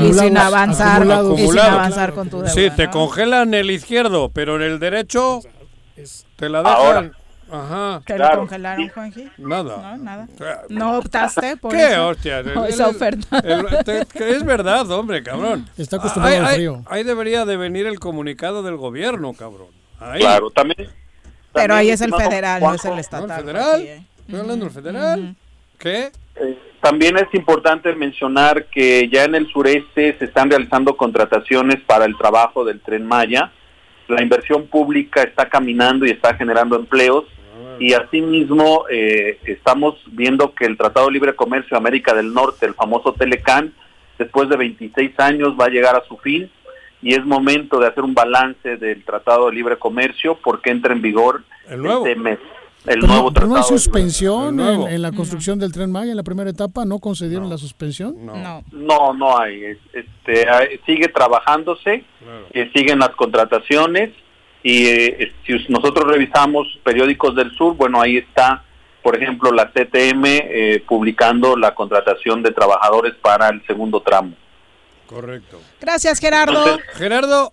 [0.00, 1.06] y sin avanzar,
[1.36, 2.50] y sin avanzar con tu deuda.
[2.50, 5.40] Sí, te congelan el izquierdo, pero en el derecho
[6.36, 7.12] te la dejan.
[7.50, 8.02] Ajá.
[8.04, 9.30] ¿Te lo congelaron, Juanji?
[9.38, 9.96] Nada.
[9.96, 10.28] No, nada.
[10.68, 12.08] ¿No optaste por ¿Qué, eso?
[12.08, 12.40] hostia?
[12.68, 13.38] esa oferta.
[13.38, 15.66] es verdad, hombre, cabrón.
[15.78, 16.82] Está acostumbrado al frío.
[16.86, 19.68] Ahí debería de venir el comunicado del gobierno, cabrón.
[19.98, 20.20] Ahí.
[20.20, 20.90] Claro, también.
[21.52, 23.30] Pero ahí es el federal, no es el estatal.
[23.30, 23.80] ¿El federal?
[23.80, 25.36] ¿Estoy hablando del federal?
[25.78, 26.12] ¿Qué?
[26.36, 32.04] Eh, también es importante mencionar que ya en el sureste se están realizando contrataciones para
[32.04, 33.50] el trabajo del tren Maya.
[34.06, 37.24] La inversión pública está caminando y está generando empleos.
[37.80, 42.66] Y asimismo eh, estamos viendo que el Tratado de Libre Comercio de América del Norte,
[42.66, 43.72] el famoso Telecan,
[44.18, 46.50] después de 26 años va a llegar a su fin
[47.02, 51.02] y es momento de hacer un balance del Tratado de Libre Comercio porque entra en
[51.02, 52.06] vigor el nuevo.
[52.06, 52.38] este mes
[52.86, 56.48] el pero, nuevo no hay suspensión en, la construcción del tren Maya en la primera
[56.48, 58.62] etapa no concedieron la suspensión no.
[58.72, 59.12] No.
[59.12, 59.76] No hay.
[59.92, 60.46] Este
[60.86, 62.04] sigue trabajándose
[62.52, 64.10] eh, siguen las contrataciones
[64.62, 68.64] y eh, si nosotros revisamos periódicos del sur bueno ahí está
[69.02, 74.34] por ejemplo la CTM eh, publicando la contratación de trabajadores para el segundo tramo.
[75.06, 75.60] Correcto.
[75.80, 76.78] Gracias Gerardo.
[76.94, 77.52] Gerardo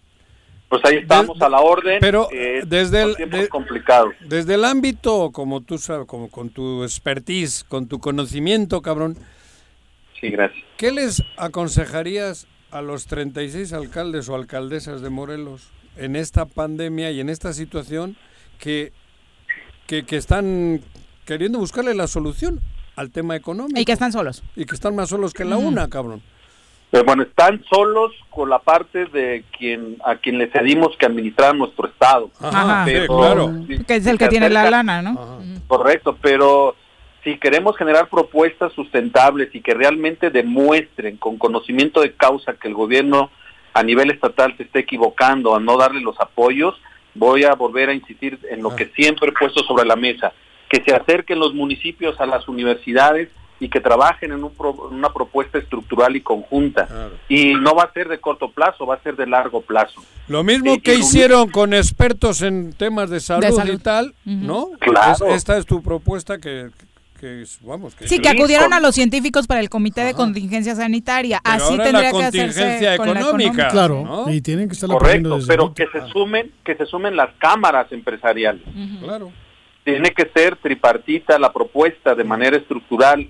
[0.81, 1.99] pues ahí estamos a la orden.
[1.99, 2.27] Pero
[2.65, 4.11] desde el complicado.
[4.21, 9.17] desde el ámbito como tú sabes, como con tu expertise, con tu conocimiento, cabrón.
[10.19, 10.63] Sí, gracias.
[10.77, 17.19] ¿Qué les aconsejarías a los 36 alcaldes o alcaldesas de Morelos en esta pandemia y
[17.19, 18.17] en esta situación
[18.59, 18.91] que
[19.87, 20.81] que, que están
[21.25, 22.61] queriendo buscarle la solución
[22.95, 23.79] al tema económico?
[23.79, 24.43] Y que están solos.
[24.55, 26.21] Y que están más solos que la una, cabrón.
[26.95, 31.53] Pero bueno, están solos con la parte de quien a quien le cedimos que administrar
[31.53, 32.31] nuestro estado.
[32.39, 33.51] Ajá, claro.
[33.85, 35.41] Que es el que tiene la lana, ¿no?
[35.67, 36.73] Correcto, pero
[37.21, 42.75] si queremos generar propuestas sustentables y que realmente demuestren con conocimiento de causa que el
[42.75, 43.29] gobierno
[43.73, 46.75] a nivel estatal se esté equivocando a no darle los apoyos,
[47.13, 50.31] voy a volver a insistir en lo que siempre he puesto sobre la mesa,
[50.69, 53.27] que se acerquen los municipios a las universidades
[53.59, 56.87] y que trabajen en una propuesta estructural y conjunta.
[57.29, 60.03] Y no va a ser de corto plazo, va a ser de largo plazo.
[60.27, 64.69] Lo mismo que hicieron con expertos en temas de salud, y tal, ¿no?
[64.79, 65.27] Claro.
[65.27, 66.69] esta es tu propuesta que,
[67.19, 67.95] que vamos.
[67.95, 71.39] Que sí, que acudieron a los científicos para el Comité de Contingencia Sanitaria.
[71.43, 73.69] Así tendría que hacerse económica.
[73.69, 77.89] Claro, y tienen que estar Correcto, pero que se sumen, que se sumen las cámaras
[77.91, 78.63] empresariales.
[79.01, 79.31] Claro
[79.85, 83.27] tiene que ser tripartita la propuesta de manera estructural,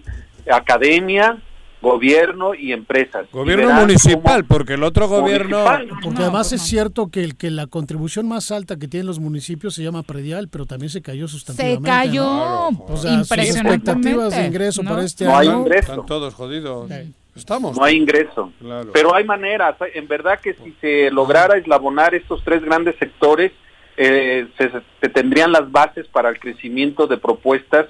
[0.50, 1.38] academia,
[1.82, 3.28] gobierno y empresas.
[3.32, 5.66] Gobierno municipal, porque el otro gobierno...
[6.02, 9.76] Porque además es cierto que, el, que la contribución más alta que tienen los municipios
[9.76, 11.88] se llama predial, pero también se cayó sustantivamente.
[11.88, 15.52] Se cayó O sea, sus expectativas de ingreso para este no año...
[15.52, 15.92] Hay ingreso.
[15.92, 16.90] Están todos jodidos.
[17.36, 17.78] Estamos.
[17.78, 18.54] No hay ingreso.
[18.60, 18.92] Claro.
[18.94, 19.76] Pero hay maneras.
[19.94, 23.52] En verdad que si se lograra eslabonar estos tres grandes sectores,
[23.98, 27.88] eh, se, se tendrían las bases para el crecimiento de propuestas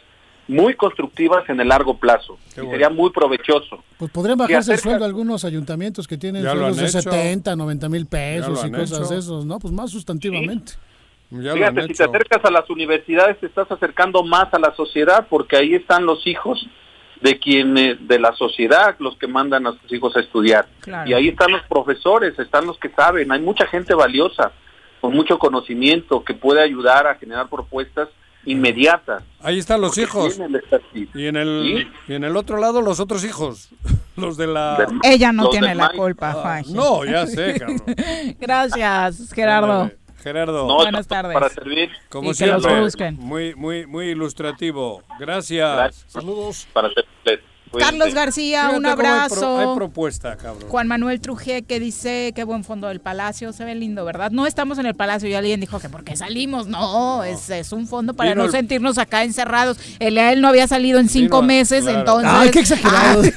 [0.47, 2.37] muy constructivas en el largo plazo.
[2.51, 3.83] Y sería muy provechoso.
[3.97, 7.01] Pues podrían bajarse el sueldo algunos ayuntamientos que tienen sueldos de hecho.
[7.01, 9.09] 70, 90 mil pesos y cosas hecho.
[9.13, 9.57] de esos, ¿no?
[9.59, 10.73] Pues más sustantivamente.
[11.31, 15.57] Fíjate, si te acercas a las universidades te estás acercando más a la sociedad porque
[15.57, 16.67] ahí están los hijos
[17.21, 21.09] de quienes de la sociedad los que mandan a sus hijos a estudiar Claro.
[21.09, 24.51] y ahí están los profesores están los que saben hay mucha gente valiosa
[25.05, 28.09] con mucho conocimiento que puede ayudar a generar propuestas
[28.43, 30.39] inmediatas Ahí están los hijos.
[31.13, 33.69] Y en el y en el otro lado los otros hijos,
[34.15, 36.61] los de la Ella no los tiene la culpa, Ah.
[36.67, 37.83] No, ya sé, cabrón.
[38.39, 39.91] Gracias, Gerardo.
[40.23, 40.67] Gerardo.
[40.67, 41.33] No, Buenas tardes.
[41.35, 43.15] para servir Como que los siempre, busquen.
[43.19, 45.03] muy muy muy ilustrativo.
[45.19, 46.03] Gracias.
[46.07, 46.67] Saludos.
[46.73, 47.45] para servirles.
[47.79, 49.35] Carlos García, un hay abrazo.
[49.39, 50.69] pro- Hay, propuesta, cabrón.
[50.69, 54.31] Juan Manuel Trujé que dice qué buen fondo del palacio, se ve lindo, ¿verdad?
[54.31, 57.87] No estamos en el palacio y alguien dijo que porque salimos, no, Es, es un
[57.87, 59.77] fondo para Vino no el- sentirnos acá encerrados.
[59.99, 61.99] El él no había salido en cinco Vino- meses, claro.
[61.99, 62.31] entonces.
[62.33, 63.21] ¡Ay, qué exagerado!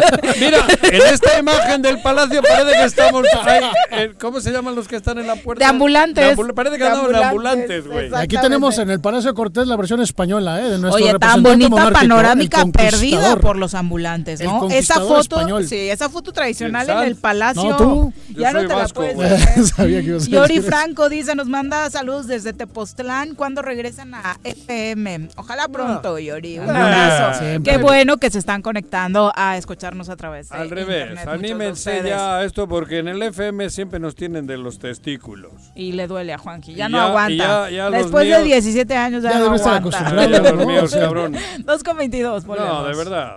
[0.40, 4.96] Mira, en esta imagen del palacio parece que estamos ahí, ¿Cómo se llaman los que
[4.96, 5.64] están en la puerta?
[5.64, 6.24] De ambulantes.
[6.26, 8.10] De ambul- parece que De andamos en ambulantes, güey.
[8.14, 10.70] Aquí tenemos en el Palacio Cortés la versión española, ¿eh?
[10.70, 14.68] De nuestro Oye, tan bonita panorámica perdida por los ambulantes, El ¿no?
[14.70, 15.66] Esa foto, español.
[15.66, 17.62] sí, esa foto tradicional ¿Quién en el palacio.
[17.70, 18.12] No, tú.
[18.36, 19.68] Ya Yo no te vasco, la puedes.
[19.76, 20.60] Sabía que Yori.
[20.60, 23.34] Franco dice, nos manda saludos desde Tepoztlán.
[23.34, 25.28] ¿Cuándo regresan a FM?
[25.36, 26.58] Ojalá pronto, Yori.
[26.58, 27.62] Un Ah, abrazo.
[27.64, 32.02] Qué bueno que se están conectando a escucharnos a través de Al revés, internet, anímense
[32.04, 35.52] ya a esto porque en el FM siempre nos tienen de los testículos.
[35.74, 37.68] Y le duele a Juanji, ya Y no ya- aguanta.
[37.68, 39.98] ya- ya Después de míos- 17 años ya, Ya no estar aguanta.
[39.98, 40.30] acostumbrado.
[40.30, 40.66] Ya los ¿no?
[40.66, 41.36] míos, cabrón.
[41.64, 43.36] 2 con 22, No, de verdad,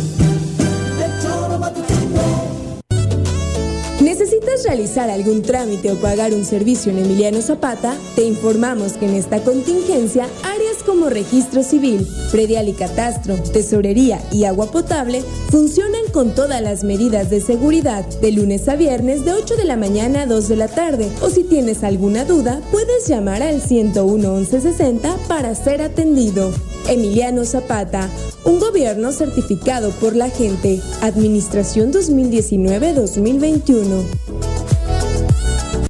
[4.51, 7.95] ¿Necesitas realizar algún trámite o pagar un servicio en Emiliano Zapata?
[8.15, 14.43] Te informamos que en esta contingencia, áreas como registro civil, predial y catastro, tesorería y
[14.43, 19.55] agua potable funcionan con todas las medidas de seguridad de lunes a viernes de 8
[19.55, 21.07] de la mañana a 2 de la tarde.
[21.21, 26.51] O si tienes alguna duda, puedes llamar al 101 1160 para ser atendido.
[26.89, 28.09] Emiliano Zapata,
[28.43, 30.81] un gobierno certificado por la gente.
[31.01, 34.30] Administración 2019-2021.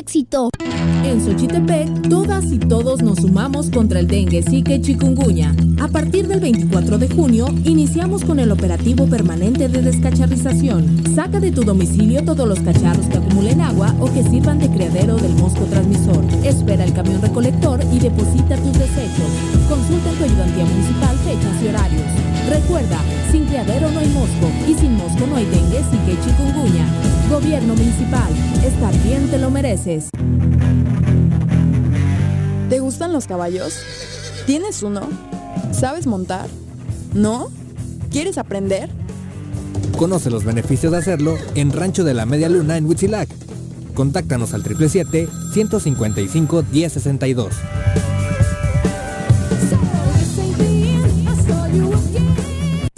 [0.00, 0.48] éxito.
[1.04, 5.54] En Xochitepec, todas y todos nos sumamos contra el dengue, zika y chikungunya.
[5.78, 11.04] A partir del 24 de junio, iniciamos con el operativo permanente de descacharrización.
[11.14, 15.16] Saca de tu domicilio todos los cacharros que acumulen agua o que sirvan de criadero
[15.16, 16.24] del mosco transmisor.
[16.44, 19.30] Espera el camión recolector y deposita tus desechos.
[19.68, 22.29] Consulta en tu ayudantía municipal fechas y horarios.
[22.48, 22.98] Recuerda,
[23.30, 26.86] sin criadero no hay mosco y sin mosco no hay dengue, zika y chikungunya.
[27.30, 28.32] Gobierno municipal,
[28.64, 30.08] estar bien te lo mereces.
[32.68, 33.74] ¿Te gustan los caballos?
[34.46, 35.02] ¿Tienes uno?
[35.72, 36.48] ¿Sabes montar?
[37.14, 37.50] ¿No?
[38.10, 38.88] ¿Quieres aprender?
[39.96, 43.28] Conoce los beneficios de hacerlo en Rancho de la Media Luna en Huitzilac.
[43.94, 47.48] Contáctanos al 777-155-1062.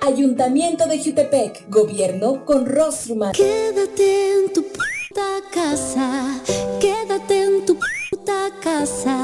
[0.00, 3.32] Ayuntamiento de Jutepec, gobierno con rostro humano.
[3.34, 6.40] Quédate en tu puta casa,
[6.80, 7.76] quédate en tu
[8.08, 9.16] puta casa.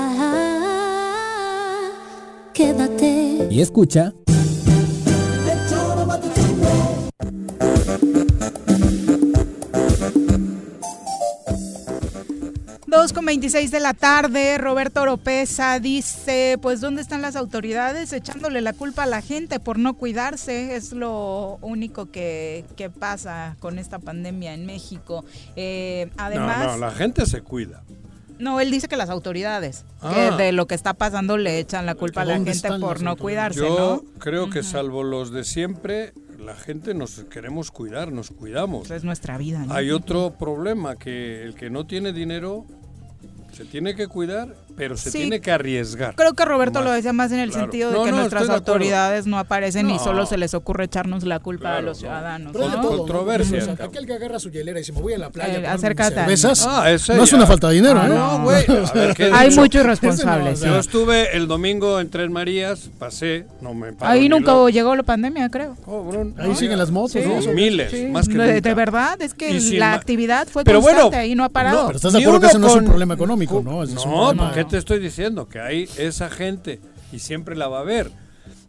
[2.52, 3.46] Quédate.
[3.50, 4.14] Y escucha.
[13.24, 18.74] Con 26 de la tarde, Roberto Oropesa dice, pues ¿dónde están las autoridades echándole la
[18.74, 20.76] culpa a la gente por no cuidarse?
[20.76, 25.24] Es lo único que, que pasa con esta pandemia en México.
[25.56, 26.66] Eh, además...
[26.66, 27.82] No, no, la gente se cuida.
[28.38, 30.12] No, él dice que las autoridades, Ah.
[30.36, 33.00] que de lo que está pasando le echan la culpa a la ¿Dónde gente por
[33.00, 34.18] no cuidarse, Yo ¿no?
[34.20, 38.90] creo que salvo los de siempre, la gente nos queremos cuidar, nos cuidamos.
[38.90, 39.72] Es nuestra vida, ¿no?
[39.72, 42.66] Hay otro problema, que el que no tiene dinero
[43.54, 45.18] se tiene que cuidar, pero se Sí.
[45.18, 46.14] tiene que arriesgar.
[46.16, 46.84] Creo que Roberto Más.
[46.84, 47.64] lo decía más en el Claro.
[47.66, 49.98] sentido de No, que no, nuestras autoridades no aparecen y No.
[49.98, 52.00] solo se les ocurre echarnos la culpa a Claro, los no.
[52.00, 52.52] ciudadanos.
[52.52, 52.82] Pero hay de ¿no?
[52.82, 52.98] todo, ¿no?
[52.98, 53.76] Controversia.
[53.80, 55.58] Aquel que agarra su hielera y dice, me voy a la playa.
[55.60, 56.14] Eh, a acércate.
[56.16, 58.08] cervezas, Ah, ese no es una falta de dinero, Ah, ¿eh?
[58.10, 58.64] no, güey.
[58.90, 60.60] A ver, ¿qué he Hay muchos irresponsables.
[60.60, 64.68] Yo estuve el domingo en Tres Marías, pasé, no me paro Ahí nunca loco.
[64.70, 65.76] llegó la pandemia, creo.
[65.84, 66.34] Cabrón.
[66.38, 67.48] Ahí siguen las motos, Sí.
[67.54, 68.06] miles, Sí.
[68.06, 71.34] más que de, de verdad, es que Y la actividad fue Pero constante, bueno, ahí
[71.34, 71.86] no ha parado.
[71.86, 73.84] Pero estás de acuerdo que ese no es un problema económico, ¿no?
[73.84, 75.48] No, problema- ¿por qué te estoy diciendo?
[75.48, 76.80] Que hay esa gente
[77.12, 78.10] y siempre la va a haber.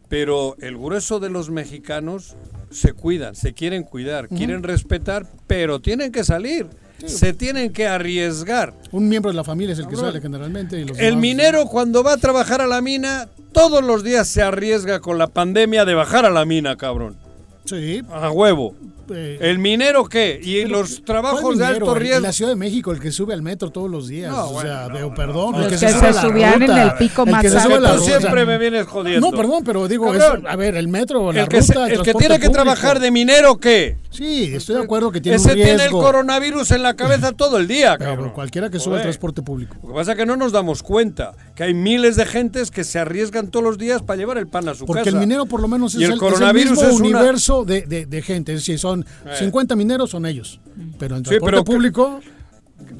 [0.08, 2.36] Pero el grueso de los mexicanos
[2.70, 6.66] se cuidan, se quieren cuidar, quieren respetar, pero tienen que salir.
[7.04, 8.72] Se tienen que arriesgar.
[8.90, 10.80] Un miembro de la familia es el que sale generalmente.
[10.80, 14.28] y los El demás- minero cuando va a trabajar a la mina, todos los días
[14.28, 17.16] se arriesga con la pandemia de bajar a la mina, cabrón.
[17.66, 18.02] Sí.
[18.12, 18.74] A huevo.
[19.08, 20.40] Eh, ¿El minero qué?
[20.42, 22.16] ¿Y pero, los trabajos ¿cuál de alto En- riesgo?
[22.16, 24.32] En la Ciudad de México, el que sube al metro todos los días.
[24.32, 25.52] No, o bueno, sea, no, veo, no, perdón.
[25.52, 25.58] no.
[25.58, 27.50] el que que se, se sube la subían en ruta, el pico el más que
[27.50, 27.76] se alto.
[27.76, 29.30] sube Tú siempre me vienes jodiendo.
[29.30, 31.92] No, perdón, pero digo, es- a ver, el metro la el que, se- ruta, el
[31.92, 32.52] el que tiene que público.
[32.52, 33.96] trabajar de minero, ¿qué?
[34.10, 36.00] Sí, estoy de acuerdo que tiene Ese un tiene el riesgo.
[36.02, 38.30] coronavirus en la cabeza todo el día, Pero cabrón.
[38.30, 39.76] cualquiera que suba al transporte público.
[39.82, 42.84] Lo que pasa es que no nos damos cuenta que hay miles de gentes que
[42.84, 45.16] se arriesgan todos los días para llevar el pan a su Porque casa.
[45.16, 47.04] el minero por lo menos es Y el el, es el coronavirus mismo es una-
[47.18, 48.52] universo de, de- de gente.
[48.52, 49.30] Es decir, son Eh.
[49.38, 50.60] 50 mineros, son ellos.
[50.98, 52.20] Pero en Sí, transporte pero público...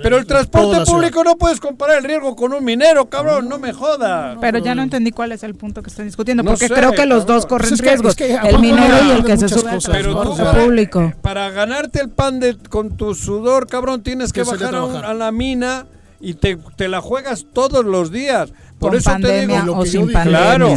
[0.03, 3.75] Pero el transporte público no puedes comparar el riesgo con un minero, cabrón, no me
[3.75, 4.39] jodas.
[4.41, 6.93] Pero ya no entendí cuál es el punto que están discutiendo, No porque sé, creo
[6.93, 7.37] que los cabrón.
[7.37, 9.69] dos corren Pues es que- riesgos, es que el minero y el que se sube
[9.69, 11.13] al cosas, Pero tú transporte para, público.
[11.21, 14.97] para ganarte el pan de, con tu sudor, cabrón, tienes que Que bajar a, un-
[14.97, 15.85] a la mina
[16.21, 18.53] y te, te la juegas todos los días.
[18.79, 20.39] Por Con eso te digo, lo o que yo sin pandemia.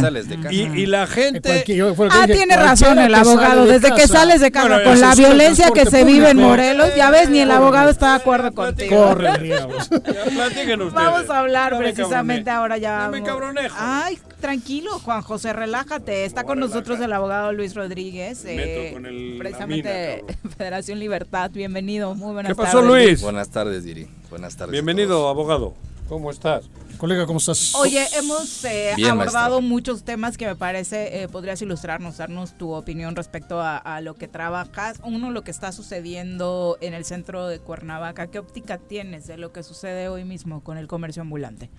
[0.50, 1.64] Y, y la gente...
[1.66, 3.66] Yo Ah, dije, tiene razón el abogado.
[3.66, 6.38] de Desde que sales de casa Bueno, con la violencia que se vive en.
[6.38, 8.96] Morelos, ya ves, ni el abogado está de acuerdo contigo.
[8.96, 10.92] Corre ustedes.
[10.94, 12.58] Vamos a hablar No precisamente cabroné.
[12.58, 13.04] ahora ya.
[13.04, 13.76] No me cabronejo.
[13.78, 16.24] Ay, tranquilo, Juan José, relájate.
[16.24, 21.50] Está con nosotros el abogado Luis Rodríguez, eh, con el- la precisamente mina, Federación Libertad.
[21.52, 22.90] Bienvenido, muy buenas ¿Qué pasó, tardes.
[23.08, 23.20] Luis?
[23.20, 24.08] Buenas tardes, Diri.
[24.30, 24.72] Buenas tardes.
[24.72, 25.74] Bienvenido, abogado.
[26.08, 26.68] ¿Cómo estás?
[26.98, 27.74] Colega, ¿cómo estás?
[27.76, 29.60] Oye, hemos eh, Bien, abordado maestro.
[29.62, 34.14] muchos temas que me parece eh, podrías ilustrarnos, darnos tu opinión respecto a, a lo
[34.14, 35.00] que trabajas.
[35.04, 38.26] Uno, lo que está sucediendo en el centro de Cuernavaca.
[38.26, 41.70] ¿Qué óptica tienes de lo que sucede hoy mismo con el comercio ambulante?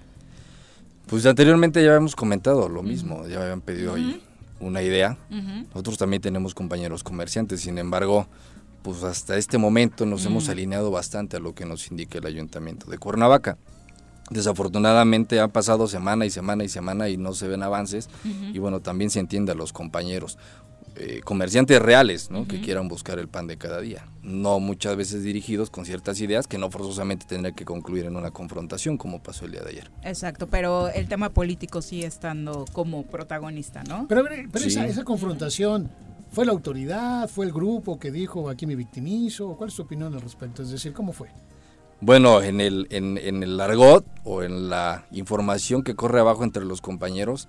[1.07, 4.21] Pues anteriormente ya habíamos comentado lo mismo, ya me habían pedido ahí
[4.61, 5.17] una idea.
[5.73, 8.27] Nosotros también tenemos compañeros comerciantes, sin embargo,
[8.83, 12.89] pues hasta este momento nos hemos alineado bastante a lo que nos indica el ayuntamiento
[12.89, 13.57] de Cuernavaca.
[14.29, 18.79] Desafortunadamente han pasado semana y semana y semana y no se ven avances y bueno,
[18.79, 20.37] también se entiende a los compañeros.
[20.97, 22.45] eh, comerciantes reales, ¿no?
[22.49, 24.05] Que quieran buscar el pan de cada día.
[24.23, 28.31] No muchas veces dirigidos con ciertas ideas que no forzosamente tendrán que concluir en una
[28.31, 29.91] confrontación como pasó el día de ayer.
[30.03, 34.05] Exacto, pero el tema político sigue estando como protagonista, ¿no?
[34.09, 34.67] Pero, a ver, pero Sí.
[34.71, 35.89] esa, esa confrontación,
[36.31, 37.29] ¿fue la autoridad?
[37.29, 39.55] ¿Fue el grupo que dijo aquí me victimizo?
[39.57, 40.63] ¿Cuál es tu opinión al respecto?
[40.63, 41.29] Es decir, ¿cómo fue?
[41.99, 46.65] Bueno, en el, en, en el argot o en la información que corre abajo entre
[46.65, 47.47] los compañeros,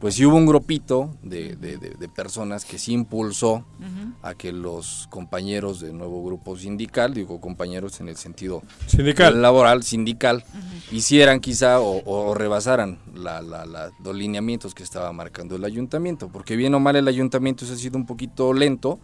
[0.00, 3.64] pues sí hubo un grupito de, de- de- de personas que sí impulsó
[4.22, 9.40] a que los compañeros del nuevo grupo sindical, digo compañeros en el sentido Sindical.
[9.42, 10.42] laboral, sindical,
[10.90, 16.28] hicieran quizá o, o rebasaran la, la- la- los lineamientos que estaba marcando el ayuntamiento,
[16.28, 18.98] porque bien o mal el ayuntamiento se ha sido un poquito lento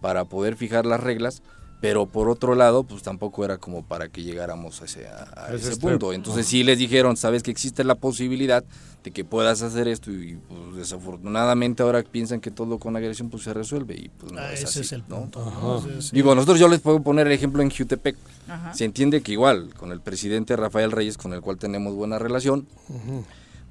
[0.00, 1.42] para poder fijar las reglas,
[1.80, 5.76] pero por otro lado, pues tampoco era como para que llegáramos a ese, a- Ese
[5.76, 6.12] punto.
[6.12, 8.64] Entonces sí les dijeron, sabes que existe la posibilidad
[9.04, 13.44] de que puedas hacer esto y pues, desafortunadamente ahora piensan que todo con agresión pues
[13.44, 15.20] se resuelve y pues no Ah, es ese así, es el ¿no?
[15.20, 15.78] punto, ¿no?
[15.78, 18.16] Ese es- Digo, nosotros yo les puedo poner el ejemplo en Jutepec.
[18.48, 18.74] Ajá.
[18.74, 22.66] Se entiende que igual con el presidente Rafael Reyes con el cual tenemos buena relación,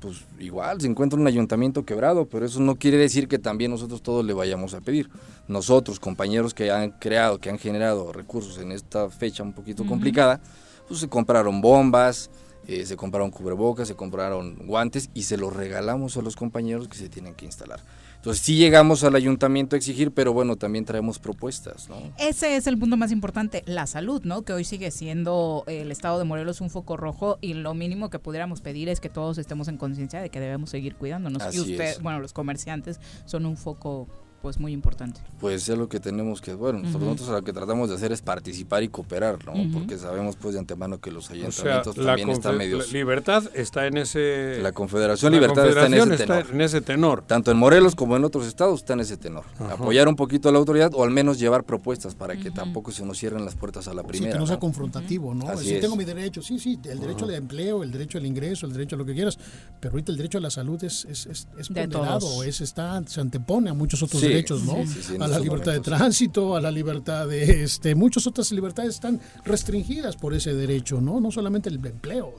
[0.05, 4.03] pues igual se encuentra un ayuntamiento quebrado, pero eso no quiere decir que también nosotros
[4.03, 5.09] todos le vayamos a pedir.
[5.47, 10.39] Nosotros, compañeros que han creado, que han generado recursos en esta fecha un poquito complicada,
[10.87, 12.29] pues se compraron bombas,
[12.67, 16.97] eh, se compraron cubrebocas, se compraron guantes y se los regalamos a los compañeros que
[16.97, 17.79] se tienen que instalar.
[18.25, 21.97] Entonces sí llegamos al ayuntamiento a exigir, pero bueno, también traemos propuestas, ¿no?
[22.17, 24.41] Ese es el punto más importante, la salud, ¿no?
[24.41, 28.17] Que hoy sigue siendo el estado de Morelos un foco rojo y lo mínimo que
[28.17, 31.43] pudiéramos pedir es que todos estemos en conciencia de que debemos seguir cuidándonos.
[31.43, 32.01] Así y usted, es.
[32.01, 34.07] bueno, los comerciantes son un foco
[34.45, 35.19] pues muy importante.
[35.39, 38.21] Pues es lo que tenemos que, bueno, nosotros, nosotros lo que tratamos de hacer es
[38.21, 39.53] participar y cooperar, ¿no?
[39.73, 42.85] Porque sabemos pues de antemano que los O sea, ayuntamientos también están medios...
[42.85, 44.59] la Libertad está en ese...
[44.61, 46.37] La Confederación la Libertad está en ese tenor.
[46.41, 47.23] está en ese tenor.
[47.23, 49.45] Tanto en Morelos como en otros estados está en ese tenor.
[49.71, 53.03] Apoyar un poquito a la autoridad o al menos llevar propuestas para que tampoco se
[53.03, 54.33] nos cierren las puertas a la Sí, primera.
[54.33, 54.59] que no sea ¿no?
[54.59, 55.49] confrontativo, ¿no?
[55.49, 55.81] Así es.
[55.81, 58.95] tengo mi derecho, sí, sí, el derecho de empleo, el derecho al ingreso, el derecho
[58.95, 59.39] a lo que quieras,
[59.79, 63.01] pero ahorita el derecho a la salud es, es, es, es De ponderado, es, está,
[63.07, 64.73] se antepone a muchos otros Sí, derechos, ¿no?
[64.75, 68.27] sí, sí, sí, en a la libertad de tránsito, a la libertad de, este, muchas
[68.27, 71.19] otras libertades están restringidas por ese derecho, ¿no?
[71.19, 72.33] No solamente el empleo.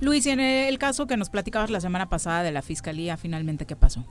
[0.00, 3.66] Luis, y en el caso que nos platicabas la semana pasada de la fiscalía, finalmente,
[3.66, 4.04] ¿qué pasó?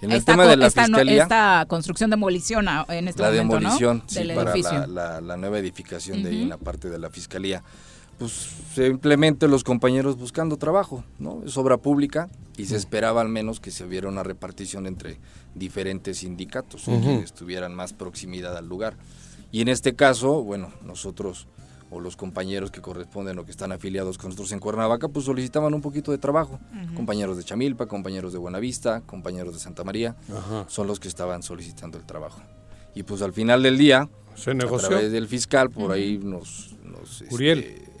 [0.00, 3.28] En el Esta tema de la esta, fiscalía, esta construcción demolición a- en este la
[3.30, 4.04] momento, demolición, ¿no?
[4.08, 4.78] sí, Del para edificio.
[4.80, 7.62] la, la- la nueva edificación de en la parte de la fiscalía.
[8.18, 8.32] Pues
[8.74, 11.42] simplemente los compañeros buscando trabajo, ¿no?
[11.44, 15.18] Es obra pública y se esperaba al menos que se hubiera una repartición entre
[15.54, 18.96] diferentes sindicatos o quienes tuvieran más proximidad al lugar.
[19.50, 21.48] Y en este caso, bueno, nosotros
[21.90, 25.74] o los compañeros que corresponden o que están afiliados con nosotros en Cuernavaca, pues solicitaban
[25.74, 26.58] un poquito de trabajo.
[26.94, 30.16] Compañeros de Chamilpa, compañeros de Buenavista, compañeros de Santa María,
[30.68, 32.40] son los que estaban solicitando el trabajo.
[32.94, 34.88] Y pues al final del día, Se a negoció.
[34.88, 36.74] través del fiscal, por ahí nos...
[36.82, 37.58] nos, este, Uriel.
[37.58, 37.91] el,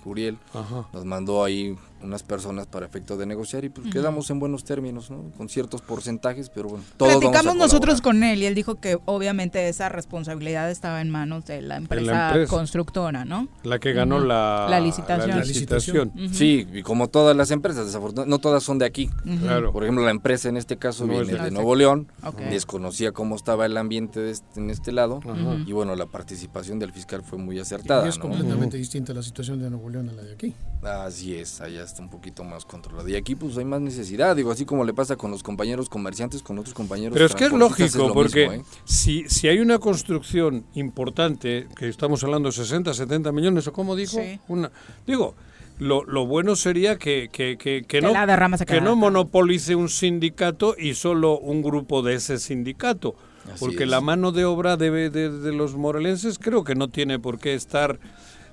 [0.00, 0.86] el fiscal Uriel Ajá.
[0.92, 5.10] nos mandó ahí unas personas para efecto de negociar y pues quedamos en buenos términos,
[5.10, 5.30] ¿no?
[5.36, 8.76] Con ciertos porcentajes, pero bueno, todos vamos a Platicamos nosotros con él y él dijo
[8.80, 12.50] que obviamente esa responsabilidad estaba en manos de la empresa, empresa.
[12.50, 13.48] constructora, ¿no?
[13.62, 15.30] La que ganó la, La licitación.
[15.38, 16.12] la licitación.
[16.32, 19.10] Sí, y como todas las empresas, desafortunadamente, no todas son de aquí.
[19.40, 19.72] Claro.
[19.72, 21.50] Por ejemplo, la empresa en este caso No es viene de.
[21.50, 22.38] Nuevo León, Ok.
[22.50, 25.56] desconocía cómo estaba el ambiente de este- en este lado, Ajá.
[25.66, 28.08] y bueno, la participación del fiscal fue muy Y acertada.
[28.08, 28.22] es ¿no?
[28.22, 30.54] completamente distinta la situación de Nuevo León a la de aquí.
[30.82, 33.08] Así es, allá está un poquito más controlado.
[33.08, 36.42] Y aquí pues hay más necesidad, digo, así como le pasa con los compañeros comerciantes,
[36.42, 38.80] con otros compañeros Pero es que es lógico, porque mismo, ¿eh?
[38.84, 43.94] si, si hay una construcción importante, que estamos hablando de 60, 70 millones, o como
[43.96, 44.40] dijo, Sí.
[44.48, 44.70] una,
[45.06, 45.34] digo,
[45.78, 48.96] lo, lo bueno sería que, que, que, que Que no, la derrama se que no
[48.96, 53.14] monopolice un sindicato y solo un grupo de ese sindicato.
[53.46, 53.88] Así porque es.
[53.88, 57.54] la mano de obra de, de, de los morelenses creo que no tiene por qué
[57.54, 57.98] estar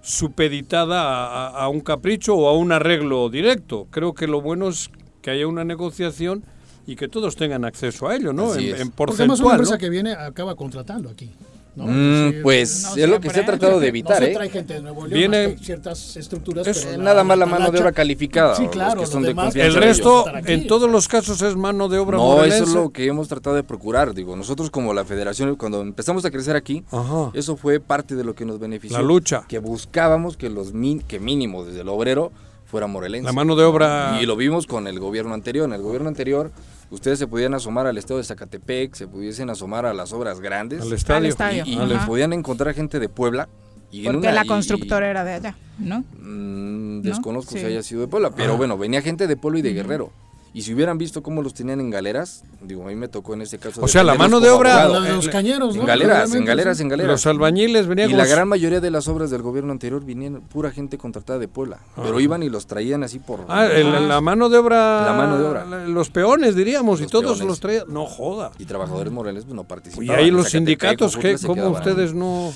[0.07, 3.87] supeditada a, a- a un capricho o a un arreglo directo.
[3.91, 4.89] Creo que lo bueno es
[5.21, 6.43] que haya una negociación
[6.85, 8.51] y que todos tengan acceso a ello, ¿no?
[8.53, 8.81] Así En, es.
[8.81, 9.79] en Porque además una porcentual, empresa ¿no?
[9.79, 11.29] que viene acaba contratando aquí.
[11.77, 11.85] ¿No?
[11.87, 14.33] Mm, Sí, pues no es lo que se ha tratado de No evitar, se ¿eh?
[14.33, 16.67] trae gente de Nuevo León, Viene- ciertas estructuras.
[16.67, 19.09] Es pero nada más la la mano de obra calificada, Sí, los claro, que los
[19.09, 22.23] son de demás, confianza El resto, en todos los casos, es mano de obra No,
[22.23, 22.57] morelense.
[22.57, 24.13] eso es lo que hemos tratado de procurar.
[24.13, 27.31] Digo, nosotros como la federación, cuando empezamos a crecer aquí, Ajá.
[27.33, 28.97] eso fue parte de lo que nos benefició.
[28.97, 29.43] La lucha.
[29.47, 32.31] Que buscábamos que los min- que mínimo desde el obrero
[32.65, 33.25] fuera morelense.
[33.25, 34.17] La mano de obra...
[34.21, 35.65] Y lo vimos con el gobierno anterior.
[35.67, 36.51] En el gobierno anterior,
[36.91, 40.81] ustedes se podían asomar al estado de Zacatepec, se pudiesen asomar a las obras grandes.
[40.81, 41.17] Al estadio.
[41.17, 43.49] Al estadio, Y, les podían encontrar gente de Puebla.
[43.91, 45.99] Y en Porque una- la y- constructora era de allá, ¿no?
[46.19, 47.01] Mm, ¿No?
[47.03, 47.59] desconozco Sí.
[47.59, 48.57] si haya sido de Puebla, pero Ah.
[48.57, 49.73] bueno, venía gente de Puebla y de.
[49.73, 50.11] Guerrero.
[50.57, 53.43] Y si hubieran visto cómo los tenían en galeras, digo, a mí me tocó en
[53.43, 53.79] este caso.
[53.79, 55.07] O sea, la mano de obra- abogado.
[55.15, 55.85] Los cañeros, En ¿no?
[55.85, 57.11] galeras, en galeras, en galeras.
[57.11, 60.71] Los albañiles venían Y la gran mayoría de las obras del gobierno anterior vinieron pura
[60.71, 61.77] gente contratada de Puebla.
[61.95, 62.21] Pero Ah.
[62.23, 63.45] iban y los traían así por...
[63.49, 65.05] Ah, el- la mano de obra...
[65.05, 65.63] La mano de obra.
[65.63, 67.45] la- Los peones, diríamos, y todos peones.
[67.45, 67.83] los traían...
[67.89, 68.49] No joda.
[68.57, 70.07] Y trabajadores moreles pues, no participaban.
[70.07, 71.37] Y ahí En los sindicatos, ¿qué?
[71.45, 72.51] ¿Cómo ustedes no...?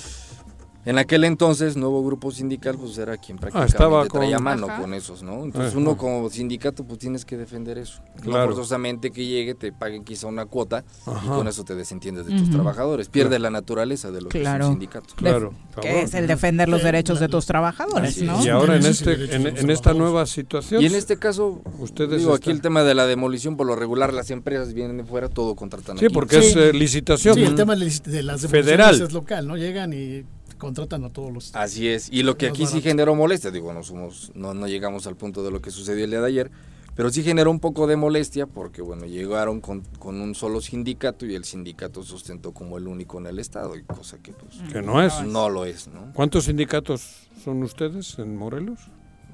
[0.84, 4.80] En aquel entonces, nuevo grupo sindical, pues era quien prácticamente estaba traía con- mano Ajá.
[4.80, 5.44] con esos, ¿no?
[5.44, 5.78] Entonces Ajá.
[5.78, 8.02] uno como sindicato, pues tienes que defender eso.
[8.20, 8.46] Claro.
[8.50, 10.82] No forzosamente que llegue, te paguen quizá una cuota
[11.24, 13.08] y con eso te desentiendes de tus trabajadores.
[13.08, 13.42] Pierde Claro.
[13.44, 14.66] la naturaleza de lo que es Claro.
[14.66, 15.14] un sindicato.
[15.14, 15.52] Claro.
[15.80, 18.44] Que es el defender los derechos de tus trabajadores, ¿no?
[18.44, 20.82] Y ahora en, este, en, los en esta nueva situación.
[20.82, 24.12] Y en este caso, ustedes digo, aquí el tema de la demolición, por lo regular,
[24.12, 26.14] las empresas vienen de fuera, todo contratan Sí, aquí.
[26.14, 27.34] porque es eh, licitación.
[27.36, 27.84] Sí, el tema de
[28.22, 28.64] las Federal.
[28.96, 29.56] devoluciones es local, ¿no?
[29.56, 30.24] Llegan y
[30.62, 31.56] contratan a todos los...
[31.56, 35.08] Así es, y lo que aquí sí generó molestia, digo, no somos, no, no llegamos
[35.08, 36.50] al punto de lo que sucedió el día de ayer,
[36.94, 41.26] pero sí generó un poco de molestia porque, bueno, llegaron con, con un solo sindicato
[41.26, 44.82] y el sindicato sustentó como el único en el estado, y cosa que pues Que
[44.82, 45.20] no es.
[45.24, 46.12] no lo es, ¿no?
[46.14, 48.78] ¿Cuántos sindicatos son ustedes en Morelos?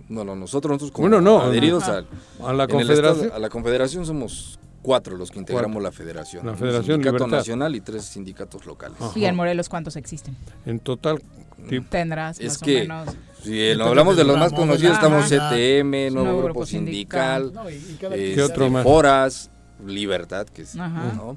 [0.08, 3.32] No, no, nosotros, nosotros como Bueno, no, adheridos la confederación.
[3.34, 5.82] a la confederación somos cuatro los que integramos Cuatro.
[5.82, 6.46] la federación.
[6.46, 7.36] La un Federación sindicato Libertad.
[7.38, 8.96] nacional y tres sindicatos locales.
[9.14, 10.36] Y en Morelos, ¿cuántos existen?
[10.66, 11.20] En total.
[11.68, 13.08] tip- Tendrás Es más que o menos.
[13.42, 15.24] si Depende hablamos de los más conocidos, estamos.
[15.28, 17.52] CTM, Nuevo, Nuevo Grupo Grupo Sindical.
[17.52, 17.64] No,
[18.00, 18.84] cada- este, ¿Qué otro más?
[18.84, 19.50] Foras,
[19.84, 21.12] Libertad, que es, Ajá.
[21.16, 21.36] ¿no?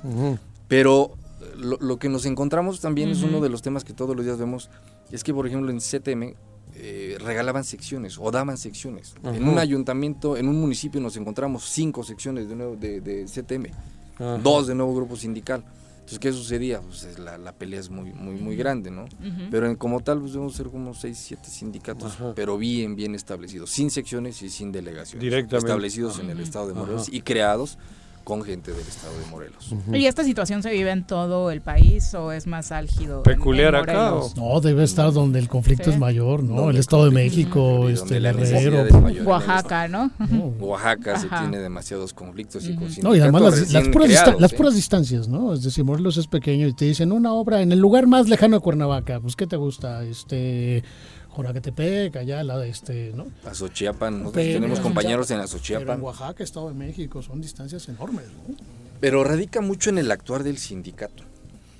[0.67, 1.15] Pero
[1.57, 4.37] lo, lo que nos encontramos también es uno de los temas que todos los días
[4.37, 4.69] vemos,
[5.11, 6.35] es que por ejemplo en CTM
[6.75, 9.13] eh, regalaban secciones o daban secciones.
[9.23, 13.67] En un ayuntamiento, en un municipio nos encontramos cinco secciones de, nuevo, de, de CTM,
[14.15, 14.37] Ajá.
[14.37, 15.63] dos de nuevo grupo sindical.
[15.99, 16.81] Entonces, ¿qué sucedía?
[16.81, 19.05] Pues es la, la pelea es muy, muy, muy grande, ¿no?
[19.49, 22.33] Pero en- como tal, pues debemos ser como seis, siete sindicatos, Ajá.
[22.35, 25.21] pero bien, bien establecidos, sin secciones y sin delegaciones.
[25.23, 25.67] Directamente.
[25.67, 27.77] Establecidos en el estado de Morelos y creados
[28.23, 29.73] con gente del estado de Morelos.
[29.91, 33.17] ¿Y esta situación se vive en todo el país o es más álgido?
[33.17, 34.35] en- Peculiar en acá, Morelos?
[34.37, 35.89] No, debe estar donde el conflicto Sí.
[35.91, 36.55] es mayor, ¿no?
[36.55, 39.25] Donde el el Estado de México, este, es mayor.
[39.25, 40.11] Oaxaca, ¿no?
[40.59, 41.41] Oaxaca se Ajá.
[41.41, 44.55] tiene demasiados conflictos y con No, y además las, puras, creados, las ¿eh?
[44.55, 45.53] puras distancias, ¿no?
[45.53, 48.57] Es decir, Morelos es pequeño y te dicen una obra en el lugar más lejano
[48.57, 50.03] de Cuernavaca, pues ¿qué te gusta?
[50.03, 50.83] Este,
[51.31, 53.27] Joraquetepec, allá, la, este, ¿no?
[53.45, 56.01] Azochiapan, Pero- tenemos compañeros en Pero en Azochiapan.
[56.01, 58.55] Oaxaca, Estado de México, son distancias enormes, ¿no?
[58.99, 61.23] Pero radica mucho en el actuar del sindicato,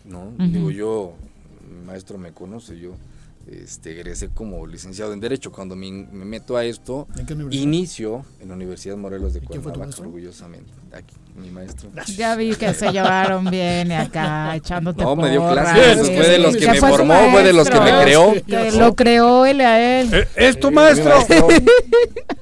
[0.06, 0.32] ¿no?
[0.40, 1.14] Digo, yo,
[1.70, 2.96] mi maestro me conoce, yo
[3.48, 5.52] este, egresé como licenciado en Derecho.
[5.52, 7.64] Cuando me, me meto a esto, ¿En qué universidad?
[7.64, 10.72] inicio en la Universidad Morelos de Cuernavaca, orgullosamente.
[10.94, 11.90] Aquí, mi maestro.
[12.18, 16.28] Ya vi que se llevaron bien y acá echándote No, me dio clases, Sí, fue
[16.28, 18.34] de los que me formó, fue de los que me creó.
[18.48, 20.14] Que lo creó él a él.
[20.14, 21.16] Eh, ¿Es tu maestro?
[21.16, 21.48] maestro.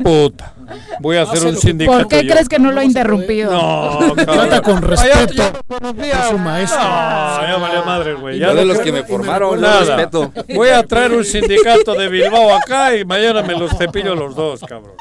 [0.04, 0.54] Puta.
[1.00, 1.98] Voy a hacer un sindicato.
[1.98, 2.32] ¿Por qué yo.
[2.32, 3.52] crees que no lo ha interrumpido?
[3.52, 4.14] No.
[4.16, 5.44] Trata con ya- respeto
[6.14, 6.80] a su maestro.
[6.80, 8.40] No, ya valió madre, güey.
[8.40, 9.80] Ya de lo los que- me formaron, Nada.
[9.96, 10.32] respeto.
[10.54, 14.62] Voy a traer un sindicato de Bilbao acá y mañana me los cepillo los dos,
[14.62, 14.94] cabrón.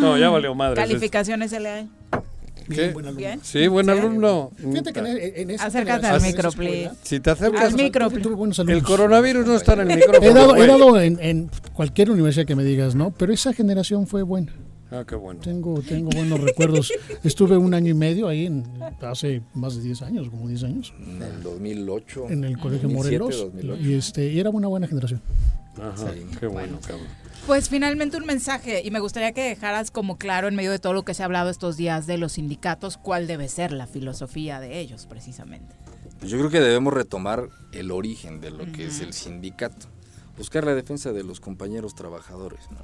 [0.00, 0.76] No, ya valió madre.
[0.76, 1.58] ¿Calificaciones se
[2.68, 2.92] ¿Qué?
[2.92, 3.18] buen alumno.
[3.18, 3.40] Bien.
[3.42, 4.50] Sí, buen alumno.
[4.56, 6.90] Fíjate que en, en esa Acércate al micro, please.
[7.02, 7.62] Si te acercas.
[7.64, 8.10] Al micro.
[8.10, 10.26] tuve buenos El coronavirus no está en el micrófono.
[10.26, 13.10] He dado, he dado en, en cualquier universidad que me digas, ¿no?
[13.10, 14.52] Pero esa generación fue buena.
[14.90, 15.40] Ah, qué bueno.
[15.40, 16.90] Tengo, tengo buenos recuerdos.
[17.22, 18.64] Estuve un año y medio ahí, en,
[19.02, 22.26] hace más de 10 años, como 10 años, En el 2008.
[22.30, 23.52] en el Colegio 2007, Morelos.
[23.52, 23.82] 2008.
[23.82, 25.20] Y, este, y era una buena generación.
[25.76, 27.06] Ajá, qué bueno, cabrón.
[27.48, 30.92] Pues finalmente un mensaje y me gustaría que dejaras como claro en medio de todo
[30.92, 34.60] lo que se ha hablado estos días de los sindicatos cuál debe ser la filosofía
[34.60, 35.74] de ellos precisamente.
[36.18, 39.86] Pues yo creo que debemos retomar el origen de lo que es el sindicato.
[40.36, 42.80] Buscar la defensa de los compañeros trabajadores, ¿no?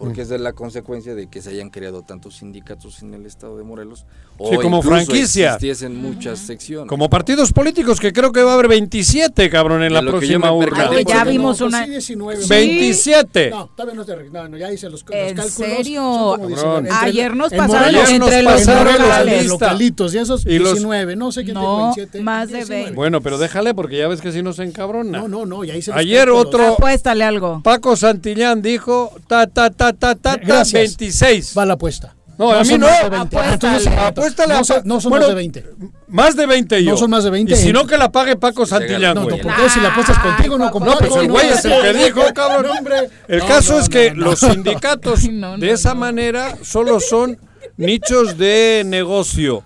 [0.00, 3.56] Porque es de la consecuencia de que se hayan creado tantos sindicatos en el estado
[3.58, 4.06] de Morelos.
[4.50, 5.48] Sí, como franquicia.
[5.50, 6.88] existiesen muchas secciones.
[6.88, 10.50] Como partidos políticos, que creo que va a haber 27, cabrón, en De la próxima
[10.52, 10.88] urna.
[10.88, 11.78] Oye, ya vimos No, una...
[11.84, 12.42] pues sí, 19.
[12.42, 12.48] Sí.
[12.48, 13.50] 27.
[13.50, 15.52] No, todavía no te no, no, ya hice los, los ¿En cálculos.
[15.52, 16.00] serio?
[16.02, 16.56] son como 19.
[16.56, 16.86] Cabrón.
[16.86, 19.46] Entre- Ayer nos en pasaron entre los locales.
[19.48, 22.20] localitos, y esos Y los- 19, no sé quién No, tengo 27.
[22.22, 22.82] más de 19.
[22.84, 22.96] 20.
[22.96, 25.18] Bueno, pero déjale porque ya ves que si no se encabrona.
[25.18, 26.46] No, no, no, ya hice Ayer cálculos.
[26.46, 27.60] otro- Apuéstale algo.
[27.62, 30.96] Paco Santillán dijo ta ta ta ta ta, ta Gracias.
[30.98, 31.54] 26.
[31.58, 32.14] Va la apuesta.
[32.38, 32.86] No, a mí son no.
[32.86, 33.36] más de 20.
[33.36, 33.52] Apuéstale.
[33.76, 35.66] Entonces, Apuéstale no, son, no son bueno, más de 20.
[36.08, 36.90] Más de 20 yo.
[36.92, 37.52] No son más de 20.
[37.52, 39.42] Y si no que la pague Paco Santillán, No, no, güey.
[39.42, 41.20] ¿por qué si la apuestas contigo no con No, pues Paco?
[41.20, 42.78] el güey es el que dijo, cabrón.
[42.78, 43.10] Hombre.
[43.28, 44.24] El No, caso no, es que no, no.
[44.30, 46.00] los sindicatos Ay, no, no, de esa no.
[46.00, 47.38] manera solo son
[47.76, 49.62] nichos de negocio.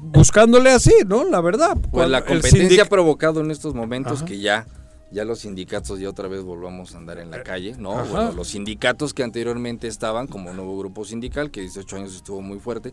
[0.00, 1.24] Buscándole así, ¿no?
[1.24, 1.76] La verdad.
[1.90, 4.24] Pues la competencia ha provocado en estos momentos Ajá.
[4.26, 4.66] que ya
[5.10, 7.92] ya los sindicatos ya otra vez volvamos a andar en la calle, ¿no?
[7.92, 8.04] Ajá.
[8.10, 12.58] Bueno, los sindicatos que anteriormente estaban como nuevo grupo sindical, que 18 años estuvo muy
[12.58, 12.92] fuerte,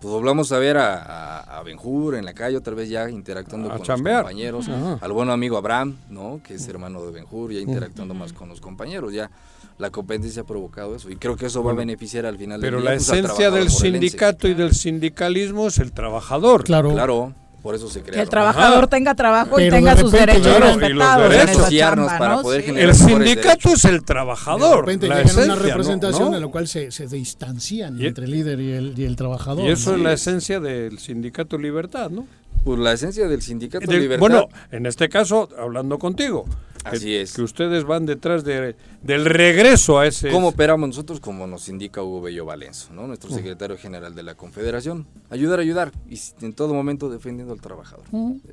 [0.00, 3.70] pues volvamos a ver a, a, a Benjur en la calle otra vez ya interactuando
[3.70, 4.16] A con chambear.
[4.16, 4.98] los compañeros, Ajá.
[5.00, 6.40] al bueno amigo Abraham, ¿no?
[6.44, 9.30] Que es hermano de Benjur, ya interactuando más con los compañeros, ya
[9.78, 12.76] la competencia ha provocado eso y creo que eso va a beneficiar al final Pero
[12.76, 16.64] del la día, pues, al esencia del sindicato y del sindicalismo es el trabajador.
[16.64, 16.92] Claro.
[16.92, 17.32] Claro.
[17.66, 18.22] Por eso se Que crea.
[18.22, 21.34] el trabajador tenga trabajo y tenga de sus derechos Claro, y los respetados.
[21.34, 22.12] en derechos.
[22.16, 22.42] para ¿no?
[22.42, 22.66] poder Sí.
[22.68, 23.72] generar El sindicato derechos.
[23.74, 24.80] es el De trabajador.
[24.86, 26.36] repente la una representación ¿no?
[26.36, 29.64] en la cual se, se distancian Y- entre el líder y el, y el trabajador.
[29.64, 29.96] Y eso ¿no?
[29.96, 32.24] es la esencia del sindicato Libertad, ¿no?
[32.64, 34.20] Pues la esencia del sindicato De- Libertad.
[34.20, 36.44] bueno, en este caso, hablando contigo.
[36.88, 37.32] que- Así es.
[37.34, 38.76] Que ustedes van detrás de,
[39.06, 40.30] del regreso a ese...
[40.30, 41.20] ¿Cómo operamos nosotros?
[41.20, 43.06] Como nos indica Hugo Bello Valenzo, ¿no?
[43.06, 45.06] nuestro secretario general de la Confederación.
[45.30, 45.92] Ayudar, ayudar.
[46.10, 48.04] Y en todo momento defendiendo al trabajador.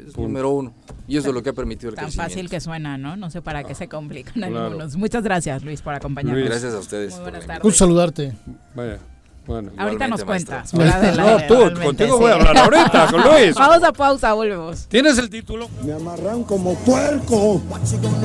[0.08, 0.74] Es número uno.
[1.08, 2.32] Y eso es lo que ha permitido el Tan crecimiento.
[2.32, 3.18] fácil que suena, ¿no?
[3.18, 4.60] No sé para qué se complican claro.
[4.66, 4.96] algunos.
[4.96, 6.40] Muchas gracias, Luis, por acompañarnos.
[6.40, 6.50] Luis.
[6.50, 7.64] Gracias a ustedes Muy buenas la tardes.
[7.64, 8.34] Gusto saludarte.
[8.76, 9.00] Vaya,
[9.46, 9.72] bueno.
[9.78, 10.72] Ahorita nos cuentas.
[10.72, 12.22] fuera del No, tú, contigo sí.
[12.22, 13.56] voy a hablar ahorita, con Luis.
[13.56, 14.88] Vamos a pausa, volvemos.
[14.88, 15.68] ¿Tienes el título?
[15.84, 17.62] Me amarran como puerco.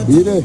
[0.07, 0.45] Mire,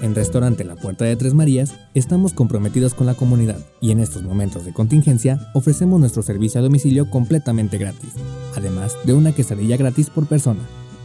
[0.00, 4.22] En Restaurante La Puerta de Tres Marías estamos comprometidos con la comunidad y en estos
[4.22, 8.14] momentos de contingencia ofrecemos nuestro servicio a domicilio completamente gratis,
[8.56, 10.60] además de una quesadilla gratis por persona.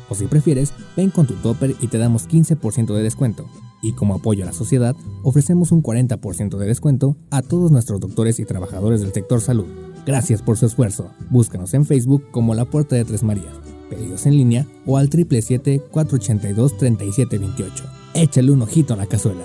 [0.09, 3.45] O si prefieres, ven con tu topper y te damos 15% de descuento.
[3.81, 8.39] Y como apoyo a la sociedad, ofrecemos un 40% de descuento a todos nuestros doctores
[8.39, 9.65] y trabajadores del sector salud.
[10.05, 11.11] Gracias por su esfuerzo.
[11.29, 13.72] Búscanos en Facebook como La Puerta de Tres Marías.
[13.93, 17.69] Pedidos en línea o al 777-482-3728.
[18.15, 19.43] Échale un ojito a la cazuela.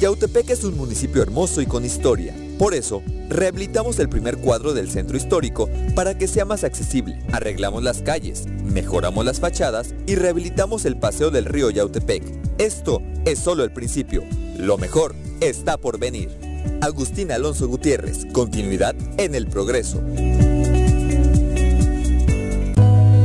[0.00, 2.34] Yautepec es un municipio hermoso y con historia.
[2.58, 7.18] Por eso, rehabilitamos el primer cuadro del centro histórico para que sea más accesible.
[7.32, 12.22] Arreglamos las calles, mejoramos las fachadas y rehabilitamos el paseo del río Yautepec.
[12.58, 14.22] Esto es solo el principio.
[14.58, 16.45] Lo mejor está por venir.
[16.80, 20.02] Agustín Alonso Gutiérrez, continuidad en el progreso.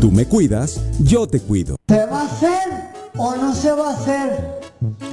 [0.00, 1.76] Tú me cuidas, yo te cuido.
[1.88, 2.68] ¿Se va a hacer
[3.16, 4.60] o no se va a hacer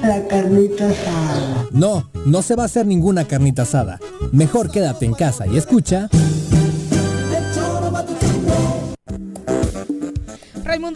[0.02, 1.66] la carnita asada?
[1.72, 3.98] No, no se va a hacer ninguna carnita asada.
[4.32, 6.08] Mejor quédate en casa y escucha.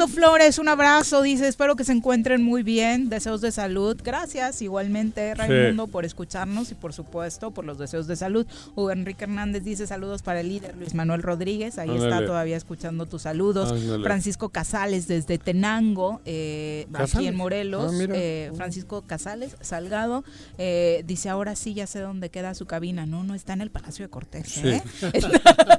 [0.09, 4.01] Flores, un abrazo, dice, espero que se encuentren muy bien, deseos de salud.
[4.03, 8.47] Gracias igualmente, Raimundo, por escucharnos y por supuesto por los deseos de salud.
[8.75, 13.07] Hugo Enrique Hernández dice saludos para el líder Luis Manuel Rodríguez, ahí está todavía escuchando
[13.07, 13.73] tus saludos.
[13.73, 14.05] Ándale.
[14.05, 17.93] Francisco Casales desde Tenango, eh, aquí en Morelos.
[17.95, 20.25] Ah, eh, Francisco Casales, Salgado,
[20.59, 23.07] eh, dice ahora sí ya sé dónde queda su cabina.
[23.07, 24.49] No, no está en el Palacio de Cortés.
[24.49, 24.69] Sí.
[24.69, 24.83] ¿eh?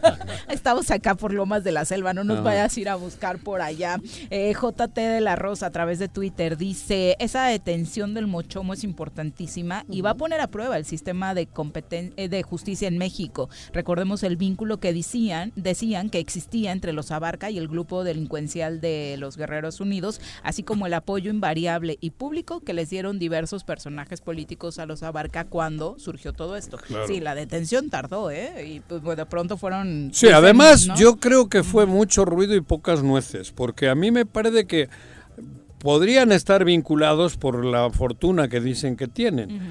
[0.49, 3.61] Estamos acá por Lomas de la Selva, no nos vayas a ir a buscar por
[3.61, 3.99] allá.
[4.29, 8.83] Eh, JT de la Rosa a través de Twitter dice, esa detención del mochomo es
[8.83, 12.97] importantísima y va a poner a prueba el sistema de, competen- eh, de justicia en
[12.97, 13.49] México.
[13.73, 18.81] Recordemos el vínculo que decían, decían que existía entre los Abarca y el grupo delincuencial
[18.81, 23.63] de los Guerreros Unidos, así como el apoyo invariable y público que les dieron diversos
[23.63, 26.77] personajes políticos a los Abarca cuando surgió todo esto.
[26.77, 27.07] Claro.
[27.07, 28.67] Sí, la detención tardó, ¿eh?
[28.67, 30.11] Y pues, de pronto fueron...
[30.13, 30.95] Sí, además ¿no?
[30.95, 34.89] yo creo que fue mucho ruido y pocas nueces, porque a mí me parece que
[35.79, 39.61] podrían estar vinculados por la fortuna que dicen que tienen,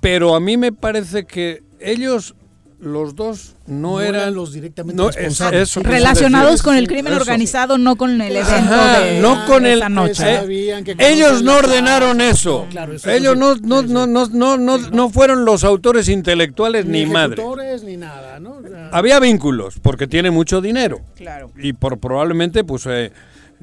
[0.00, 2.34] pero a mí me parece que ellos,
[2.80, 5.62] los dos, no, No eran, eran los directamente no, es- responsables.
[5.70, 7.22] eso Relacionados con el crimen Eso.
[7.22, 10.32] organizado, no con el evento Ajá, de no con de el esa noche.
[10.32, 12.64] eh, Sabían que ellos no ordenaron eso.
[12.64, 16.86] No, claro, eso ellos no no, no, no, no, no, no fueron los autores intelectuales
[16.86, 17.34] ni, madre.
[17.34, 18.56] ejecutores, ni nada, ¿no?
[18.56, 21.02] O sea, Había vínculos porque tiene mucho dinero.
[21.14, 21.52] Claro.
[21.56, 23.12] Y por probablemente pues eh,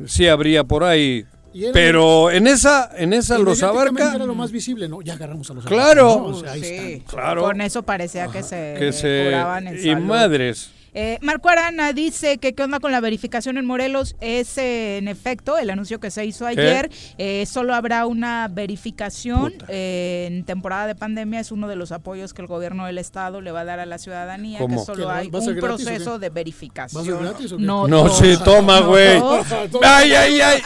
[0.07, 1.25] sí habría por ahí
[1.73, 5.01] pero en esa en esa los abarca Era lo más visible, ¿no?
[5.01, 6.11] Ya agarramos a los Claro.
[6.11, 6.37] Abarca, ¿no?
[6.37, 6.99] O sea, ahí Sí, están.
[7.19, 7.41] Claro.
[7.41, 10.05] Con eso parecía que se, que se curaban en y salud.
[10.05, 10.71] madres.
[10.93, 14.15] Eh, Marco Arana dice que qué onda con la verificación en Morelos.
[14.21, 16.89] Es eh, en efecto el anuncio que se hizo ayer.
[17.17, 21.39] Eh, solo habrá una verificación eh, en temporada de pandemia.
[21.39, 23.85] Es uno de los apoyos que el gobierno del estado le va a dar a
[23.85, 24.59] la ciudadanía.
[24.59, 24.79] ¿Cómo?
[24.79, 27.23] Que solo ¿Qué, hay un gratis proceso de ¿Va a ser verificación.
[27.23, 27.63] gratis o qué?
[27.63, 29.19] No, No, sí, toma, No güey.
[29.19, 29.41] todo.
[29.83, 30.61] Ay, ay, ay.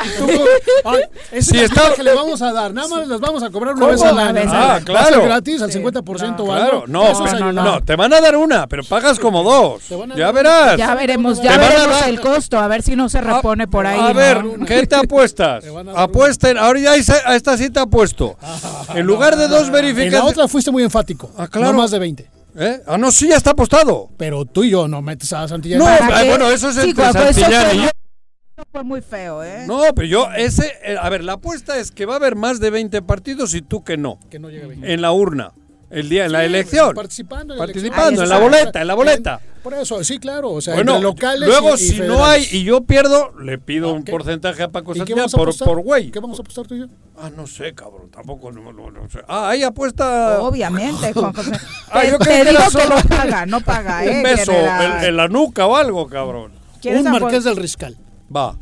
[0.86, 1.02] Ay,
[1.32, 2.74] esa Si es la está- cosa que le vamos a dar.
[2.74, 3.92] Nada más las vamos a cobrar una ¿Cómo?
[3.94, 4.42] vez al año.
[4.48, 4.94] Ah, año.
[4.94, 5.24] ¿Va a ser claro.
[5.26, 5.80] gratis al Sí.
[5.80, 7.54] 50% o Claro, no, ayudar.
[7.54, 9.84] no, te van a dar una, pero pagas como dos.
[9.84, 10.78] Te van a Ya verás.
[10.78, 13.86] Ya veremos, ya a veremos dar- el costo, a ver si no se repone por
[13.88, 14.00] ahí.
[14.00, 14.14] A ¿no?
[14.14, 15.64] ver, ¿qué te apuestas?
[15.64, 18.38] Te a Apuesten, ahora ya hice- a esta sí te apuesto.
[18.96, 20.32] En lugar de dos En la verificaciones.
[20.32, 21.32] otra fuiste muy enfático.
[21.38, 21.72] Ah, claro.
[21.72, 22.30] No más de 20.
[22.56, 22.82] ¿Eh?
[22.86, 24.10] Ah, no, sí, ya está apostado.
[24.18, 25.80] Pero tú y yo no metes a Santillán.
[25.80, 26.30] No, ¿Para ay, qué?
[26.30, 27.86] bueno, eso es Sí, entre pues, eso Santillán fue- y yo.
[27.86, 29.64] eso fue muy feo, ¿eh?
[29.68, 32.60] No, pero yo, ese, eh, a ver, la apuesta es que va a haber más
[32.60, 34.20] de 20 partidos y tú que no.
[34.30, 34.94] Que no llega a 20.
[34.94, 35.52] En la urna,
[35.94, 36.94] el día, en la elección.
[36.94, 38.24] Participando en la Participando, elección.
[38.24, 39.40] en la Ahí boleta, en la boleta.
[39.64, 40.52] Por eso, sí, claro.
[40.52, 43.58] O sea, Bueno, entre locales luego y- y si no hay y yo pierdo, le
[43.58, 44.12] pido un ¿qué?
[44.12, 46.12] porcentaje a Paco ¿Y qué Santillán vamos a por, por güey.
[46.12, 46.86] ¿Qué vamos a apostar tú y yo?
[47.18, 49.20] Ah, no sé, cabrón, tampoco no, no- no sé.
[49.28, 50.42] Ah, hay apuesta.
[50.42, 51.52] Obviamente, Juan José.
[51.90, 54.18] Ah, Te, yo te que digo que solo- no paga, no paga, ¿eh?
[54.18, 55.06] un beso general.
[55.06, 56.52] en, la nuca o algo, cabrón.
[56.82, 57.98] ¿Quieres Un marqués del Riscal.
[58.36, 58.58] Va.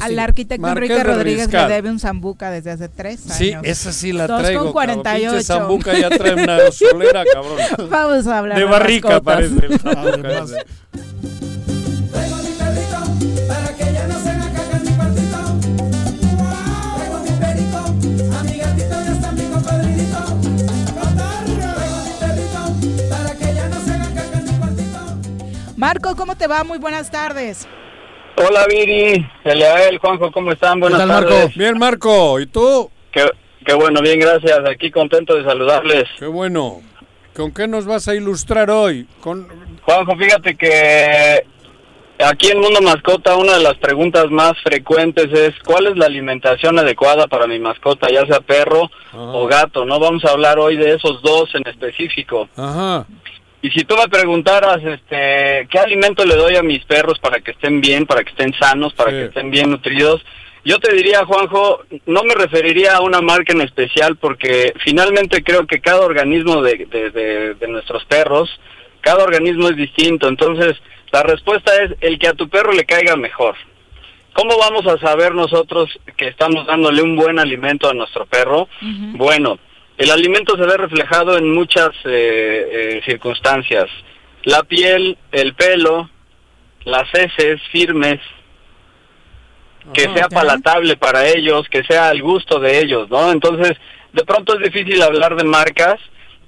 [0.00, 3.36] Al arquitecto Marqués Enrique Rodríguez le debe un zambuca desde hace tres años.
[3.36, 4.72] Sí, esa sí la Dos traigo.
[4.72, 5.02] con cabrón.
[5.02, 5.30] 48.
[5.30, 7.90] Pinche zambuca ya trae una solera, cabrón.
[7.90, 10.54] Vamos a hablar De de barrica parece el zambuca.
[25.76, 26.64] Marco, ¿cómo te va?
[26.64, 27.66] Muy buenas tardes.
[28.36, 30.80] Hola Viri, Eliael, Juanjo, ¿cómo están?
[30.80, 31.30] Buenas tal, tardes.
[31.30, 31.52] Marco?
[31.56, 32.40] Bien, Marco.
[32.40, 32.90] ¿Y tú?
[33.12, 33.24] Qué,
[33.64, 34.58] qué bueno, bien, gracias.
[34.68, 36.04] Aquí contento de saludarles.
[36.18, 36.82] Qué bueno.
[37.34, 39.06] ¿Con qué nos vas a ilustrar hoy?
[39.20, 39.46] Con...
[39.82, 41.44] Juanjo, fíjate que
[42.24, 46.78] aquí en Mundo Mascota una de las preguntas más frecuentes es ¿cuál es la alimentación
[46.78, 49.84] adecuada para mi mascota, ya sea perro o gato?
[49.84, 52.48] No vamos a hablar hoy de esos dos en específico.
[52.56, 53.06] Ajá.
[53.64, 57.52] Y si tú me preguntaras, este, ¿qué alimento le doy a mis perros para que
[57.52, 59.16] estén bien, para que estén sanos, para Sí.
[59.16, 60.22] que estén bien nutridos?
[60.66, 65.66] Yo te diría, Juanjo, no me referiría a una marca en especial porque finalmente creo
[65.66, 68.50] que cada organismo de, de, de- de nuestros perros,
[69.00, 70.28] cada organismo es distinto.
[70.28, 70.76] Entonces,
[71.10, 73.54] la respuesta es el que a tu perro le caiga mejor.
[74.34, 75.88] ¿Cómo vamos a saber nosotros
[76.18, 78.68] que estamos dándole un buen alimento a nuestro perro?
[79.12, 79.58] Bueno,
[79.96, 83.86] el alimento se ve reflejado en muchas eh, eh, circunstancias.
[84.42, 86.10] La piel, el pelo,
[86.84, 88.20] las heces firmes,
[89.92, 93.30] que sea palatable para ellos, que sea al gusto de ellos, ¿no?
[93.30, 93.76] Entonces,
[94.12, 96.00] de pronto es difícil hablar de marcas,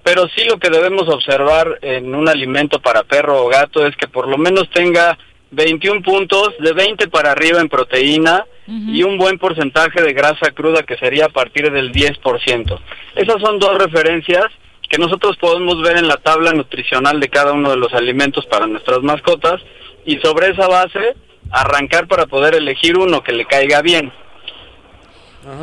[0.03, 4.09] pero sí lo que debemos observar en un alimento para perro o gato es que
[4.09, 5.19] por lo menos tenga
[5.51, 10.83] 21 puntos, de 20 para arriba en proteína y un buen porcentaje de grasa cruda
[10.83, 12.79] que sería a partir del 10%.
[13.15, 14.47] Esas son dos referencias
[14.89, 18.67] que nosotros podemos ver en la tabla nutricional de cada uno de los alimentos para
[18.67, 19.61] nuestras mascotas
[20.05, 21.15] y sobre esa base
[21.51, 24.13] arrancar para poder elegir uno que le caiga bien.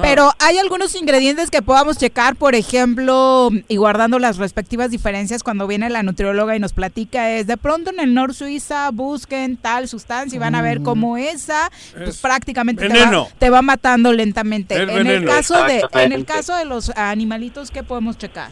[0.01, 5.67] Pero hay algunos ingredientes que podamos checar, por ejemplo, y guardando las respectivas diferencias cuando
[5.67, 9.87] viene la nutrióloga y nos platica es de pronto en el Nor Suiza busquen tal
[9.87, 13.27] sustancia y van a ver cómo esa pues, Es prácticamente te va, veneno.
[13.37, 14.75] te va matando lentamente.
[14.75, 18.51] En el caso de en el caso de los animalitos qué podemos checar?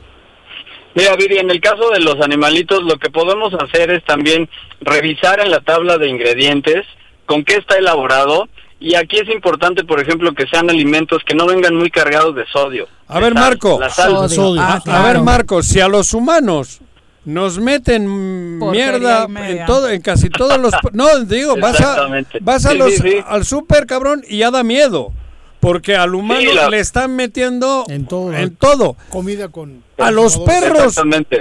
[0.94, 4.50] Mira, Viri, en el caso de los animalitos, lo que podemos hacer es también
[4.82, 6.86] revisar en la tabla de ingredientes
[7.26, 8.50] con qué está elaborado.
[8.82, 12.46] Y aquí es importante, por ejemplo, que sean alimentos que no vengan muy cargados de
[12.52, 12.88] sodio.
[13.08, 13.42] A ver, sal.
[13.44, 13.78] Marco.
[13.80, 14.28] La sal.
[14.30, 14.60] Sodio.
[14.62, 16.80] A, Ah, a ver, Marco, si a los humanos
[17.24, 18.98] nos meten Porquería
[19.28, 22.08] mierda en todo, en casi todos los, no digo, vas a,
[22.42, 23.16] vas a Sí, los, sí, sí.
[23.28, 25.14] al súper, cabrón, y ya da miedo,
[25.60, 28.34] porque al humano Sí, la- le están metiendo En todo.
[28.34, 28.96] en todo.
[29.10, 29.84] Comida con...
[30.00, 30.96] A los perros,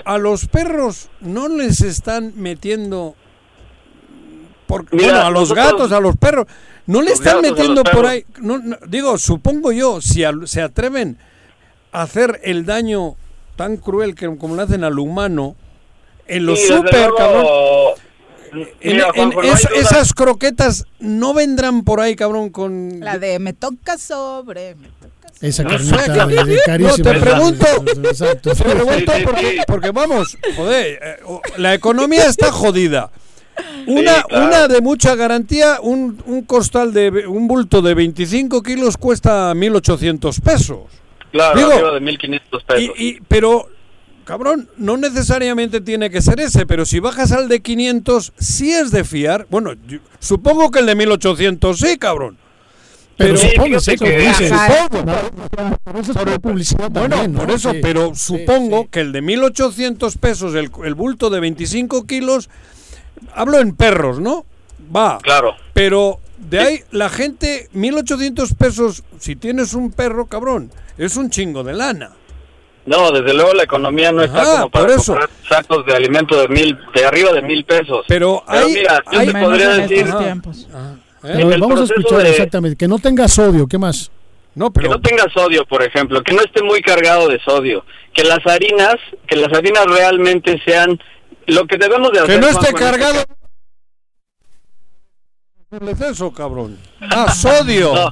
[0.05, 3.15] a los perros no les están metiendo,
[4.71, 6.47] por, Mira, bueno, a los nosotros- gatos, a los perros,
[6.87, 8.25] no le Los están metiendo por ahí.
[8.41, 11.19] No, no, digo, supongo yo, si se atreven
[11.93, 13.17] a hacer el daño
[13.57, 15.57] tan cruel que como le hacen al humano
[16.27, 17.47] en los Sí, super, luego, cabrón.
[18.53, 19.81] En, mira, en Juanjo, no hay es- duda.
[19.81, 25.29] esas croquetas no vendrán por ahí, cabrón, con La de me toca sobre me toca
[25.35, 25.49] sobre.
[25.49, 26.11] Esa No carnita sé,
[26.45, 26.97] de, carísima.
[26.97, 27.67] No, te pregunto.
[28.43, 31.17] Te pregunto porque, porque vamos, joder, eh,
[31.59, 33.11] la economía está jodida.
[33.87, 34.47] Una, Sí, claro.
[34.47, 40.41] una de mucha garantía, un, un costal de un bulto de 25 kilos cuesta 1.800
[40.41, 40.79] pesos.
[41.33, 42.95] Claro, Digo, de 1.500 pesos.
[42.99, 43.69] Y, y- pero,
[44.25, 48.91] cabrón, no necesariamente tiene que ser ese, pero si bajas al de 500, sí es
[48.91, 49.47] de fiar.
[49.51, 52.37] Bueno, yo- supongo que el de 1.800 sí, cabrón.
[53.17, 53.69] Pero Como
[53.99, 54.53] que- dices.
[56.41, 57.41] Publicidad Bueno, también, ¿no?
[57.41, 57.79] por eso, Sí.
[57.83, 58.89] pero Sí, supongo sí.
[58.91, 62.49] que el de 1.800 pesos, el, el bulto de 25 kilos,
[63.35, 64.45] hablo en perros, ¿no?
[64.95, 65.19] Va.
[65.23, 65.55] Claro.
[65.73, 71.63] Pero de ahí la gente, 1.800 pesos, si tienes un perro, cabrón, es un chingo
[71.63, 72.11] de lana.
[72.87, 75.13] No, desde luego la economía no está Ajá, como para por eso.
[75.13, 78.05] comprar sacos de alimento de mil, de arriba de mil pesos.
[78.09, 80.97] Pero hay- mira, yo hay- te podría en decir estos Ajá.
[81.23, 82.77] Pero vamos a escuchar de- exactamente.
[82.77, 84.11] Que no tenga sodio, ¿qué más?
[84.55, 87.85] No, que no tenga sodio, por ejemplo, que no esté muy cargado de sodio,
[88.15, 88.97] que las harinas,
[89.29, 90.99] que las harinas realmente sean
[91.47, 92.35] lo que debemos de hacer.
[92.35, 93.23] que no esté cargado.
[95.89, 96.79] es eso, cabrón?
[97.01, 97.95] Ah, sodio.
[97.95, 98.11] No,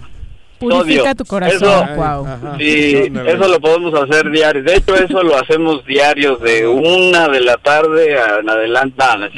[0.59, 1.15] Purifica sodio.
[1.15, 2.27] tu corazón, Eso-.
[2.27, 2.57] Ajá.
[2.59, 2.95] Sí,
[3.27, 4.63] eso lo podemos hacer diario.
[4.65, 8.97] De hecho, eso lo hacemos diarios de una de la tarde a- en adelante.
[9.01, 9.29] Ah,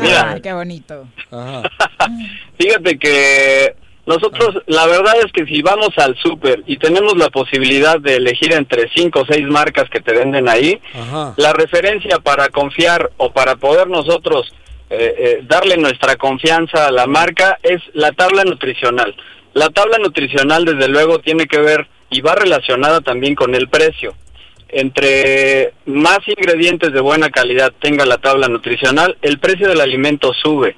[0.00, 0.30] Mira.
[0.32, 1.06] ay, qué bonito.
[1.30, 1.62] Ajá.
[2.58, 3.76] Fíjate que
[4.06, 8.52] nosotros, la verdad es que si vamos al súper y tenemos la posibilidad de elegir
[8.52, 11.32] entre cinco o seis marcas que te venden ahí, Ajá.
[11.38, 14.52] la referencia para confiar o para poder nosotros
[14.90, 19.14] eh, eh, darle nuestra confianza a la marca es la tabla nutricional.
[19.54, 24.14] La tabla nutricional, desde luego, tiene que ver y va relacionada también con el precio.
[24.68, 30.76] Entre más ingredientes de buena calidad tenga la tabla nutricional, el precio del alimento sube.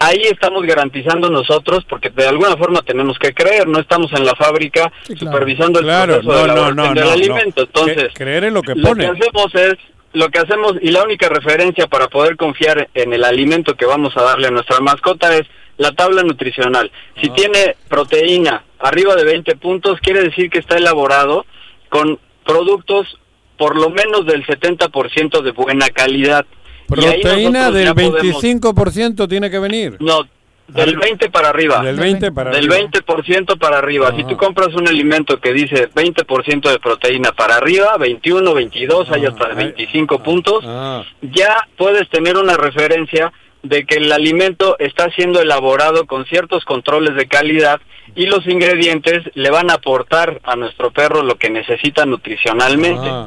[0.00, 4.34] Ahí estamos garantizando nosotros, porque de alguna forma tenemos que creer, no estamos en la
[4.36, 5.32] fábrica Sí, claro.
[5.32, 7.62] supervisando el Claro, proceso de no, no, del no, alimento.
[7.62, 9.04] Entonces, creer en lo que lo pone.
[9.04, 9.74] que hacemos es
[10.12, 14.16] lo que hacemos y la única referencia para poder confiar en el alimento que vamos
[14.16, 15.42] a darle a nuestra mascota es
[15.76, 16.90] la tabla nutricional.
[16.94, 17.18] Ah.
[17.20, 21.44] Si tiene proteína arriba de 20 puntos, quiere decir que está elaborado
[21.88, 23.18] con productos
[23.56, 26.46] por lo menos del 70% de buena calidad.
[26.88, 29.96] Proteína del ya podemos- 25% tiene que venir.
[30.00, 30.22] no,
[30.68, 31.80] del 20 para arriba.
[31.82, 32.90] Del 20 para Del arriba.
[32.90, 34.12] 20% para arriba.
[34.14, 39.24] Si tú compras un alimento que dice 20% de proteína para arriba, 21, 22, hay
[39.24, 43.32] Ah, hasta ay, 25 puntos, Ah, ya puedes tener una referencia
[43.62, 47.80] de que el alimento está siendo elaborado con ciertos controles de calidad
[48.14, 53.08] y los ingredientes le van a aportar a nuestro perro lo que necesita nutricionalmente.
[53.10, 53.26] ah.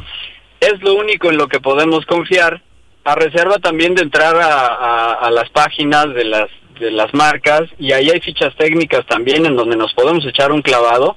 [0.59, 2.61] Es lo único en lo que podemos confiar,
[3.03, 6.49] a reserva también de entrar a, a- a las páginas de las
[6.79, 10.63] de las marcas y ahí hay fichas técnicas también en donde nos podemos echar un
[10.63, 11.15] clavado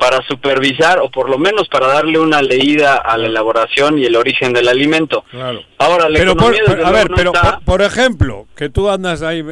[0.00, 4.16] para supervisar o por lo menos para darle una leída a la elaboración y el
[4.16, 5.24] origen del alimento.
[5.30, 5.60] Claro.
[5.78, 6.52] Ahora, la Pero por,
[6.84, 9.44] a ver, no pero está- por, por ejemplo, que tú andas ahí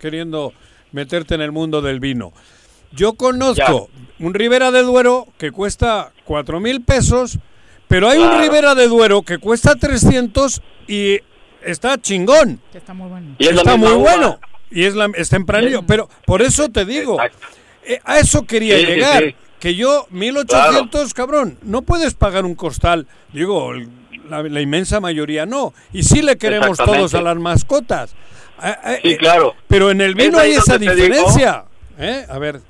[0.00, 0.52] queriendo
[0.90, 2.32] meterte en el mundo del vino.
[2.90, 7.38] Yo conozco un Ribera de Duero que cuesta cuatro mil pesos,
[7.88, 8.42] pero hay un Claro.
[8.42, 11.20] Ribera de Duero que cuesta 300 y
[11.64, 12.60] está chingón.
[12.72, 13.36] Está muy bueno.
[13.38, 13.96] Y es la está muy uva.
[14.16, 14.38] bueno.
[14.70, 15.82] Y es, la, es tempranillo.
[15.86, 17.18] Pero por eso te digo,
[17.84, 19.22] eh, a eso quería Sí, llegar.
[19.22, 19.34] sí.
[19.60, 23.06] Que yo, 1800, cabrón, no puedes pagar un costal.
[23.32, 23.72] Digo,
[24.28, 25.72] la, la inmensa mayoría no.
[25.92, 28.14] Y sí le queremos todos a las mascotas.
[29.02, 29.54] Sí, claro.
[29.68, 31.64] Pero en el vino Es hay esa diferencia.
[31.98, 32.26] ¿eh?
[32.28, 32.60] A ver.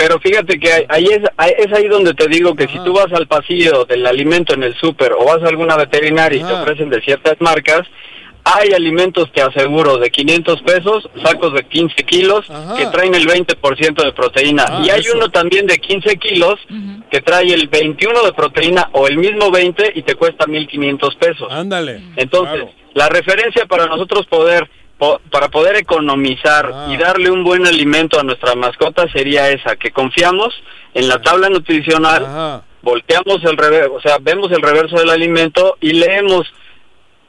[0.00, 3.12] Pero fíjate que ahí- es, ahí- es ahí donde te digo que si tú vas
[3.12, 6.62] al pasillo del alimento en el súper o vas a alguna veterinaria y te Ajá.
[6.62, 7.82] ofrecen de ciertas marcas,
[8.44, 12.46] hay alimentos, te aseguro, de 500 pesos, sacos de 15 kilos,
[12.78, 14.64] que traen el 20% de proteína.
[14.66, 15.18] Ah, y hay eso.
[15.18, 16.54] uno también de 15 kilos
[17.10, 21.52] que trae el 21 de proteína o el mismo 20 y te cuesta 1.500 pesos.
[21.52, 22.00] Ándale.
[22.16, 22.64] Entonces,
[22.94, 24.66] la referencia para nosotros poder
[25.00, 26.86] po- para poder economizar Ah.
[26.90, 30.54] y darle un buen alimento a nuestra mascota sería esa, que confiamos
[30.94, 35.94] en la tabla nutricional, volteamos el reverso, o sea, vemos el reverso del alimento y
[35.94, 36.46] leemos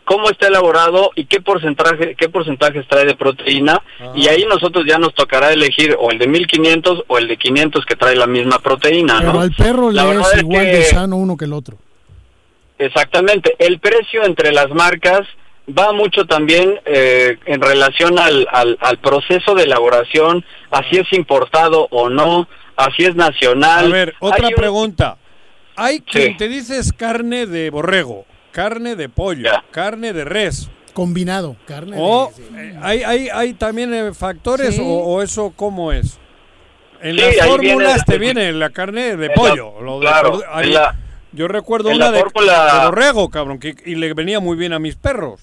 [0.03, 3.81] cómo está elaborado y qué porcentaje qué porcentajes trae de proteína
[4.15, 7.85] y ahí nosotros ya nos tocará elegir o el de 1500 o el de 500
[7.85, 9.39] que trae la misma proteína, Pero ¿no?
[9.41, 11.77] al perro La le es es igual que- de sano uno que el otro.
[12.77, 13.55] Exactamente.
[13.59, 15.21] El precio entre las marcas
[15.67, 21.87] va mucho también eh, en relación al, al, al proceso de elaboración, así es importado
[21.91, 23.85] o no, así es nacional.
[23.85, 25.17] A ver, otra Hay un- pregunta.
[25.75, 26.37] Hay quien Sí.
[26.37, 30.69] te dice es carne de borrego, carne de pollo, carne de res.
[30.93, 31.95] Combinado, carne.
[31.95, 34.81] de- O eh, hay, hay, hay también eh, factores Sí.
[34.83, 36.19] o, o eso cómo es.
[37.01, 39.79] En Sí, las fórmulas viene- te viene la carne de la- pollo.
[39.81, 40.95] lo de- claro, hay- en la-
[41.31, 44.73] yo recuerdo una la de, fórmula- de borrego, cabrón, que, y le venía muy bien
[44.73, 45.39] a mis perros.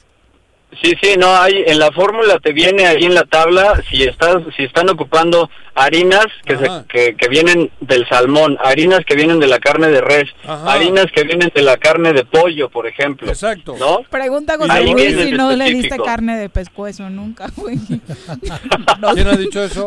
[0.83, 4.37] Sí, sí, no, hay, en la fórmula te viene ahí en la tabla si estás,
[4.57, 9.47] si están ocupando harinas que, se- que, que vienen del salmón, harinas que vienen de
[9.47, 10.73] la carne de res, Ajá.
[10.75, 13.29] harinas que vienen de la carne de pollo, por ejemplo.
[13.29, 13.77] Exacto.
[13.79, 14.03] ¿No?
[14.11, 17.79] Pregunta viene si el no le diste carne de pescuezo nunca, güey.
[19.15, 19.87] ¿Quién ha dicho eso?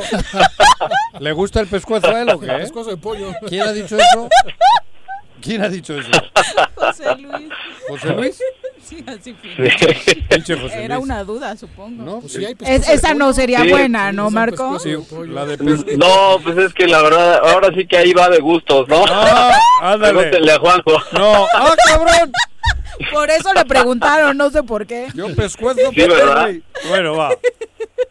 [1.20, 2.48] ¿Le gusta el pescuezo a él o qué?
[2.48, 3.32] Pescuezo de pollo.
[3.48, 4.30] ¿Quién ha dicho eso?
[5.42, 6.10] ¿Quién ha dicho eso?
[6.76, 7.50] José Luis.
[7.88, 8.40] ¿José Luis?
[8.84, 9.70] Sí, así fue.
[10.58, 12.04] José Era una duda, supongo.
[12.04, 13.70] No, Pues sí hay Es- esa no sería Sí.
[13.70, 14.78] buena, ¿no, Marco?
[15.30, 15.58] La de.
[15.98, 19.06] No, pues es que la verdad, ahora sí que ahí va de gustos, ¿no?
[19.08, 20.14] Ah, ándale.
[20.14, 20.92] Pregúntenle a Juanjo.
[21.14, 22.32] No, ¡ah, cabrón!
[23.12, 25.08] Por eso le preguntaron, no sé por qué.
[25.14, 26.50] Yo pescuezo, Sí, ¿verdad?
[26.90, 27.30] Bueno, va.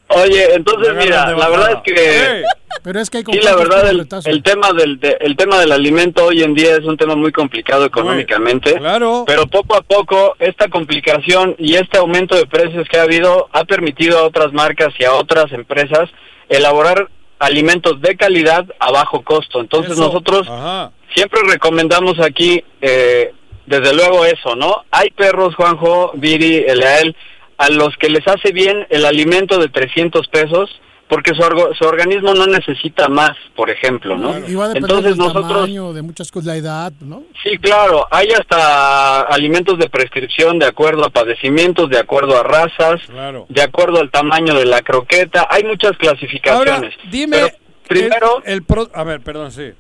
[0.09, 2.43] Oye, entonces Me mira, la verdad es que
[2.83, 6.25] Pero es que hay sí, la verdad el, tema del de- el tema del alimento
[6.27, 8.75] hoy en día es un tema muy complicado económicamente.
[8.75, 9.23] Claro.
[9.27, 13.65] Pero poco a poco esta complicación y este aumento de precios que ha habido ha
[13.65, 16.09] permitido a otras marcas y a otras empresas
[16.49, 17.09] elaborar
[17.39, 19.61] alimentos de calidad a bajo costo.
[19.61, 20.07] Entonces Eso.
[20.07, 20.91] nosotros Ajá.
[21.15, 23.33] siempre recomendamos aquí, eh,
[23.71, 24.85] desde luego eso, ¿no?
[24.91, 27.17] Hay perros, Juanjo, Viri, Eleael,
[27.57, 30.69] a los que les hace bien el alimento de 300 pesos
[31.09, 34.31] porque su, orgo- su organismo no necesita más, por ejemplo, ¿no?
[34.47, 37.25] Y va a depender Entonces del nosotros, tamaño, de muchas cosas, la edad, ¿no?
[37.43, 43.01] sí, claro, hay hasta alimentos de prescripción de acuerdo a padecimientos, de acuerdo a razas,
[43.09, 43.47] Claro.
[43.49, 46.75] de acuerdo al tamaño de la croqueta, hay muchas clasificaciones.
[46.75, 47.37] Ahora, dime.
[47.39, 47.49] Pero
[47.89, 49.73] primero, El, el pro- a ver, perdón, sí.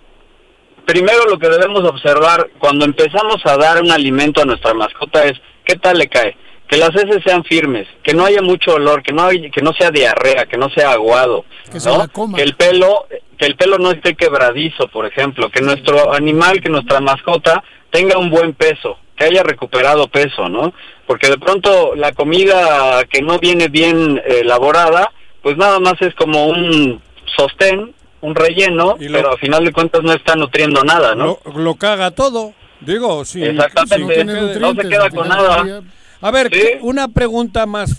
[0.90, 5.34] Primero lo que debemos observar cuando empezamos a dar un alimento a nuestra mascota es
[5.64, 6.36] qué tal le cae.
[6.66, 9.72] Que las heces sean firmes, que no haya mucho olor, que no hay- que no
[9.72, 11.98] sea diarrea, que no sea aguado, Que se ¿no?
[11.98, 12.36] la coma.
[12.36, 13.06] que el pelo
[13.38, 18.18] que el pelo no esté quebradizo, por ejemplo, que nuestro animal, que nuestra mascota tenga
[18.18, 20.74] un buen peso, que haya recuperado peso, ¿no?
[21.06, 25.10] Porque de pronto la comida que no viene bien eh, elaborada,
[25.42, 27.00] pues nada más es como un
[27.36, 31.38] sostén, un relleno, Y lo- pero al final de cuentas no está nutriendo nada, ¿no?
[31.44, 32.54] Lo, lo caga todo.
[32.80, 33.42] Digo, sí.
[33.42, 35.82] Exactamente, sin no, que- se queda con nada.
[36.20, 36.58] A ver, Sí.
[36.60, 37.94] ¿qué- una pregunta más.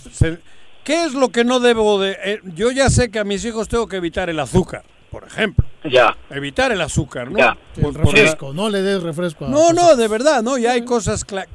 [0.84, 2.16] ¿Qué es lo que no debo de...?
[2.24, 5.64] eh, yo ya sé que a mis hijos tengo que evitar el azúcar, por ejemplo.
[5.84, 6.16] Ya.
[6.30, 7.38] Evitar el azúcar, ¿no?
[7.38, 7.56] Ya.
[7.76, 9.46] El Por- por la- refresco, no le des refresco.
[9.46, 10.58] a- No, no, de verdad, ¿no?
[10.58, 11.24] Ya hay cosas...
[11.26, 11.46] cla-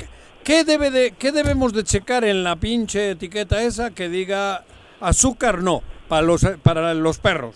[0.46, 4.64] ¿Qué, debe de, ¿Qué debemos de checar en la pinche etiqueta esa que diga
[5.02, 7.56] azúcar no para los, para los perros?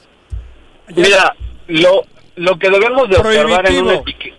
[0.95, 1.35] Mira,
[1.67, 2.03] lo,
[2.35, 4.03] lo que debemos de observar en una, Prohibitivo.
[4.05, 4.33] etique-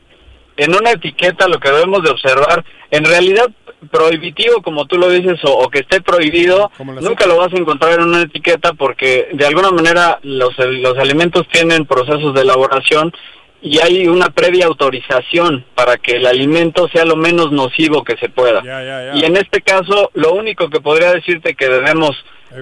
[0.57, 3.51] en una etiqueta, lo que debemos de observar, en realidad
[3.91, 6.71] prohibitivo, como tú lo dices, o, o que esté prohibido,
[7.09, 11.47] nunca lo vas a encontrar en una etiqueta porque de alguna manera los, los alimentos
[11.51, 13.13] tienen procesos de elaboración
[13.61, 18.29] y hay una previa autorización para que el alimento sea lo menos nocivo que se
[18.29, 18.61] pueda.
[19.17, 22.11] Y en este caso, lo único que podría decirte que debemos,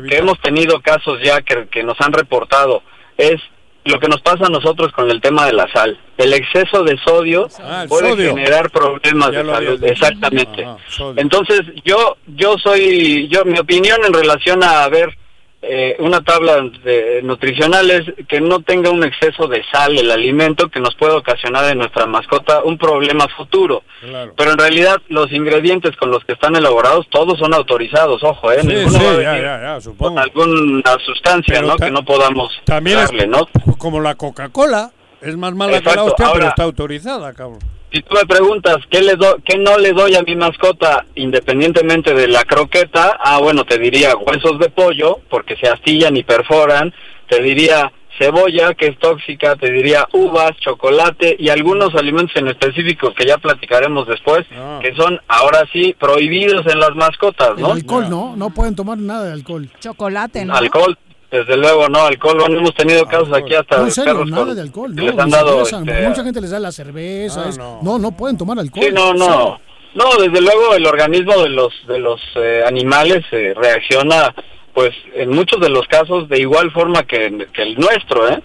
[0.08, 2.82] que hemos tenido casos ya que, que nos han reportado,
[3.18, 3.40] es
[3.84, 5.98] lo que nos pasa a nosotros con el tema de la sal.
[6.18, 8.34] El exceso de sodio Ah, puede sodio.
[8.36, 9.84] generar problemas Ya de salud.
[9.84, 10.64] Exactamente.
[10.64, 10.76] Ajá.
[11.16, 15.16] Entonces, yo, yo soy, yo, mi opinión en relación a ver
[15.62, 20.80] eh, una tabla de nutricionales que no tenga un exceso de sal el alimento que
[20.80, 23.82] nos puede ocasionar en nuestra mascota un problema futuro.
[24.00, 24.32] Claro.
[24.36, 28.60] Pero en realidad los ingredientes con los que están elaborados todos son autorizados, ojo, ¿eh?
[28.62, 30.18] Sí, Ninguno sí, va ya, ya, ya, con supongo.
[30.20, 31.76] alguna sustancia, Pero ¿no?
[31.76, 33.46] Que no podamos También es darle, ¿no?
[33.76, 34.90] como la Coca-Cola.
[35.20, 37.58] Es más mala que la hostia, pero ahora- está autorizada, cabrón.
[37.92, 42.14] Si tú me preguntas qué le do, qué no le doy a mi mascota independientemente
[42.14, 46.94] de la croqueta, ah bueno, te diría huesos de pollo porque se astillan y perforan,
[47.28, 53.12] te diría cebolla que es tóxica, te diría uvas, chocolate y algunos alimentos en específico
[53.14, 54.46] que ya platicaremos después,
[54.82, 57.72] que son ahora sí prohibidos en las mascotas, El ¿no?
[57.72, 58.36] alcohol, ¿no?
[58.36, 59.68] No pueden tomar nada de alcohol.
[59.80, 60.54] Chocolate, ¿no?
[60.54, 60.96] Alcohol,
[61.30, 64.30] desde luego no, alcohol, bueno, hemos tenido casos aquí hasta No, en de serio, perros
[64.30, 64.94] nada con- de alcohol.
[64.96, 67.42] No, les han dado cerveza, este, Mucha gente les da la cerveza.
[67.44, 67.78] Ah, es- no.
[67.82, 67.98] no.
[67.98, 68.84] no, pueden tomar alcohol.
[68.84, 69.60] Sí, no, no.
[69.94, 74.34] No, desde luego el organismo de los de los eh, animales eh, reacciona,
[74.72, 78.40] pues, en muchos de los casos de igual forma que, que el nuestro, ¿eh?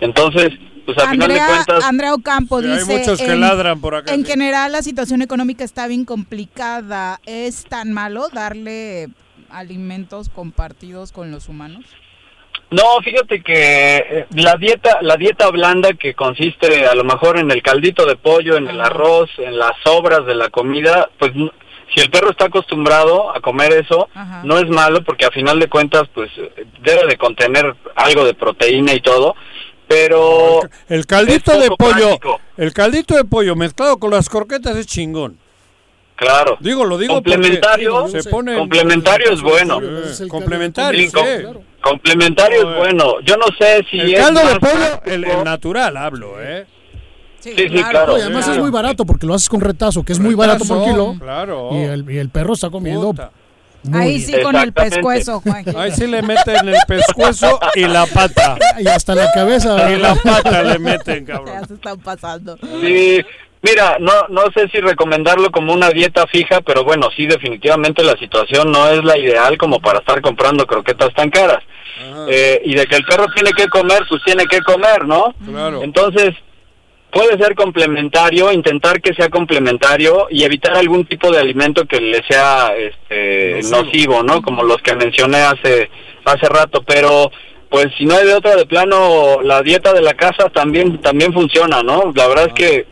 [0.00, 0.50] Entonces,
[0.86, 2.98] pues a final de Andrea, cuentas, Andrea Ocampo Sí, hay dice...
[2.98, 4.30] muchos que ladran por acá, En sí.
[4.30, 7.20] general la situación económica está bien complicada.
[7.26, 9.08] ¿Es tan malo darle
[9.50, 11.84] alimentos compartidos con los humanos?
[12.70, 17.50] No, fíjate que eh, la dieta la dieta blanda que consiste a lo mejor en
[17.50, 21.32] el caldito de pollo, en el arroz, en las sobras de la comida, pues
[21.94, 24.08] si el perro está acostumbrado a comer eso,
[24.42, 26.30] no es malo porque a final de cuentas pues
[26.82, 29.34] debe de contener algo de proteína y todo,
[29.86, 32.40] pero El caldito Es de pollo, práctico.
[32.56, 35.38] el caldito de pollo mezclado con las croquetas es chingón.
[36.16, 36.56] Claro.
[36.60, 39.80] Digo, lo digo Complementario, porque se pone complementario es bueno.
[39.82, 41.58] Eh, complementario, Sí, com- sí.
[41.88, 43.20] Complementario es bueno.
[43.24, 46.66] Yo no sé si El es caldo de pollo, el, el natural hablo, ¿eh?
[47.40, 48.18] Sí, sí, claro.
[48.18, 50.84] Y además es muy barato porque lo haces con retazo, que es muy barato por
[50.84, 51.16] kilo.
[51.18, 51.70] claro.
[51.72, 53.12] Y el, y el perro está comiendo.
[53.12, 55.64] muy Ahí sí con el pescuezo, Juan.
[55.76, 58.56] Ahí sí le meten el pescuezo y la pata.
[58.80, 59.90] Y hasta la cabeza.
[59.92, 61.54] Y la pata le meten, cabrón.
[61.60, 62.58] Ya se están pasando.
[62.80, 63.24] Sí,
[63.66, 68.16] mira, no no sé si recomendarlo como una dieta fija, pero bueno, sí definitivamente la
[68.16, 71.62] situación no es la ideal como para estar comprando croquetas tan caras.
[72.28, 75.34] Eh, y de que el perro tiene que comer, pues tiene que comer, ¿no?
[75.46, 75.82] Claro.
[75.82, 76.34] Entonces,
[77.10, 82.22] puede ser complementario, intentar que sea complementario y evitar algún tipo de alimento que le
[82.28, 84.42] sea este, nocivo, ¿no?
[84.42, 85.90] Como los que mencioné hace
[86.24, 87.30] hace rato, pero
[87.70, 91.32] pues si no hay de otra de plano, la dieta de la casa también también
[91.32, 92.12] funciona, ¿no?
[92.14, 92.86] La verdad es que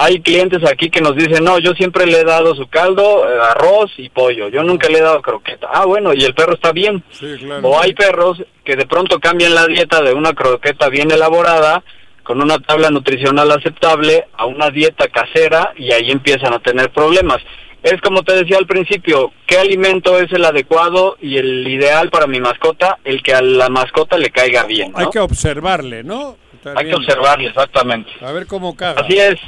[0.00, 3.38] hay clientes aquí que nos dicen, no, yo siempre le he dado su caldo, eh,
[3.50, 5.68] arroz y pollo, yo nunca le he dado croqueta.
[5.70, 7.04] Ah, bueno, y el perro está bien.
[7.10, 7.68] Sí, claro.
[7.68, 11.84] O hay perros que de pronto cambian la dieta de una croqueta bien elaborada
[12.22, 17.42] con una tabla nutricional aceptable a una dieta casera y ahí empiezan a tener problemas.
[17.82, 22.26] Es como te decía al principio, ¿qué alimento es el adecuado y el ideal para
[22.26, 22.98] mi mascota?
[23.04, 24.92] El que a la mascota le caiga bien.
[24.92, 24.98] ¿no?
[24.98, 26.36] Hay que observarle, ¿no?
[26.74, 28.10] Hay que observarle, exactamente.
[28.20, 29.00] A ver cómo caga.
[29.00, 29.38] Así es.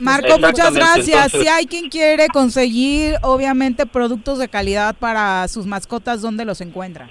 [0.00, 1.08] Marco, muchas gracias.
[1.08, 6.60] entonces- Si hay quien quiere conseguir, obviamente, productos de calidad para sus mascotas, ¿dónde los
[6.60, 7.08] encuentra?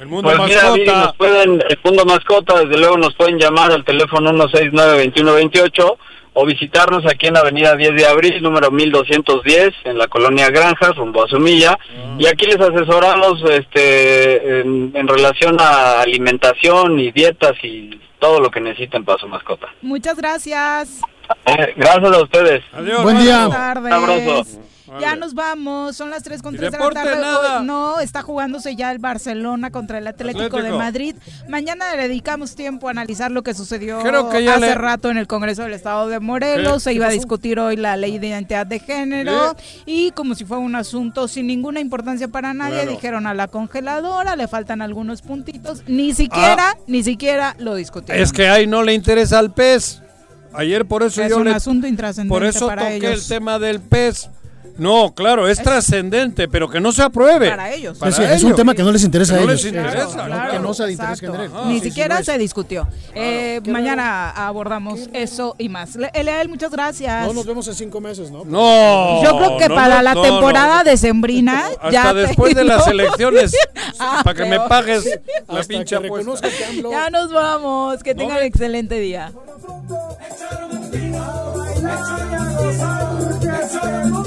[0.00, 1.04] El mundo Pues mira, mascota.
[1.04, 5.98] nos pueden, el Mundo Mascota, desde luego nos pueden llamar al teléfono 169-2128
[6.36, 11.22] o visitarnos aquí en Avenida 10 de Abril, número 1210, en la colonia Granjas, rumbo
[11.24, 11.78] a Sumilla.
[12.18, 18.50] Y aquí les asesoramos este, en, en relación a alimentación y dietas y todo lo
[18.50, 19.68] que necesiten para su mascota.
[19.80, 21.00] Muchas gracias.
[21.46, 22.62] Eh, gracias a ustedes.
[23.02, 23.46] Buen día.
[23.46, 23.92] Buenas tardes.
[23.92, 24.44] Un abrazo.
[25.00, 27.12] Ya nos vamos, son las 3 con ¿Y 3 de la tarde.
[27.58, 30.70] Hoy no, está jugándose ya el Barcelona contra el Atlético, de.
[30.70, 31.16] Madrid.
[31.48, 35.10] Mañana le dedicamos tiempo a analizar lo que sucedió Creo que ya hace le- rato
[35.10, 36.74] en el Congreso del Estado de Morelos.
[36.74, 36.80] ¿Qué?
[36.80, 39.56] Se ¿Qué iba a discutir hoy la ley de identidad de género.
[39.84, 42.90] Y como si fuera un asunto sin ninguna importancia para nadie, Claro.
[42.92, 45.82] dijeron a la congeladora, le faltan algunos puntitos.
[45.88, 48.22] Ni siquiera, ni siquiera lo discutieron.
[48.22, 50.02] Es que ahí no le interesa al pez.
[50.54, 53.22] Ayer por eso Es yo un le asunto intrascendente por eso para toqué ellos.
[53.22, 54.30] el tema del pez.
[54.76, 57.48] No, claro, es, trascendente, pero que no se apruebe.
[57.50, 57.96] Para ellos.
[57.98, 58.56] Para Es, es un ellos.
[58.56, 59.62] tema que no les interesa Que a no ellos.
[59.64, 60.50] les interesa, Exacto, claro.
[60.52, 61.50] Que no sea de interés general.
[61.66, 62.26] Ni Sí, sí, siquiera es.
[62.26, 62.88] se discutió.
[63.14, 65.94] Eh, mañana abordamos eso y más.
[65.96, 67.26] Le- Eliel, muchas gracias.
[67.26, 68.44] No, nos vemos en cinco meses, ¿no?
[68.44, 69.22] No.
[69.22, 70.90] Yo creo que no, para no, la no, temporada no.
[70.90, 72.92] decembrina Hasta ya te- después de las no.
[72.92, 73.54] elecciones
[74.00, 76.48] Ah, para que me pagues la que apuesta.
[76.50, 78.02] que Ya nos vamos.
[78.02, 79.30] Que tengan excelente día.
[79.30, 81.98] Echaron un a bailar
[82.30, 84.23] y a gozar.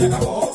[0.00, 0.47] Acabó.